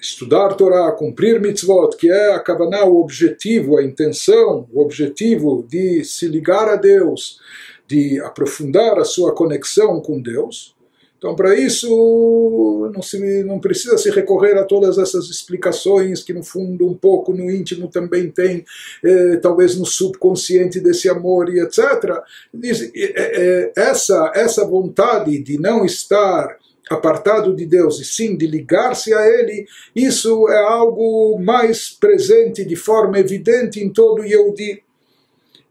[0.00, 6.02] estudar Torá, cumprir mitzvot, que é a Kavaná, o objetivo, a intenção, o objetivo de
[6.04, 7.38] se ligar a Deus,
[7.86, 10.74] de aprofundar a sua conexão com Deus,
[11.20, 16.42] então, para isso, não, se, não precisa se recorrer a todas essas explicações que, no
[16.42, 18.64] fundo, um pouco no íntimo também tem,
[19.04, 22.22] eh, talvez no subconsciente desse amor e etc.
[22.54, 26.56] Diz, eh, essa, essa vontade de não estar
[26.88, 32.76] apartado de Deus e sim de ligar-se a Ele, isso é algo mais presente de
[32.76, 34.82] forma evidente em todo Yehudi.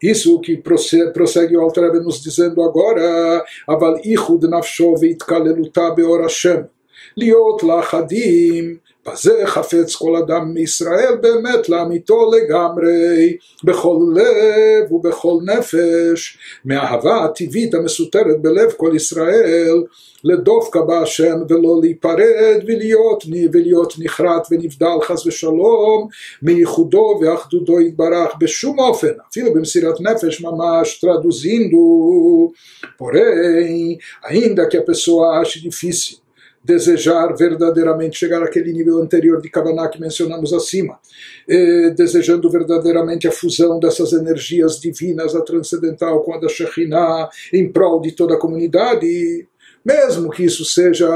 [0.02, 4.48] Isso que prossegue o Alter nos dizendo agora, Aval ichud
[5.96, 6.66] beor Hashem,
[7.18, 17.24] liot lachadim, בזה חפץ כל אדם מישראל באמת לאמיתו לגמרי, בכל לב ובכל נפש, מהאהבה
[17.24, 19.84] הטבעית המסותרת בלב כל ישראל,
[20.24, 23.24] לדופקה בהשם ולא להיפרד ולהיות,
[23.54, 26.08] ולהיות נחרט ונבדל חס ושלום
[26.42, 32.52] מייחודו ואחדודו יתברך בשום אופן, אפילו במסירת נפש ממש, traduzindo,
[32.98, 36.18] porém, ainda que a pessoa ache difícil
[36.70, 41.00] desejar verdadeiramente chegar àquele nível anterior de Kavaná que mencionamos acima,
[41.96, 48.00] desejando verdadeiramente a fusão dessas energias divinas, a transcendental com a da Shekhinah, em prol
[48.00, 49.48] de toda a comunidade,
[49.84, 51.10] mesmo que isso seja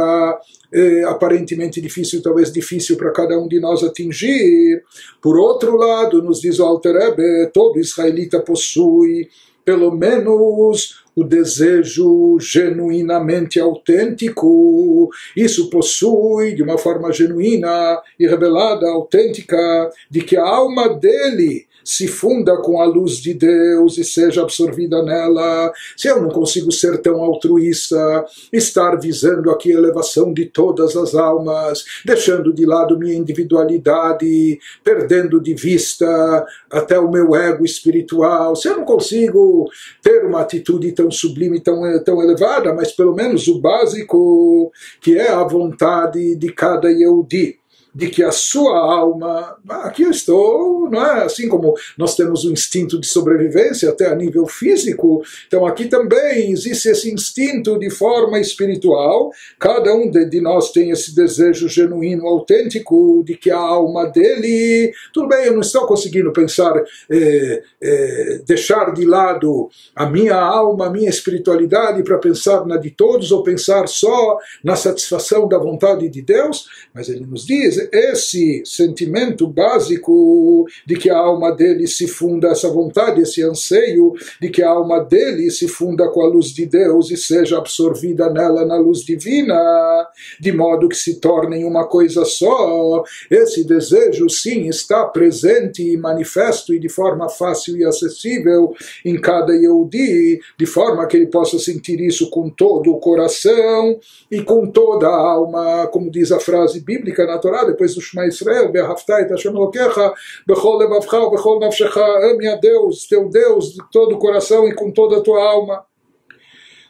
[0.71, 4.81] eh, aparentemente difícil, talvez difícil para cada um de nós atingir,
[5.21, 9.29] por outro lado, nos diz o Alter Ebe, todo israelita possui
[9.65, 15.09] pelo menos o desejo genuinamente autêntico.
[15.35, 22.07] Isso possui, de uma forma genuína e revelada, autêntica, de que a alma dele se
[22.07, 25.71] funda com a luz de Deus e seja absorvida nela.
[25.97, 31.15] Se eu não consigo ser tão altruísta, estar visando aqui a elevação de todas as
[31.15, 38.67] almas, deixando de lado minha individualidade, perdendo de vista até o meu ego espiritual, se
[38.67, 39.69] eu não consigo
[40.01, 45.29] ter uma atitude tão sublime, tão, tão elevada, mas pelo menos o básico, que é
[45.29, 47.62] a vontade de cada Yehudi
[47.93, 51.23] de que a sua alma, ah, aqui eu estou, não é?
[51.23, 56.51] assim como nós temos o instinto de sobrevivência até a nível físico, então aqui também
[56.51, 63.23] existe esse instinto de forma espiritual, cada um de, nós tem esse desejo genuíno, autêntico,
[63.25, 66.73] de que a alma dele, tudo bem, eu não estou conseguindo pensar,
[67.09, 72.91] eh, eh, deixar de lado a minha alma, a minha espiritualidade para pensar na de
[72.91, 78.63] todos ou pensar só na satisfação da vontade de Deus, mas ele nos diz, esse
[78.65, 84.61] sentimento básico de que a alma dele se funda, essa vontade, esse anseio de que
[84.61, 88.77] a alma dele se funda com a luz de Deus e seja absorvida nela na
[88.77, 90.07] luz divina,
[90.39, 93.03] de modo que se tornem uma coisa só.
[93.29, 98.73] Esse desejo, sim, está presente e manifesto e de forma fácil e acessível
[99.03, 103.99] em cada Yehudi, de forma que ele possa sentir isso com todo o coração
[104.29, 108.25] e com toda a alma, como diz a frase bíblica na Torá, depois do Shema
[108.25, 110.13] Israel, Be'ahavta et Hashem Elokecha,
[110.47, 114.91] Bechol levavcha, Bechol nafshecha, ame a Deus, teu Deus, de todo o coração e com
[114.91, 115.85] toda a tua alma.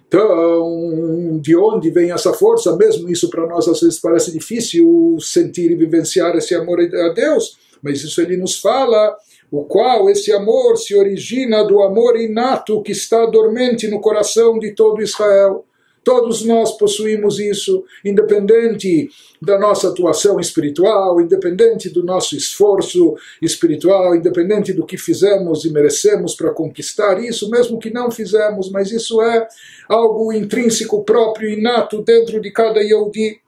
[0.07, 2.75] Então, de onde vem essa força?
[2.77, 7.57] Mesmo isso para nós às vezes parece difícil sentir e vivenciar esse amor a Deus,
[7.81, 9.17] mas isso ele nos fala,
[9.49, 14.75] o qual esse amor se origina do amor inato que está dormente no coração de
[14.75, 15.65] todo Israel.
[16.03, 19.09] Todos nós possuímos isso, independente
[19.41, 26.35] da nossa atuação espiritual, independente do nosso esforço espiritual, independente do que fizemos e merecemos
[26.35, 29.47] para conquistar isso, mesmo que não fizemos, mas isso é
[29.87, 33.42] algo intrínseco, próprio, inato dentro de cada Yehudi.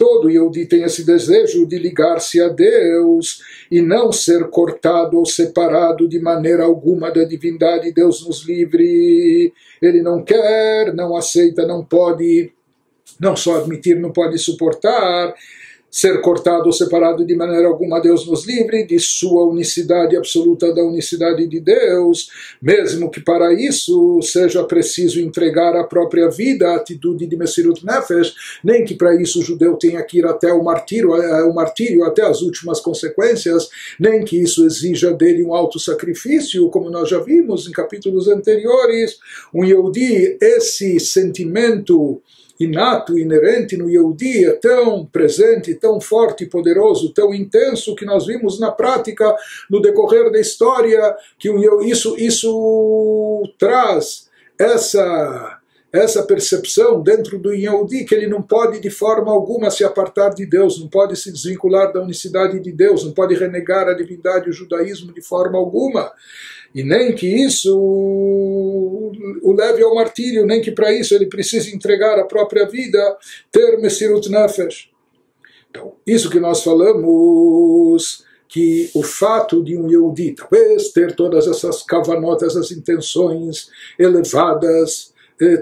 [0.00, 6.08] Todo Yehudi tem esse desejo de ligar-se a Deus e não ser cortado ou separado
[6.08, 7.92] de maneira alguma da divindade.
[7.92, 9.52] Deus nos livre.
[9.82, 12.50] Ele não quer, não aceita, não pode,
[13.20, 15.34] não só admitir, não pode suportar
[15.90, 20.82] ser cortado ou separado de maneira alguma, Deus nos livre de sua unicidade absoluta da
[20.82, 22.28] unicidade de Deus,
[22.62, 28.34] mesmo que para isso seja preciso entregar a própria vida, a atitude de Messirut Nefesh,
[28.62, 32.04] nem que para isso o judeu tenha que ir até o martírio, eh, o martírio,
[32.04, 33.68] até as últimas consequências,
[33.98, 39.18] nem que isso exija dele um alto sacrifício, como nós já vimos em capítulos anteriores.
[39.52, 42.22] Um Yehudi, esse sentimento
[42.60, 48.60] inato, inerente no Yehudi é tão presente, tão forte, poderoso, tão intenso que nós vimos
[48.60, 49.34] na prática,
[49.70, 51.50] no decorrer da história, que
[51.82, 54.28] isso, isso traz
[54.58, 55.59] essa
[55.92, 60.46] essa percepção dentro do Yehudi que ele não pode de forma alguma se apartar de
[60.46, 64.50] Deus, não pode se desvincular da unicidade de Deus, não pode renegar a divindade e
[64.50, 66.12] o judaísmo de forma alguma
[66.74, 72.18] e nem que isso o leve ao martírio, nem que para isso ele precise entregar
[72.18, 73.16] a própria vida,
[73.50, 74.88] ter Messirut Nefesh.
[75.68, 81.82] Então, isso que nós falamos, que o fato de um Yehudi talvez ter todas essas
[81.82, 83.68] cavanotas, essas intenções
[83.98, 85.12] elevadas,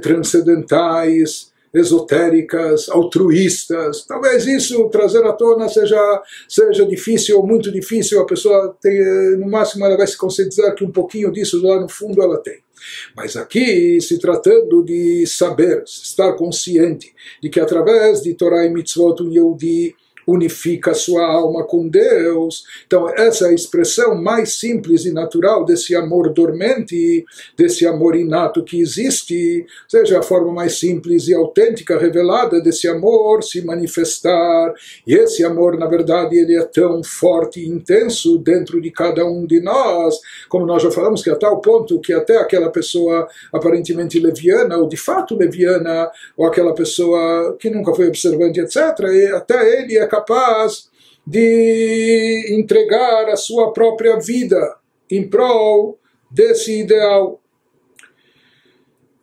[0.03, 4.05] transcendentais, esotéricas, altruístas.
[4.07, 8.21] Talvez isso trazer à tona seja, seja difícil ou muito difícil.
[8.21, 9.01] A pessoa tem,
[9.37, 12.59] no máximo, ela vai se conscientizar que um pouquinho disso lá no fundo ela tem.
[13.17, 19.23] Mas aqui, se tratando de saber, estar consciente de que através de Torah e Mitzvot,
[19.23, 19.95] um Yehudi
[20.29, 22.65] unifica sua alma com Deus.
[22.87, 27.25] Então, essa é a expressão mais simples e natural desse amor dormente,
[27.57, 33.43] desse amor inato que existe, seja a forma mais simples e autêntica, revelada desse amor
[33.43, 34.75] se manifestar.
[35.07, 39.47] E esse amor, na verdade, ele é tão forte e intenso dentro de cada um
[39.47, 44.19] de nós, como nós já falamos, que a tal ponto que até aquela pessoa aparentemente
[44.19, 48.77] leviana, ou de fato leviana, ou aquela pessoa que nunca foi observante, etc.,
[49.35, 50.89] até ele é capaz capaz
[51.27, 54.77] de entregar a sua própria vida
[55.11, 55.99] em prol
[56.31, 57.41] desse ideal.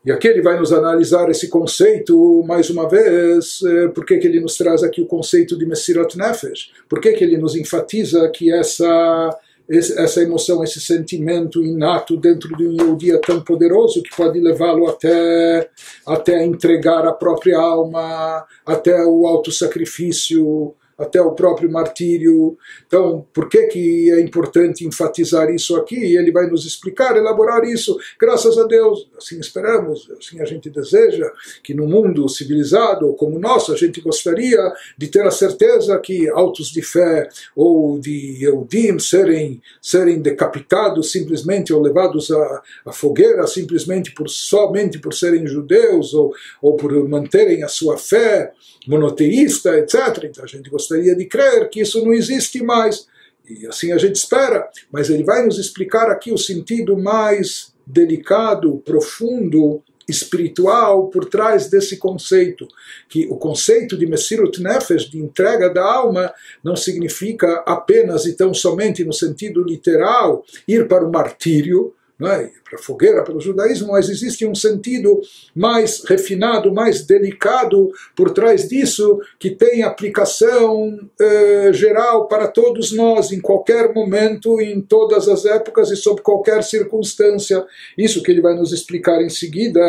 [0.05, 3.59] E aqui ele vai nos analisar esse conceito mais uma vez.
[3.65, 6.71] Eh, por que, ele nos traz aqui o conceito de Messirat Nefesh?
[6.87, 12.95] Por que, ele nos enfatiza que essa, essa emoção, esse sentimento inato dentro de um
[12.95, 15.71] dia tão poderoso que pode levá-lo até,
[16.05, 22.57] até entregar a própria alma, até o autossacrifício, até o próprio martírio.
[22.87, 26.15] Então, por que, que é importante enfatizar isso aqui?
[26.15, 27.97] Ele vai nos explicar, elaborar isso.
[28.19, 31.29] Graças a Deus, assim esperamos, assim a gente deseja
[31.63, 34.59] que no mundo civilizado como o nosso, a gente gostaria
[34.97, 41.73] de ter a certeza que autos de fé ou de Eudim serem, serem decapitados simplesmente
[41.73, 47.63] ou levados à, à fogueira simplesmente por somente por serem judeus ou, ou por manterem
[47.63, 48.53] a sua fé
[48.87, 50.25] monoteísta, etc.
[50.25, 53.07] Então a gente gostaria de crer que isso não existe mais.
[53.47, 54.67] E assim a gente espera.
[54.91, 61.97] Mas ele vai nos explicar aqui o sentido mais delicado, profundo, espiritual por trás desse
[61.97, 62.67] conceito.
[63.09, 66.33] Que o conceito de Messirut Nefesh, de entrega da alma,
[66.63, 72.50] não significa apenas e tão somente no sentido literal ir para o martírio, é?
[72.64, 75.20] para a fogueira, pelo judaísmo, mas existe um sentido
[75.54, 83.32] mais refinado, mais delicado por trás disso, que tem aplicação eh, geral para todos nós,
[83.32, 87.64] em qualquer momento, em todas as épocas e sob qualquer circunstância.
[87.96, 89.80] Isso que ele vai nos explicar em seguida.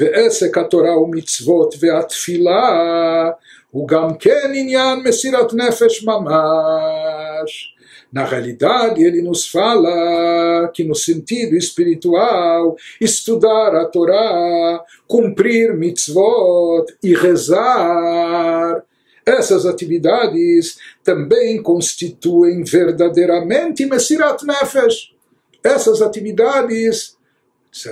[0.00, 3.30] ועסק התורה ומצוות והתפילה
[3.70, 7.73] הוא גם כן עניין מסירת נפש ממש.
[8.15, 17.13] Na realidade, ele nos fala que, no sentido espiritual, estudar a Torá, cumprir mitzvot e
[17.13, 18.81] rezar,
[19.25, 25.13] essas atividades também constituem verdadeiramente Messirat Nefesh.
[25.61, 27.17] Essas atividades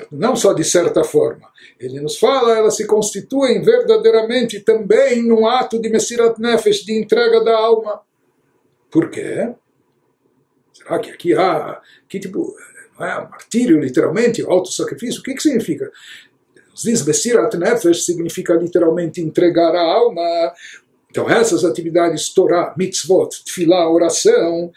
[0.10, 1.50] não só de certa forma.
[1.78, 7.44] Ele nos fala, elas se constituem verdadeiramente também num ato de Messirat Nefesh, de entrega
[7.44, 8.00] da alma.
[8.90, 9.54] Por quê?
[10.84, 12.55] Será que aqui há, que tipo,
[12.99, 15.22] não é, martírio literalmente, auto-sacrifício?
[15.22, 15.91] O que, que significa?
[16.76, 20.53] Diz Messirat Nefesh significa literalmente entregar a alma.
[21.10, 24.72] Então essas atividades, Torah, mitzvot, tefillah, oração,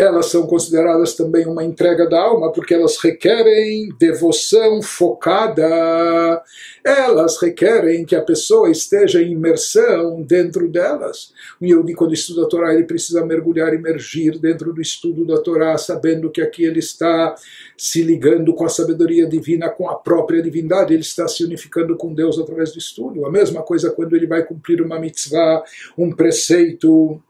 [0.00, 6.42] elas são consideradas também uma entrega da alma, porque elas requerem devoção focada,
[6.82, 11.34] elas requerem que a pessoa esteja em imersão dentro delas.
[11.60, 15.76] O Yehudi, quando estuda a Torá, ele precisa mergulhar, emergir dentro do estudo da Torá,
[15.76, 17.34] sabendo que aqui ele está
[17.76, 22.14] se ligando com a sabedoria divina, com a própria divindade, ele está se unificando com
[22.14, 23.26] Deus através do estudo.
[23.26, 25.62] A mesma coisa quando ele vai cumprir uma mitzvah,
[25.98, 27.20] um preceito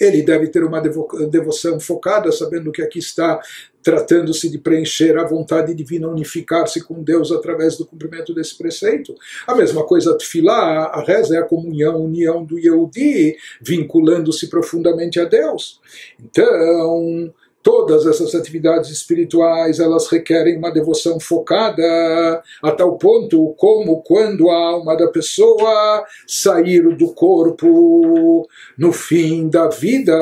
[0.00, 3.40] ele deve ter uma devoção focada, sabendo que aqui está
[3.82, 9.14] tratando-se de preencher a vontade divina, unificar-se com Deus através do cumprimento desse preceito.
[9.46, 15.24] A mesma coisa tefilá, a reza é a comunhão, união do Yehudi, vinculando-se profundamente a
[15.24, 15.80] Deus.
[16.22, 17.32] Então,
[17.62, 24.56] todas essas atividades espirituais elas requerem uma devoção focada a tal ponto como quando a
[24.56, 30.14] alma da pessoa sair do corpo no fim da vida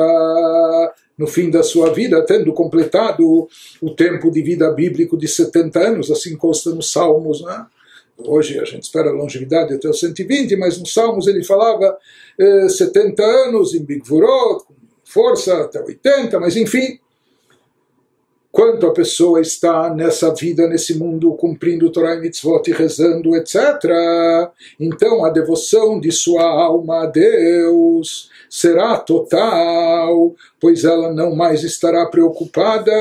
[1.17, 3.47] no fim da sua vida, tendo completado
[3.81, 7.65] o tempo de vida bíblico de 70 anos, assim consta nos Salmos, né?
[8.19, 11.97] Hoje a gente espera longevidade até os 120, mas nos Salmos ele falava
[12.39, 16.99] eh, 70 anos em com força até 80, mas enfim,
[18.51, 23.59] quanto a pessoa está nessa vida, nesse mundo, cumprindo Torah e Mitzvot e rezando, etc.,
[24.79, 32.05] então a devoção de sua alma a Deus será total, pois ela não mais estará
[32.07, 32.91] preocupada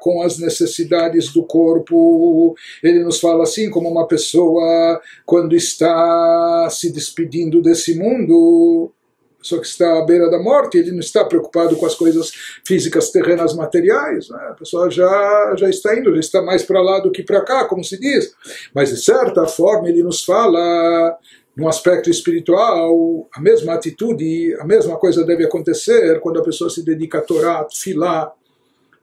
[0.00, 2.54] com as necessidades do corpo.
[2.82, 8.92] Ele nos fala assim como uma pessoa quando está se despedindo desse mundo,
[9.38, 12.30] pessoa que está à beira da morte, ele não está preocupado com as coisas
[12.64, 14.28] físicas, terrenas, materiais.
[14.28, 14.38] Né?
[14.50, 17.64] A pessoa já, já está indo, já está mais para lá do que para cá,
[17.64, 18.34] como se diz.
[18.74, 21.16] Mas, de certa forma, ele nos fala,
[21.56, 26.84] no aspecto espiritual, a mesma atitude, a mesma coisa deve acontecer quando a pessoa se
[26.84, 28.32] dedica a Torá, Tfilá,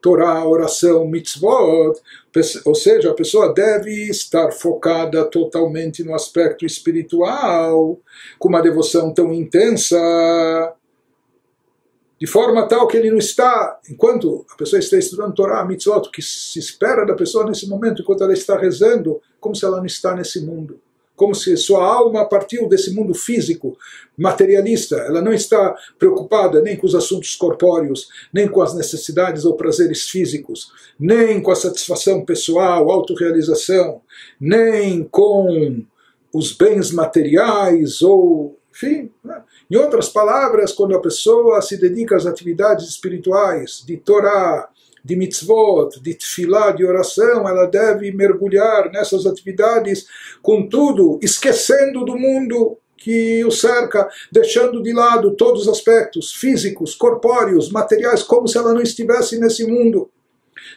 [0.05, 1.99] Torá, oração, mitzvot,
[2.63, 7.99] ou seja, a pessoa deve estar focada totalmente no aspecto espiritual,
[8.37, 9.97] com uma devoção tão intensa,
[12.21, 16.11] de forma tal que ele não está, enquanto a pessoa está estudando Torá, mitzvot, o
[16.11, 19.87] que se espera da pessoa nesse momento, enquanto ela está rezando, como se ela não
[19.87, 20.79] está nesse mundo
[21.15, 23.77] como se sua alma partiu desse mundo físico,
[24.17, 24.97] materialista.
[24.97, 30.09] Ela não está preocupada nem com os assuntos corpóreos, nem com as necessidades ou prazeres
[30.09, 34.01] físicos, nem com a satisfação pessoal, autorrealização,
[34.39, 35.83] nem com
[36.33, 39.09] os bens materiais ou, enfim.
[39.23, 39.41] Né?
[39.71, 44.69] Em outras palavras, quando a pessoa se dedica às atividades espirituais de Torá,
[45.05, 50.07] de mitzvot, de tefilá, de oração, ela deve mergulhar nessas atividades,
[50.41, 57.69] contudo, esquecendo do mundo que o cerca, deixando de lado todos os aspectos físicos, corpóreos,
[57.69, 60.09] materiais, como se ela não estivesse nesse mundo.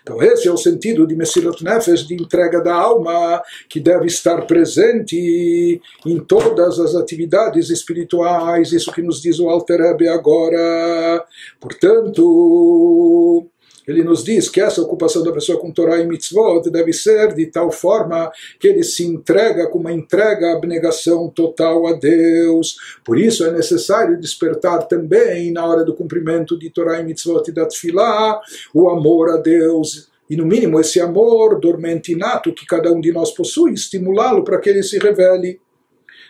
[0.02, 4.46] Então esse é o sentido de Messilat Nefesh, de entrega da alma, que deve estar
[4.46, 11.24] presente em todas as atividades espirituais, isso que nos diz o Alter Rebbe agora.
[11.58, 13.46] Portanto,
[13.88, 17.46] ele nos diz que essa ocupação da pessoa com Torá e Mitzvot deve ser de
[17.46, 22.76] tal forma que ele se entrega com uma entrega, abnegação total a Deus.
[23.04, 27.52] Por isso é necessário despertar também, na hora do cumprimento de Torá e Mitzvot e
[27.52, 28.40] da Tfilah,
[28.74, 33.10] o amor a Deus e no mínimo esse amor dormente inato que cada um de
[33.12, 35.58] nós possui, estimulá-lo para que ele se revele.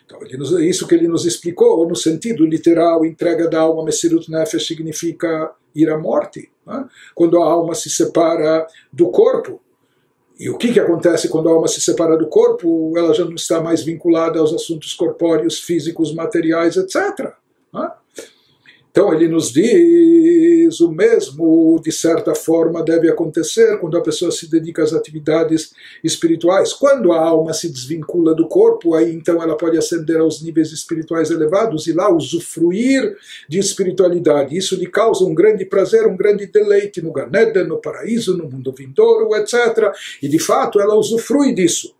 [0.06, 4.66] Então, nos, isso que ele nos explicou, no sentido literal, entrega da alma, Messirut Nefesh
[4.66, 6.50] significa ir à morte.
[6.68, 6.84] Né?
[7.14, 9.60] Quando a alma se separa do corpo.
[10.38, 12.92] E o que, que acontece quando a alma se separa do corpo?
[12.96, 17.32] Ela já não está mais vinculada aos assuntos corpóreos, físicos, materiais, etc.
[18.98, 24.50] Então ele nos diz o mesmo, de certa forma, deve acontecer quando a pessoa se
[24.50, 25.72] dedica às atividades
[26.02, 26.72] espirituais.
[26.72, 31.30] Quando a alma se desvincula do corpo, aí então ela pode ascender aos níveis espirituais
[31.30, 33.16] elevados e lá usufruir
[33.48, 34.56] de espiritualidade.
[34.56, 38.74] Isso lhe causa um grande prazer, um grande deleite no Ganeda, no paraíso, no mundo
[38.76, 39.92] vindouro, etc.
[40.20, 41.94] E de fato ela usufrui disso.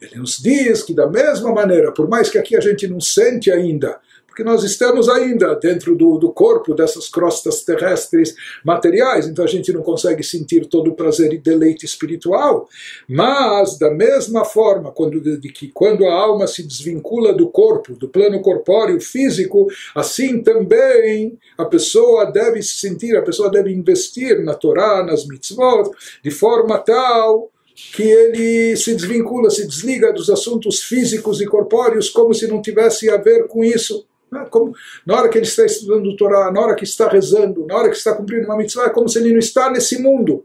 [0.00, 3.50] Ele nos diz que da mesma maneira, por mais que aqui a gente não sente
[3.50, 4.00] ainda,
[4.32, 8.34] porque nós estamos ainda dentro do, do corpo dessas crostas terrestres
[8.64, 12.66] materiais, então a gente não consegue sentir todo o prazer e deleite espiritual.
[13.06, 18.08] Mas, da mesma forma, quando, de que quando a alma se desvincula do corpo, do
[18.08, 24.54] plano corpóreo físico, assim também a pessoa deve se sentir, a pessoa deve investir na
[24.54, 25.90] Torá, nas mitzvot,
[26.24, 32.32] de forma tal que ele se desvincula, se desliga dos assuntos físicos e corpóreos como
[32.32, 34.06] se não tivesse a ver com isso.
[34.50, 34.74] Como,
[35.06, 37.90] na hora que ele está estudando o Torá, na hora que está rezando, na hora
[37.90, 40.44] que está cumprindo uma mitzvah, é como se ele não está nesse mundo.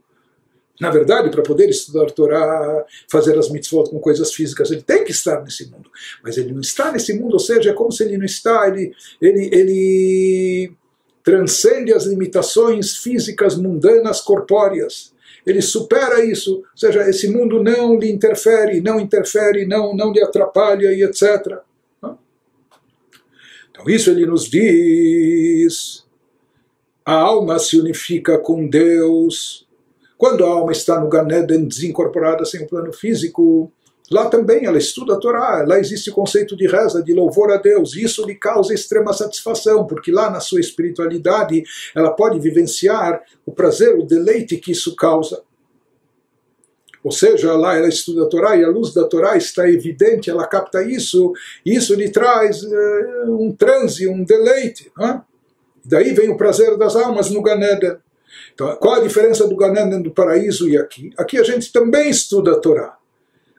[0.80, 5.12] Na verdade, para poder estudar Torá, fazer as mitzvot com coisas físicas, ele tem que
[5.12, 5.90] estar nesse mundo.
[6.24, 8.94] Mas ele não está nesse mundo, ou seja, é como se ele não está, ele,
[9.20, 10.74] ele, ele
[11.24, 15.14] transcende as limitações físicas, mundanas, corpóreas.
[15.46, 20.22] Ele supera isso, ou seja, esse mundo não lhe interfere, não interfere, não, não lhe
[20.22, 21.58] atrapalha e etc.
[23.78, 26.04] Então isso ele nos diz.
[27.06, 29.68] A alma se unifica com Deus.
[30.18, 33.72] Quando a alma está no Ganeden desincorporada sem o plano físico,
[34.10, 37.58] lá também ela estuda a Torá, lá existe o conceito de reza, de louvor a
[37.58, 37.96] Deus.
[37.96, 41.64] Isso lhe causa extrema satisfação, porque lá na sua espiritualidade
[41.96, 45.44] ela pode vivenciar o prazer, o deleite que isso causa.
[47.08, 50.46] Ou seja, lá ela estuda a Torá e a luz da Torá está evidente, ela
[50.46, 51.32] capta isso,
[51.66, 54.92] e isso lhe traz uh, um transe, um deleite.
[54.98, 55.22] Né?
[55.86, 58.02] Daí vem o prazer das almas no Ganeda.
[58.54, 61.12] Então, qual a diferença do Ganeda do paraíso e aqui?
[61.18, 62.98] Aqui a gente também estuda a Torá.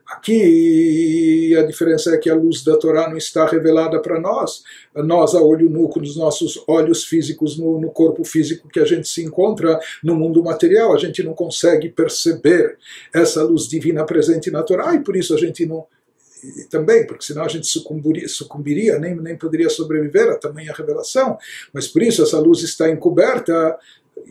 [0.09, 4.62] Aqui a diferença é que a luz da Torá não está revelada para nós,
[4.94, 8.86] nós a olho nu, com os nossos olhos físicos no, no, corpo físico que a
[8.86, 12.78] gente se encontra no mundo material, a gente não consegue perceber
[13.14, 15.86] essa luz divina presente na Torá e por isso a gente não.
[16.70, 21.36] também, porque senão a gente sucumbiria, sucumbiria nem, nem poderia sobreviver a tamanha revelação,
[21.70, 23.78] mas por isso essa luz está encoberta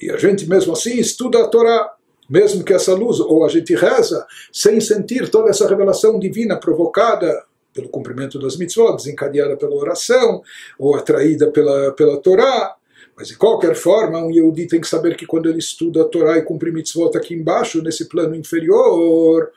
[0.02, 1.97] e a gente mesmo assim estuda a Torá
[2.30, 7.46] mesmo que essa luz, ou a gente reza, sem sentir toda essa revelação divina provocada
[7.74, 10.42] pelo cumprimento das mitzvot, desencadeada pela oração,
[10.80, 12.76] ou atraída pela, pela Torá,
[13.16, 16.38] mas de qualquer forma, um Yehudi tem que saber que quando ele estuda a Torá
[16.38, 19.52] e cumpre mitzvot aqui embaixo, nesse plano inferior,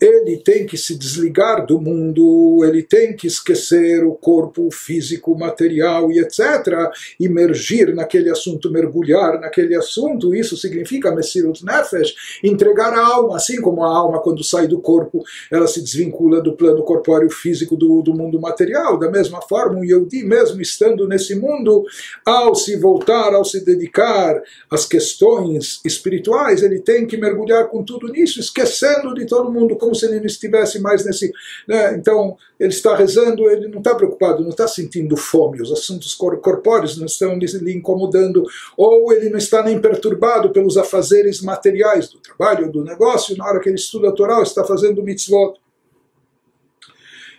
[0.00, 6.10] ele tem que se desligar do mundo, ele tem que esquecer o corpo físico, material
[6.10, 6.90] e etc.
[7.18, 13.82] Imergir naquele assunto, mergulhar naquele assunto, isso significa Messirut Nefesh, entregar a alma, assim como
[13.82, 18.14] a alma quando sai do corpo, ela se desvincula do plano corpóreo físico do, do
[18.14, 18.98] mundo material.
[18.98, 21.84] Da mesma forma, um Yehudi, mesmo estando nesse mundo,
[22.24, 28.08] ao se voltar, ao se dedicar às questões espirituais, ele tem que mergulhar com tudo
[28.08, 31.30] nisso, esquecendo de todo mundo como se ele não estivesse mais nesse.
[31.68, 31.94] Né?
[31.94, 36.98] Então, ele está rezando, ele não está preocupado, não está sentindo fome, os assuntos corpóreos
[36.98, 38.44] não estão lhe incomodando,
[38.76, 43.60] ou ele não está nem perturbado pelos afazeres materiais do trabalho, do negócio, na hora
[43.60, 45.54] que ele estuda a Torá, está fazendo mitzvot.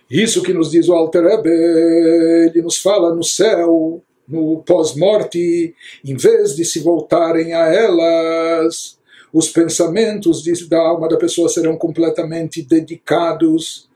[0.08, 5.74] Isso que nos diz o Alter Rebbe, ele nos fala no céu, no pós-morte,
[6.04, 8.98] em vez de se voltarem a elas,
[9.36, 13.86] os pensamentos da alma da pessoa serão completamente dedicados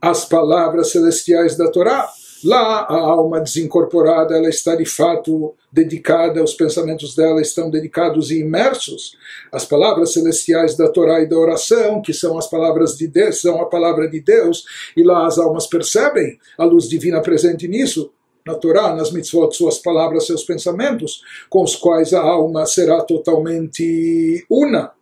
[0.00, 2.08] às palavras celestiais da Torá.
[2.42, 8.40] Lá, a alma desincorporada, ela está de fato dedicada, os pensamentos dela estão dedicados e
[8.40, 9.18] imersos
[9.52, 13.60] às palavras celestiais da Torá e da oração, que são as palavras de Deus, são
[13.60, 14.64] a palavra de Deus,
[14.96, 18.10] e lá as almas percebem a luz divina presente nisso,
[18.46, 24.46] na Torá, nas mitzvot, suas palavras, seus pensamentos, com os quais a alma será totalmente
[24.48, 24.92] una.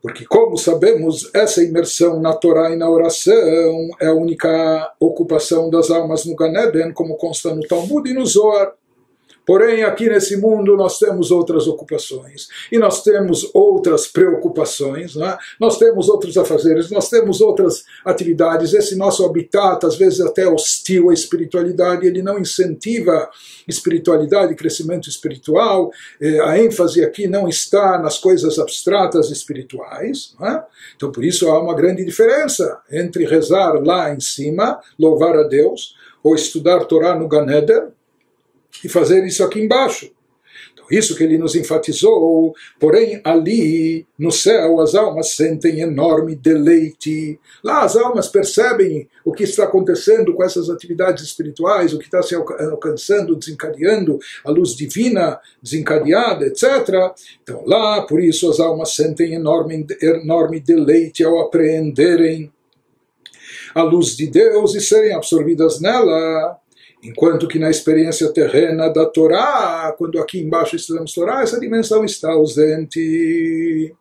[0.00, 5.90] Porque, como sabemos, essa imersão na Torá e na oração é a única ocupação das
[5.90, 8.74] almas no Ganeden, como consta no Talmud e no Zohar.
[9.48, 15.38] Porém, aqui nesse mundo nós temos outras ocupações e nós temos outras preocupações, é?
[15.58, 18.74] nós temos outros afazeres, nós temos outras atividades.
[18.74, 23.30] Esse nosso habitat, às vezes até hostil à espiritualidade, ele não incentiva
[23.66, 25.90] espiritualidade, crescimento espiritual.
[26.20, 30.34] Eh, a ênfase aqui não está nas coisas abstratas espirituais.
[30.42, 30.62] É?
[30.94, 35.96] Então, por isso há uma grande diferença entre rezar lá em cima, louvar a Deus,
[36.22, 37.96] ou estudar Torá no Ganeder,
[38.84, 40.10] e fazer isso aqui embaixo.
[40.72, 47.38] Então, isso que ele nos enfatizou, porém ali no céu as almas sentem enorme deleite.
[47.62, 52.22] Lá as almas percebem o que está acontecendo com essas atividades espirituais, o que está
[52.22, 57.12] se alcançando, desencadeando, a luz divina desencadeada, etc.
[57.42, 62.52] Então lá, por isso as almas sentem enorme, enorme deleite ao apreenderem
[63.74, 66.58] a luz de Deus e serem absorvidas nela
[67.02, 72.32] Enquanto que na experiência terrena da Torá, quando aqui embaixo estudamos Torá, essa dimensão está
[72.32, 73.94] ausente.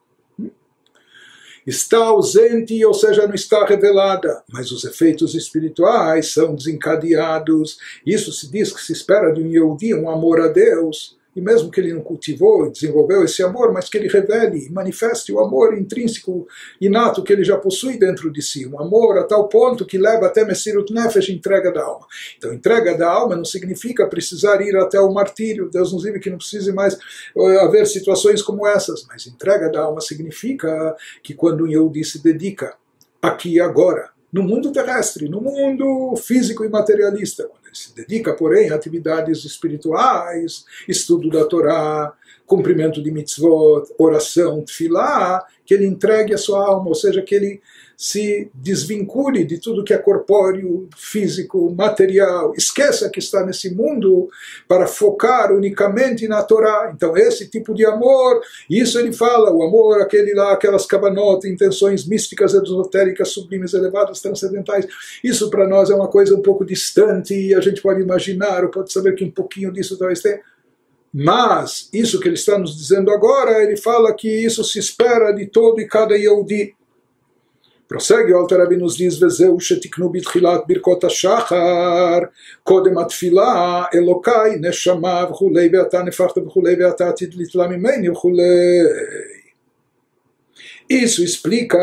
[1.65, 7.77] Está ausente, ou seja, não está revelada, mas os efeitos espirituais são desencadeados.
[8.05, 11.69] Isso se diz que se espera de um Yehudi, um amor a Deus, e mesmo
[11.69, 15.77] que ele não cultivou e desenvolveu esse amor, mas que ele revele manifeste o amor
[15.77, 16.47] intrínseco,
[16.81, 20.25] inato que ele já possui dentro de si, um amor a tal ponto que leva
[20.25, 22.07] até Messirut Nefesh, entrega da alma.
[22.37, 26.31] Então, entrega da alma não significa precisar ir até o martírio, Deus nos livre que
[26.31, 26.95] não precise mais
[27.35, 32.23] uh, haver situações como essas, mas entrega da alma significa que quando um Yehudi se
[32.23, 32.73] dedica
[33.21, 37.47] aqui e agora, no mundo terrestre, no mundo físico e materialista.
[37.77, 42.13] Se dedica, porém, a atividades espirituais, estudo da Torá,
[42.45, 47.61] cumprimento de mitzvot, oração, tefilá, que ele entregue a sua alma, ou seja, que ele
[47.97, 54.29] se desvincule de tudo que é corpóreo, físico, material, esqueça que está nesse mundo
[54.67, 56.91] para focar unicamente na Torá.
[56.95, 62.05] Então, esse tipo de amor, isso ele fala, o amor, aquele lá, aquelas cabanotas, intenções
[62.05, 64.85] místicas, esotéricas, sublimes, elevadas, transcendentais,
[65.23, 68.69] isso para nós é uma coisa um pouco distante e a gente pode imaginar, ou
[68.69, 70.39] pode saber que um pouquinho disso talvez tenha.
[71.11, 75.47] Mas, isso que ele está nos dizendo agora, ele fala que isso se espera de
[75.47, 76.76] todo e cada Yehudi.
[77.87, 82.29] Prossegue o Altarabi nos diz, Vezeu shetiknu bitchilat birkot ha-shachar,
[82.63, 88.83] kodem atfila, elokai, neshama, v'chulei, ve'ata nefachta, v'chulei, ve'ata atid litla mimeni, v'chulei.
[90.89, 91.77] Isso explica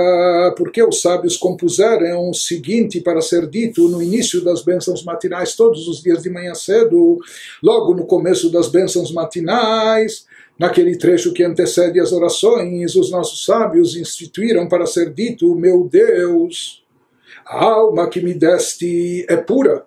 [0.56, 5.54] por que os sábios compuseram o seguinte para ser dito no início das bênçãos matinais,
[5.54, 7.18] todos os dias de manhã cedo,
[7.62, 10.26] logo no começo das bênçãos matinais,
[10.58, 16.84] Naquele trecho que antecede as orações, os nossos sábios instituíram para ser dito: Meu Deus,
[17.44, 19.84] a alma que me deste é pura.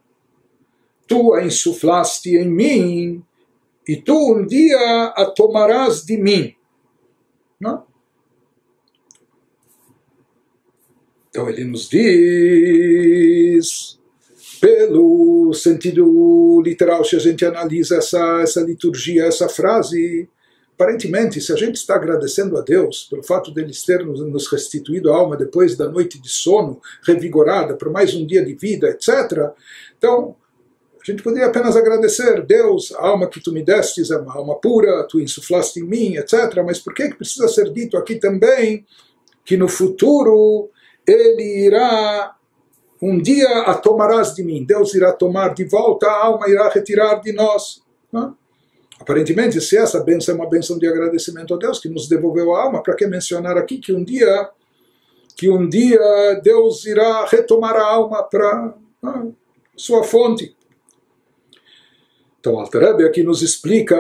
[1.08, 3.24] Tu a insuflaste em mim,
[3.88, 6.54] e tu um dia a tomarás de mim.
[7.60, 7.86] Não?
[11.30, 13.98] Então ele nos diz,
[14.60, 20.28] pelo sentido literal, se a gente analisa essa, essa liturgia, essa frase,
[20.78, 25.18] Aparentemente, se a gente está agradecendo a Deus pelo fato dele ter nos restituído a
[25.18, 29.50] alma depois da noite de sono revigorada, por mais um dia de vida, etc.,
[29.98, 30.36] então
[31.02, 34.54] a gente poderia apenas agradecer, Deus, a alma que tu me destes é uma alma
[34.60, 36.62] pura, tu insuflaste em mim, etc.
[36.64, 38.86] Mas por que, que precisa ser dito aqui também
[39.44, 40.70] que no futuro
[41.08, 42.36] ele irá,
[43.02, 47.16] um dia a tomarás de mim, Deus irá tomar de volta a alma, irá retirar
[47.16, 47.82] de nós.
[48.12, 48.38] Não?
[49.00, 52.64] Aparentemente, se essa benção é uma benção de agradecimento a Deus que nos devolveu a
[52.64, 54.50] alma, para que mencionar aqui que um dia
[55.36, 56.00] que um dia
[56.44, 59.26] Deus irá retomar a alma para ah,
[59.76, 60.58] sua fonte?
[62.40, 63.96] Então, Alter aqui nos explica,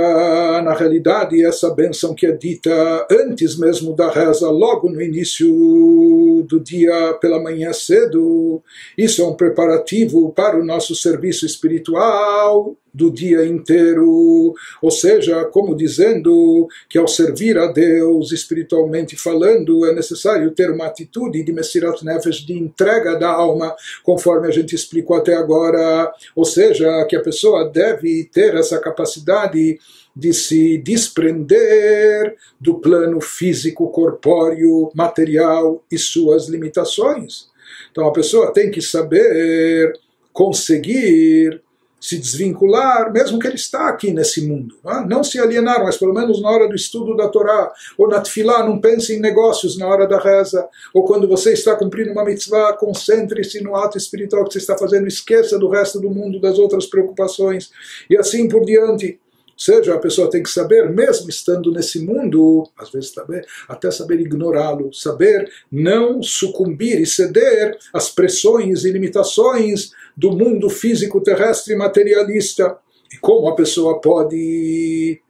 [0.61, 6.59] na realidade, essa benção que é dita antes mesmo da reza, logo no início do
[6.59, 8.63] dia, pela manhã cedo.
[8.97, 15.75] Isso é um preparativo para o nosso serviço espiritual do dia inteiro, ou seja, como
[15.75, 22.03] dizendo que ao servir a Deus espiritualmente falando é necessário ter uma atitude de Messirat
[22.03, 27.21] Nefesh, de entrega da alma, conforme a gente explicou até agora, ou seja, que a
[27.21, 29.77] pessoa deve ter essa capacidade
[30.15, 37.49] de se desprender do plano físico, corpóreo, material e suas limitações.
[37.91, 39.93] Então a pessoa tem que saber
[40.33, 41.61] conseguir
[41.99, 44.75] se desvincular, mesmo que ele está aqui nesse mundo.
[44.83, 45.07] Não, é?
[45.07, 48.63] não se alienar, mas pelo menos na hora do estudo da Torá, ou na tefilá,
[48.63, 52.73] não pense em negócios na hora da reza, ou quando você está cumprindo uma mitzvah,
[52.73, 56.85] concentre-se no ato espiritual que você está fazendo, esqueça do resto do mundo, das outras
[56.85, 57.71] preocupações,
[58.09, 59.19] e assim por diante
[59.57, 64.19] seja, a pessoa tem que saber, mesmo estando nesse mundo, às vezes também, até saber
[64.19, 72.77] ignorá-lo, saber não sucumbir e ceder às pressões e limitações do mundo físico terrestre materialista.
[73.13, 75.21] E como a pessoa pode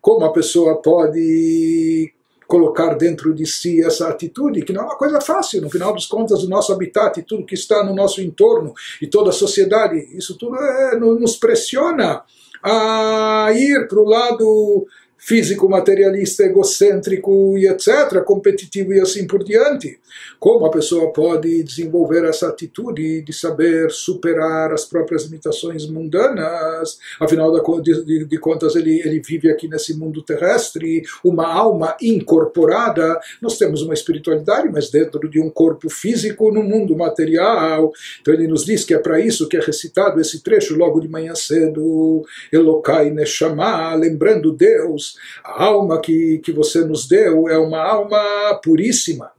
[0.00, 2.12] como a pessoa pode
[2.46, 6.06] colocar dentro de si essa atitude, que não é uma coisa fácil, no final dos
[6.06, 8.72] contas, o nosso habitat, tudo que está no nosso entorno
[9.02, 12.22] e toda a sociedade, isso tudo é, nos pressiona
[12.62, 14.86] a ir para o lado
[15.26, 19.98] físico, materialista, egocêntrico e etc., competitivo e assim por diante.
[20.38, 27.00] Como a pessoa pode desenvolver essa atitude de saber superar as próprias limitações mundanas?
[27.18, 27.50] Afinal
[27.82, 33.18] de, de, de contas, ele, ele vive aqui nesse mundo terrestre, uma alma incorporada.
[33.42, 37.92] Nós temos uma espiritualidade, mas dentro de um corpo físico no mundo material.
[38.20, 41.08] Então ele nos diz que é para isso que é recitado esse trecho logo de
[41.08, 42.22] manhã cedo.
[42.52, 49.30] Elokai Neshama, lembrando Deus a alma que, que você nos deu é uma alma puríssima.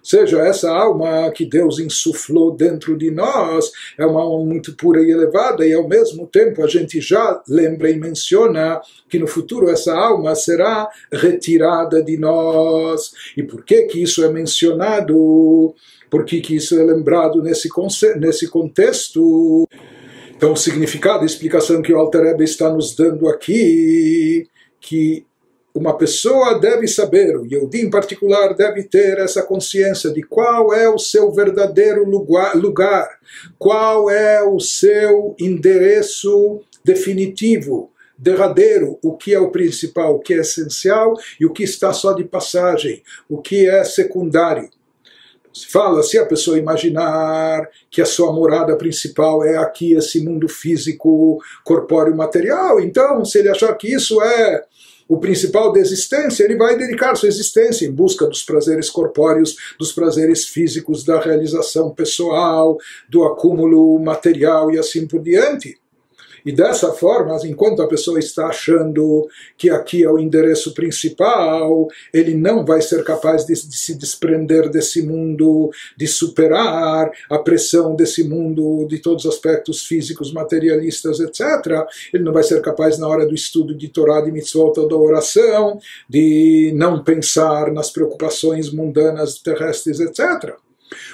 [0.00, 5.02] Ou seja, essa alma que Deus insuflou dentro de nós é uma alma muito pura
[5.02, 8.80] e elevada, e ao mesmo tempo a gente já lembra e menciona
[9.10, 13.12] que no futuro essa alma será retirada de nós.
[13.36, 15.74] E por que, que isso é mencionado?
[16.08, 17.68] Por que, que isso é lembrado nesse,
[18.18, 19.68] nesse contexto?
[20.34, 24.48] Então, o significado, a explicação que o Alter Rebbe está nos dando aqui,
[24.90, 25.24] que
[25.72, 30.88] uma pessoa deve saber, o Yehudi em particular deve ter essa consciência de qual é
[30.88, 33.08] o seu verdadeiro lugar,
[33.56, 40.38] qual é o seu endereço definitivo, derradeiro, o que é o principal, o que é
[40.38, 44.68] essencial e o que está só de passagem, o que é secundário.
[45.52, 50.48] Se fala, se a pessoa imaginar que a sua morada principal é aqui, esse mundo
[50.48, 54.64] físico, corpóreo, material, então, se ele achar que isso é
[55.08, 59.92] o principal da existência, ele vai dedicar sua existência em busca dos prazeres corpóreos, dos
[59.92, 62.78] prazeres físicos, da realização pessoal,
[63.08, 65.79] do acúmulo material e assim por diante.
[66.44, 72.34] E dessa forma, enquanto a pessoa está achando que aqui é o endereço principal, ele
[72.34, 78.24] não vai ser capaz de, de, se desprender desse mundo, de superar a pressão desse
[78.24, 81.86] mundo, de todos os aspectos físicos, materialistas, etc.
[82.12, 84.96] Ele não vai ser capaz, na hora do estudo de Torá, de mitzvot ou da
[84.96, 90.54] oração, de não pensar nas preocupações mundanas, terrestres, etc.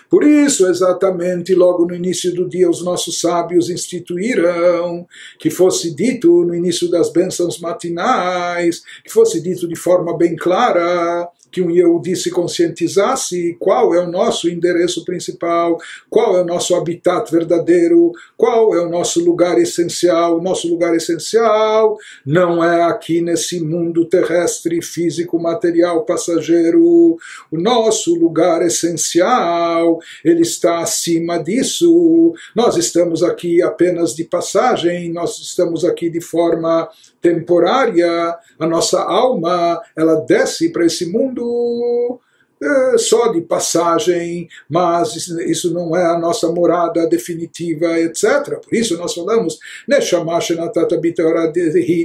[0.08, 5.06] Por isso, exatamente logo no início do dia, os nossos sábios instituíram
[5.38, 11.28] que fosse dito no início das bênçãos matinais, que fosse dito de forma bem clara
[11.50, 15.78] que um Yehudi se conscientizasse qual é o nosso endereço principal,
[16.10, 20.38] qual é o nosso habitat verdadeiro, qual é o nosso lugar essencial.
[20.38, 27.16] O nosso lugar essencial não é aqui nesse mundo terrestre, físico, material, passageiro.
[27.50, 32.34] O nosso lugar essencial, ele está acima disso.
[32.54, 36.88] Nós estamos aqui apenas de passagem, nós estamos aqui de forma
[37.26, 42.20] temporária, a nossa alma, ela desce para esse mundo
[42.62, 48.60] é, só de passagem, mas isso não é a nossa morada definitiva, etc.
[48.62, 49.58] Por isso nós falamos,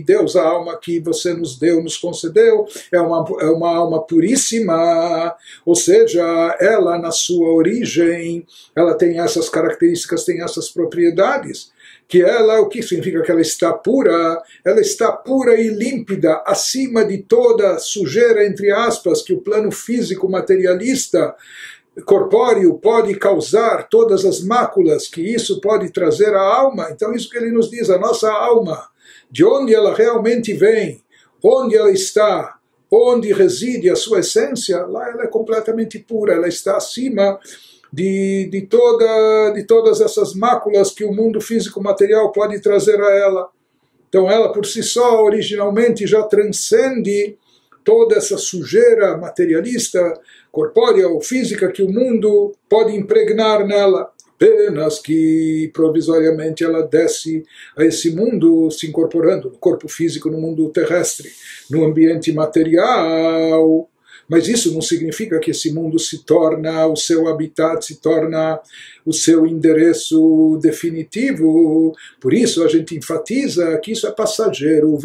[0.01, 5.35] Deus, a alma que você nos deu, nos concedeu, é uma, é uma alma puríssima,
[5.63, 6.23] ou seja,
[6.59, 8.45] ela na sua origem,
[8.75, 11.71] ela tem essas características, tem essas propriedades
[12.11, 14.43] que ela, o que significa que ela está pura?
[14.65, 20.29] Ela está pura e límpida, acima de toda sujeira, entre aspas, que o plano físico
[20.29, 21.33] materialista
[22.05, 26.89] corpóreo pode causar, todas as máculas que isso pode trazer à alma.
[26.91, 28.89] Então, isso que ele nos diz, a nossa alma,
[29.31, 31.01] de onde ela realmente vem,
[31.41, 32.57] onde ela está,
[32.91, 37.39] onde reside a sua essência, lá ela é completamente pura, ela está acima
[37.91, 43.15] de, de, toda, de todas essas máculas que o mundo físico material pode trazer a
[43.15, 43.49] ela.
[44.07, 47.37] Então ela por si só originalmente já transcende
[47.83, 50.13] toda essa sujeira materialista,
[50.51, 54.11] corpórea ou física que o mundo pode impregnar nela.
[54.35, 57.45] Apenas que provisoriamente ela desce
[57.77, 61.29] a esse mundo, se incorporando no corpo físico, no mundo terrestre,
[61.69, 63.87] no ambiente material,
[64.31, 68.61] mas isso não significa que esse mundo se torna o seu habitat, se torna
[69.05, 71.93] o seu endereço definitivo.
[72.17, 74.97] Por isso a gente enfatiza que isso é passageiro.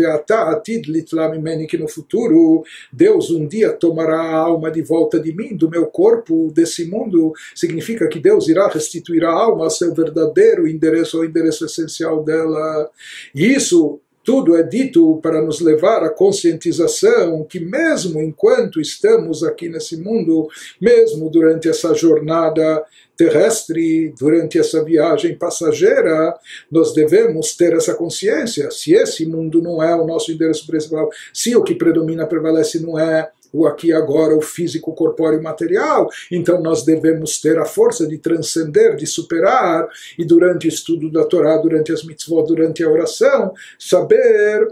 [1.67, 2.63] que no futuro
[2.93, 7.33] Deus um dia tomará a alma de volta de mim, do meu corpo, desse mundo.
[7.53, 12.89] Significa que Deus irá restituir a alma ao seu verdadeiro endereço, ao endereço essencial dela.
[13.35, 19.69] E isso tudo é dito para nos levar à conscientização que, mesmo enquanto estamos aqui
[19.69, 20.49] nesse mundo,
[20.81, 22.85] mesmo durante essa jornada
[23.17, 26.35] terrestre, durante essa viagem passageira,
[26.69, 28.69] nós devemos ter essa consciência.
[28.73, 32.99] Se esse mundo não é o nosso endereço principal, se o que predomina, prevalece, não
[32.99, 36.09] é o aqui agora, o físico, corpóreo material.
[36.31, 39.89] Então nós devemos ter a força de transcender, de superar,
[40.19, 44.69] e durante o estudo da Torá, durante as mitzvot, durante a oração, saber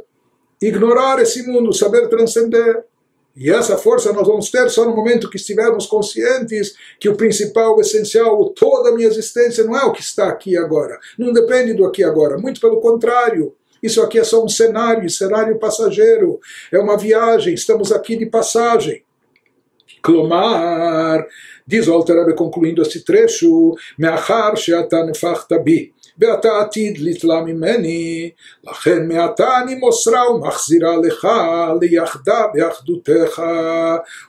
[0.60, 2.84] ignorar esse mundo, saber transcender.
[3.36, 7.76] E essa força nós vamos ter só no momento que estivermos conscientes que o principal,
[7.76, 10.98] o essencial, toda a minha existência não é o que está aqui agora.
[11.18, 12.38] Não depende do aqui agora.
[12.38, 13.52] Muito pelo contrário.
[13.83, 16.39] Isso aqui é só um cenário, cenário passageiro.
[16.71, 19.03] É uma viagem, estamos aqui de passagem.
[20.01, 21.25] Clomar,
[21.65, 25.93] diz o Alter concluindo esse trecho, Meachar she'ata nefachta bi.
[26.19, 28.29] ואתה עתיד לתלה ממני,
[28.63, 31.27] לכן מעתה אני מוסרה ומחזירה לך
[31.81, 33.41] ליחדה באחדותך,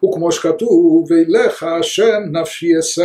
[0.05, 3.02] וכמו שכתוב, אליך השם נפשי אשא.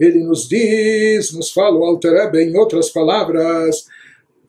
[0.00, 3.86] Ele nos diz, nos fala o Alter em outras palavras,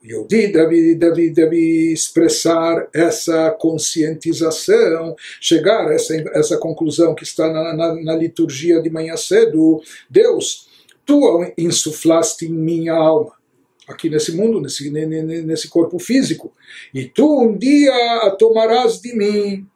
[0.07, 7.75] Yodi deve, deve, deve expressar essa conscientização, chegar a essa, essa conclusão que está na,
[7.75, 9.83] na, na liturgia de manhã cedo.
[10.09, 10.69] Deus,
[11.05, 13.33] tu insuflaste em minha alma,
[13.89, 16.53] aqui nesse mundo, nesse, nesse corpo físico,
[16.95, 17.93] e tu um dia
[18.23, 19.67] a tomarás de mim.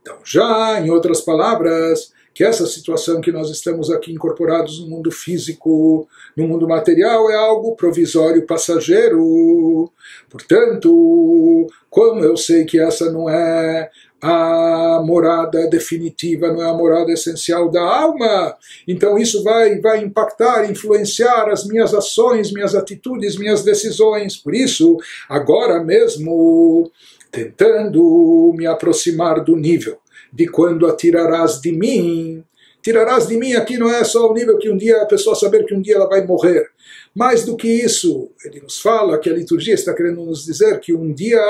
[0.00, 5.10] Então, já em outras palavras, que essa situação que nós estamos aqui incorporados no mundo
[5.12, 9.90] físico, no mundo material, é algo provisório, passageiro.
[10.28, 13.88] Portanto, como eu sei que essa não é
[14.20, 18.56] a morada definitiva, não é a morada essencial da alma,
[18.88, 24.36] então isso vai, vai impactar, influenciar as minhas ações, minhas atitudes, minhas decisões.
[24.36, 24.96] Por isso,
[25.28, 26.90] agora mesmo,
[27.30, 29.98] tentando me aproximar do nível
[30.34, 32.42] de quando a tirarás de mim.
[32.82, 35.64] Tirarás de mim aqui não é só o nível que um dia a pessoa saber
[35.64, 36.68] que um dia ela vai morrer.
[37.14, 40.92] Mais do que isso, ele nos fala que a liturgia está querendo nos dizer que
[40.92, 41.40] um dia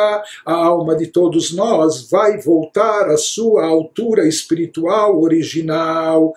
[0.45, 6.35] a alma de todos nós vai voltar à sua altura espiritual original,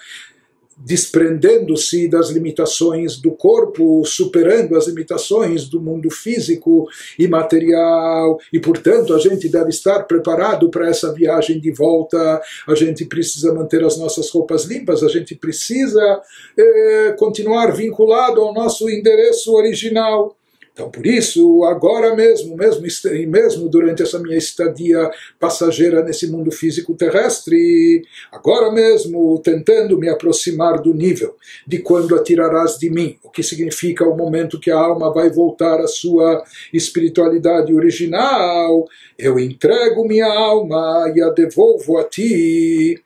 [0.77, 6.87] desprendendo-se das limitações do corpo, superando as limitações do mundo físico
[7.17, 12.41] e material, e portanto a gente deve estar preparado para essa viagem de volta.
[12.67, 16.21] A gente precisa manter as nossas roupas limpas, a gente precisa
[16.57, 20.35] eh, continuar vinculado ao nosso endereço original.
[20.77, 22.83] Então, por isso, agora mesmo, mesmo,
[23.27, 25.09] mesmo durante essa minha estadia
[25.39, 31.35] passageira nesse mundo físico terrestre, agora mesmo tentando me aproximar do nível
[31.65, 35.79] de quando atirarás de mim, o que significa o momento que a alma vai voltar
[35.79, 38.85] à sua espiritualidade original,
[39.17, 43.01] eu entrego minha alma e a devolvo a ti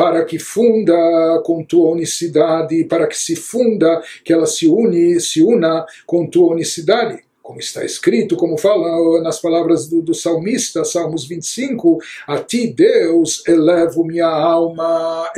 [0.00, 5.42] para que funda com tua unicidade, para que se funda, que ela se une, se
[5.42, 11.26] una com tua unicidade como está escrito, como fala nas palavras do, do, salmista, Salmos
[11.26, 11.98] 25,
[12.28, 15.28] a ti, Deus, elevo minha alma,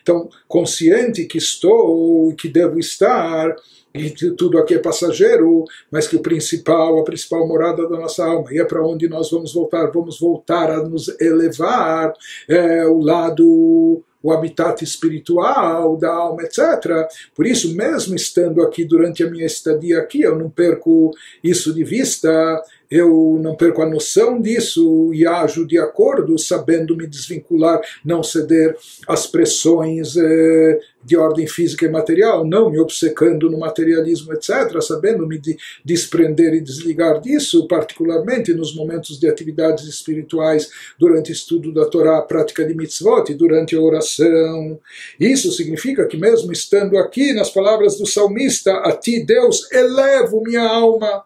[0.00, 3.56] Então, consciente que estou, que devo estar,
[3.94, 8.52] e tudo aqui é passageiro, mas que o principal, a principal morada da nossa alma,
[8.52, 12.12] e é para onde nós vamos voltar, vamos voltar a nos elevar,
[12.48, 17.08] é o lado o habitat espiritual da alma, etc.
[17.34, 21.10] Por isso, mesmo estando aqui durante a minha estadia aqui, eu não perco
[21.42, 27.06] isso de vista, eu não perco a noção disso e ajo de acordo, sabendo me
[27.06, 28.76] desvincular, não ceder
[29.06, 35.26] às pressões eh, de ordem física e material, não me obcecando no materialismo, etc., sabendo
[35.26, 40.68] me de, desprender e desligar disso, particularmente nos momentos de atividades espirituais,
[40.98, 44.78] durante o estudo da Torá, prática de mitzvot e durante a oração.
[45.18, 50.62] Isso significa que, mesmo estando aqui, nas palavras do salmista, a ti, Deus, elevo minha
[50.62, 51.24] alma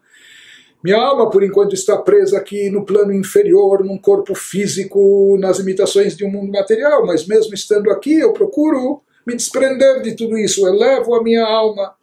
[0.83, 6.15] minha alma, por enquanto, está presa aqui no plano inferior, num corpo físico, nas imitações
[6.15, 10.65] de um mundo material, mas mesmo estando aqui, eu procuro me desprender de tudo isso,
[10.65, 11.93] elevo a minha alma.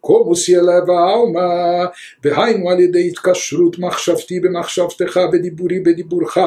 [0.00, 1.90] Como se eleva a alma,
[2.24, 6.38] והיינו על ידי התקשרות מחשבתי במחשבתך בדיבורי בדיבורך,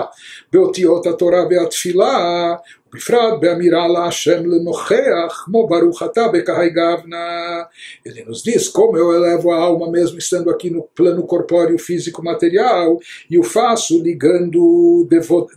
[0.54, 2.56] באותיות התורה והתפילה,
[2.94, 7.64] בפרט באמירה להשם לנוכח, כמו ברוך אתה בקהי גבנה.
[8.06, 12.24] Ele nos diz como eu elevo a alma mesmo estando aqui no plano corpóreo, físico,
[12.24, 13.00] material,
[13.30, 15.08] e o faço ligando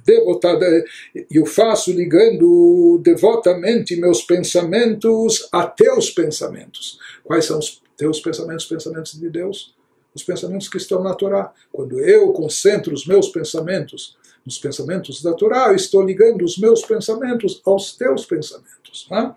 [0.04, 0.84] devotada,
[1.30, 6.98] e o faço ligando devotamente meus pensamentos a teus pensamentos.
[7.24, 9.74] Quais são os teus pensamentos, os pensamentos de Deus?
[10.14, 11.52] Os pensamentos que estão na Torá.
[11.72, 14.16] Quando eu concentro os meus pensamentos
[14.47, 19.05] nos pensamentos da Torá, eu estou ligando os meus pensamentos aos teus pensamentos.
[19.11, 19.35] Né?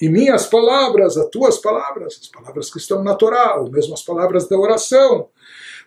[0.00, 4.02] E minhas palavras, as tuas palavras, as palavras que estão na Torá, ou mesmo as
[4.02, 5.28] palavras da oração,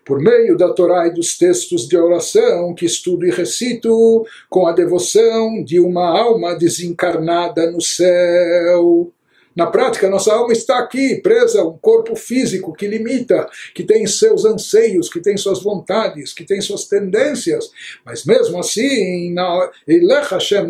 [0.05, 4.71] por meio da Torá e dos textos de oração que estudo e recito com a
[4.71, 9.11] devoção de uma alma desencarnada no céu.
[9.55, 14.07] Na prática, nossa alma está aqui, presa a um corpo físico que limita, que tem
[14.07, 17.69] seus anseios, que tem suas vontades, que tem suas tendências.
[18.05, 19.33] Mas mesmo assim,
[20.29, 20.69] Hashem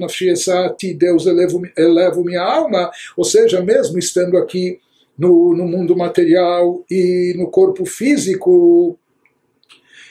[0.98, 4.80] Deus elevo, elevo minha alma, ou seja, mesmo estando aqui
[5.18, 8.98] no, no mundo material e no corpo físico,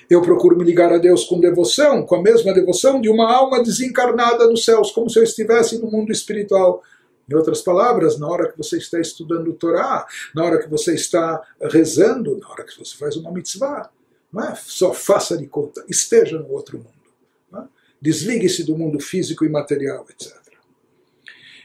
[0.08, 3.62] eu procuro me ligar a Deus com devoção, com a mesma devoção de uma alma
[3.62, 6.82] desencarnada nos céus, como se eu estivesse no mundo espiritual.
[7.30, 10.04] Em outras palavras, na hora que você está estudando o Torá,
[10.34, 13.88] na hora que você está rezando, na hora que você faz uma mitzvah,
[14.32, 17.62] não é só faça de conta, esteja no outro mundo.
[17.62, 17.68] É?
[18.00, 20.39] Desligue-se do mundo físico e material, etc.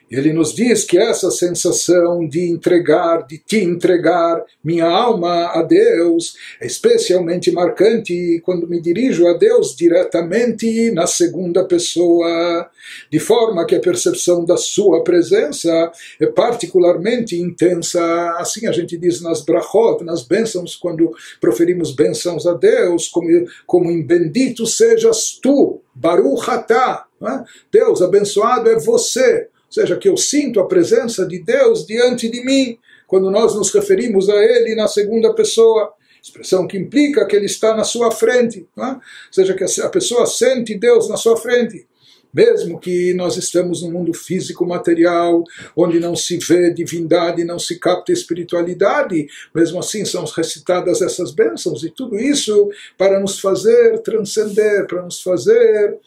[0.09, 6.35] Ele nos diz que essa sensação de entregar, de te entregar minha alma a Deus,
[6.61, 12.69] é especialmente marcante quando me dirijo a Deus diretamente na segunda pessoa,
[13.11, 15.91] de forma que a percepção da sua presença
[16.21, 17.99] é particularmente intensa.
[18.37, 21.11] Assim a gente diz nas brachot, nas bênçãos, quando
[21.41, 23.27] proferimos bênçãos a Deus, como,
[23.65, 27.05] como em bendito sejas tu, Baruch atah.
[27.23, 27.43] É?
[27.71, 32.77] Deus, abençoado é você seja, que eu sinto a presença de Deus diante de mim,
[33.05, 35.91] quando nós nos referimos a Ele na segunda pessoa,
[36.23, 38.95] expressão que implica que Ele está na sua frente, é?
[39.29, 41.85] seja, que a pessoa sente Deus na sua frente.
[42.33, 45.43] Mesmo que nós estamos num mundo físico material,
[45.75, 51.83] onde não se vê divindade, não se capta espiritualidade, mesmo assim são recitadas essas bênçãos
[51.83, 55.97] e tudo isso para nos fazer transcender, para nos fazer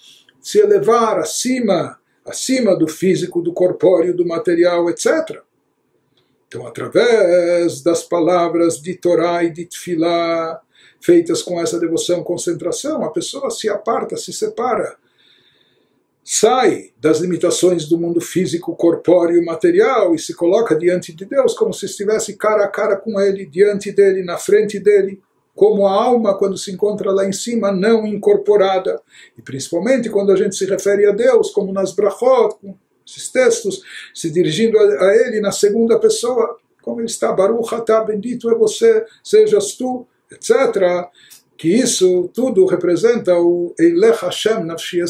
[0.41, 1.98] se elevar acima
[2.29, 5.41] acima do físico, do corpóreo, do material, etc.
[6.47, 10.61] Então, através das palavras de Torá e de Tfilá,
[11.01, 14.97] feitas com essa devoção, concentração, a pessoa se aparta, se separa,
[16.25, 21.73] sai das limitações do mundo físico, corpóreo, material e se coloca diante de Deus como
[21.73, 25.23] se estivesse cara a cara com Ele, diante dele, na frente dele
[25.59, 29.03] como a alma quando se encontra lá em cima, não incorporada.
[29.37, 32.57] E principalmente quando a gente se refere a Deus, como nas brachot,
[33.05, 33.83] esses textos,
[34.15, 39.05] se dirigindo a, Ele na segunda pessoa, como ele está, Baruch atah, bendito é você,
[39.25, 41.09] sejas tu, etc.
[41.57, 45.01] Que isso tudo representa o Eilech Hashem Nafshi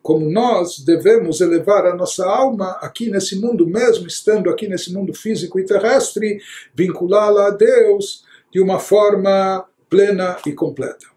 [0.00, 5.12] como nós devemos elevar a nossa alma aqui nesse mundo mesmo, estando aqui nesse mundo
[5.12, 6.40] físico e terrestre,
[6.72, 8.22] vinculá-la a Deus
[8.52, 11.11] de uma forma plena e completa.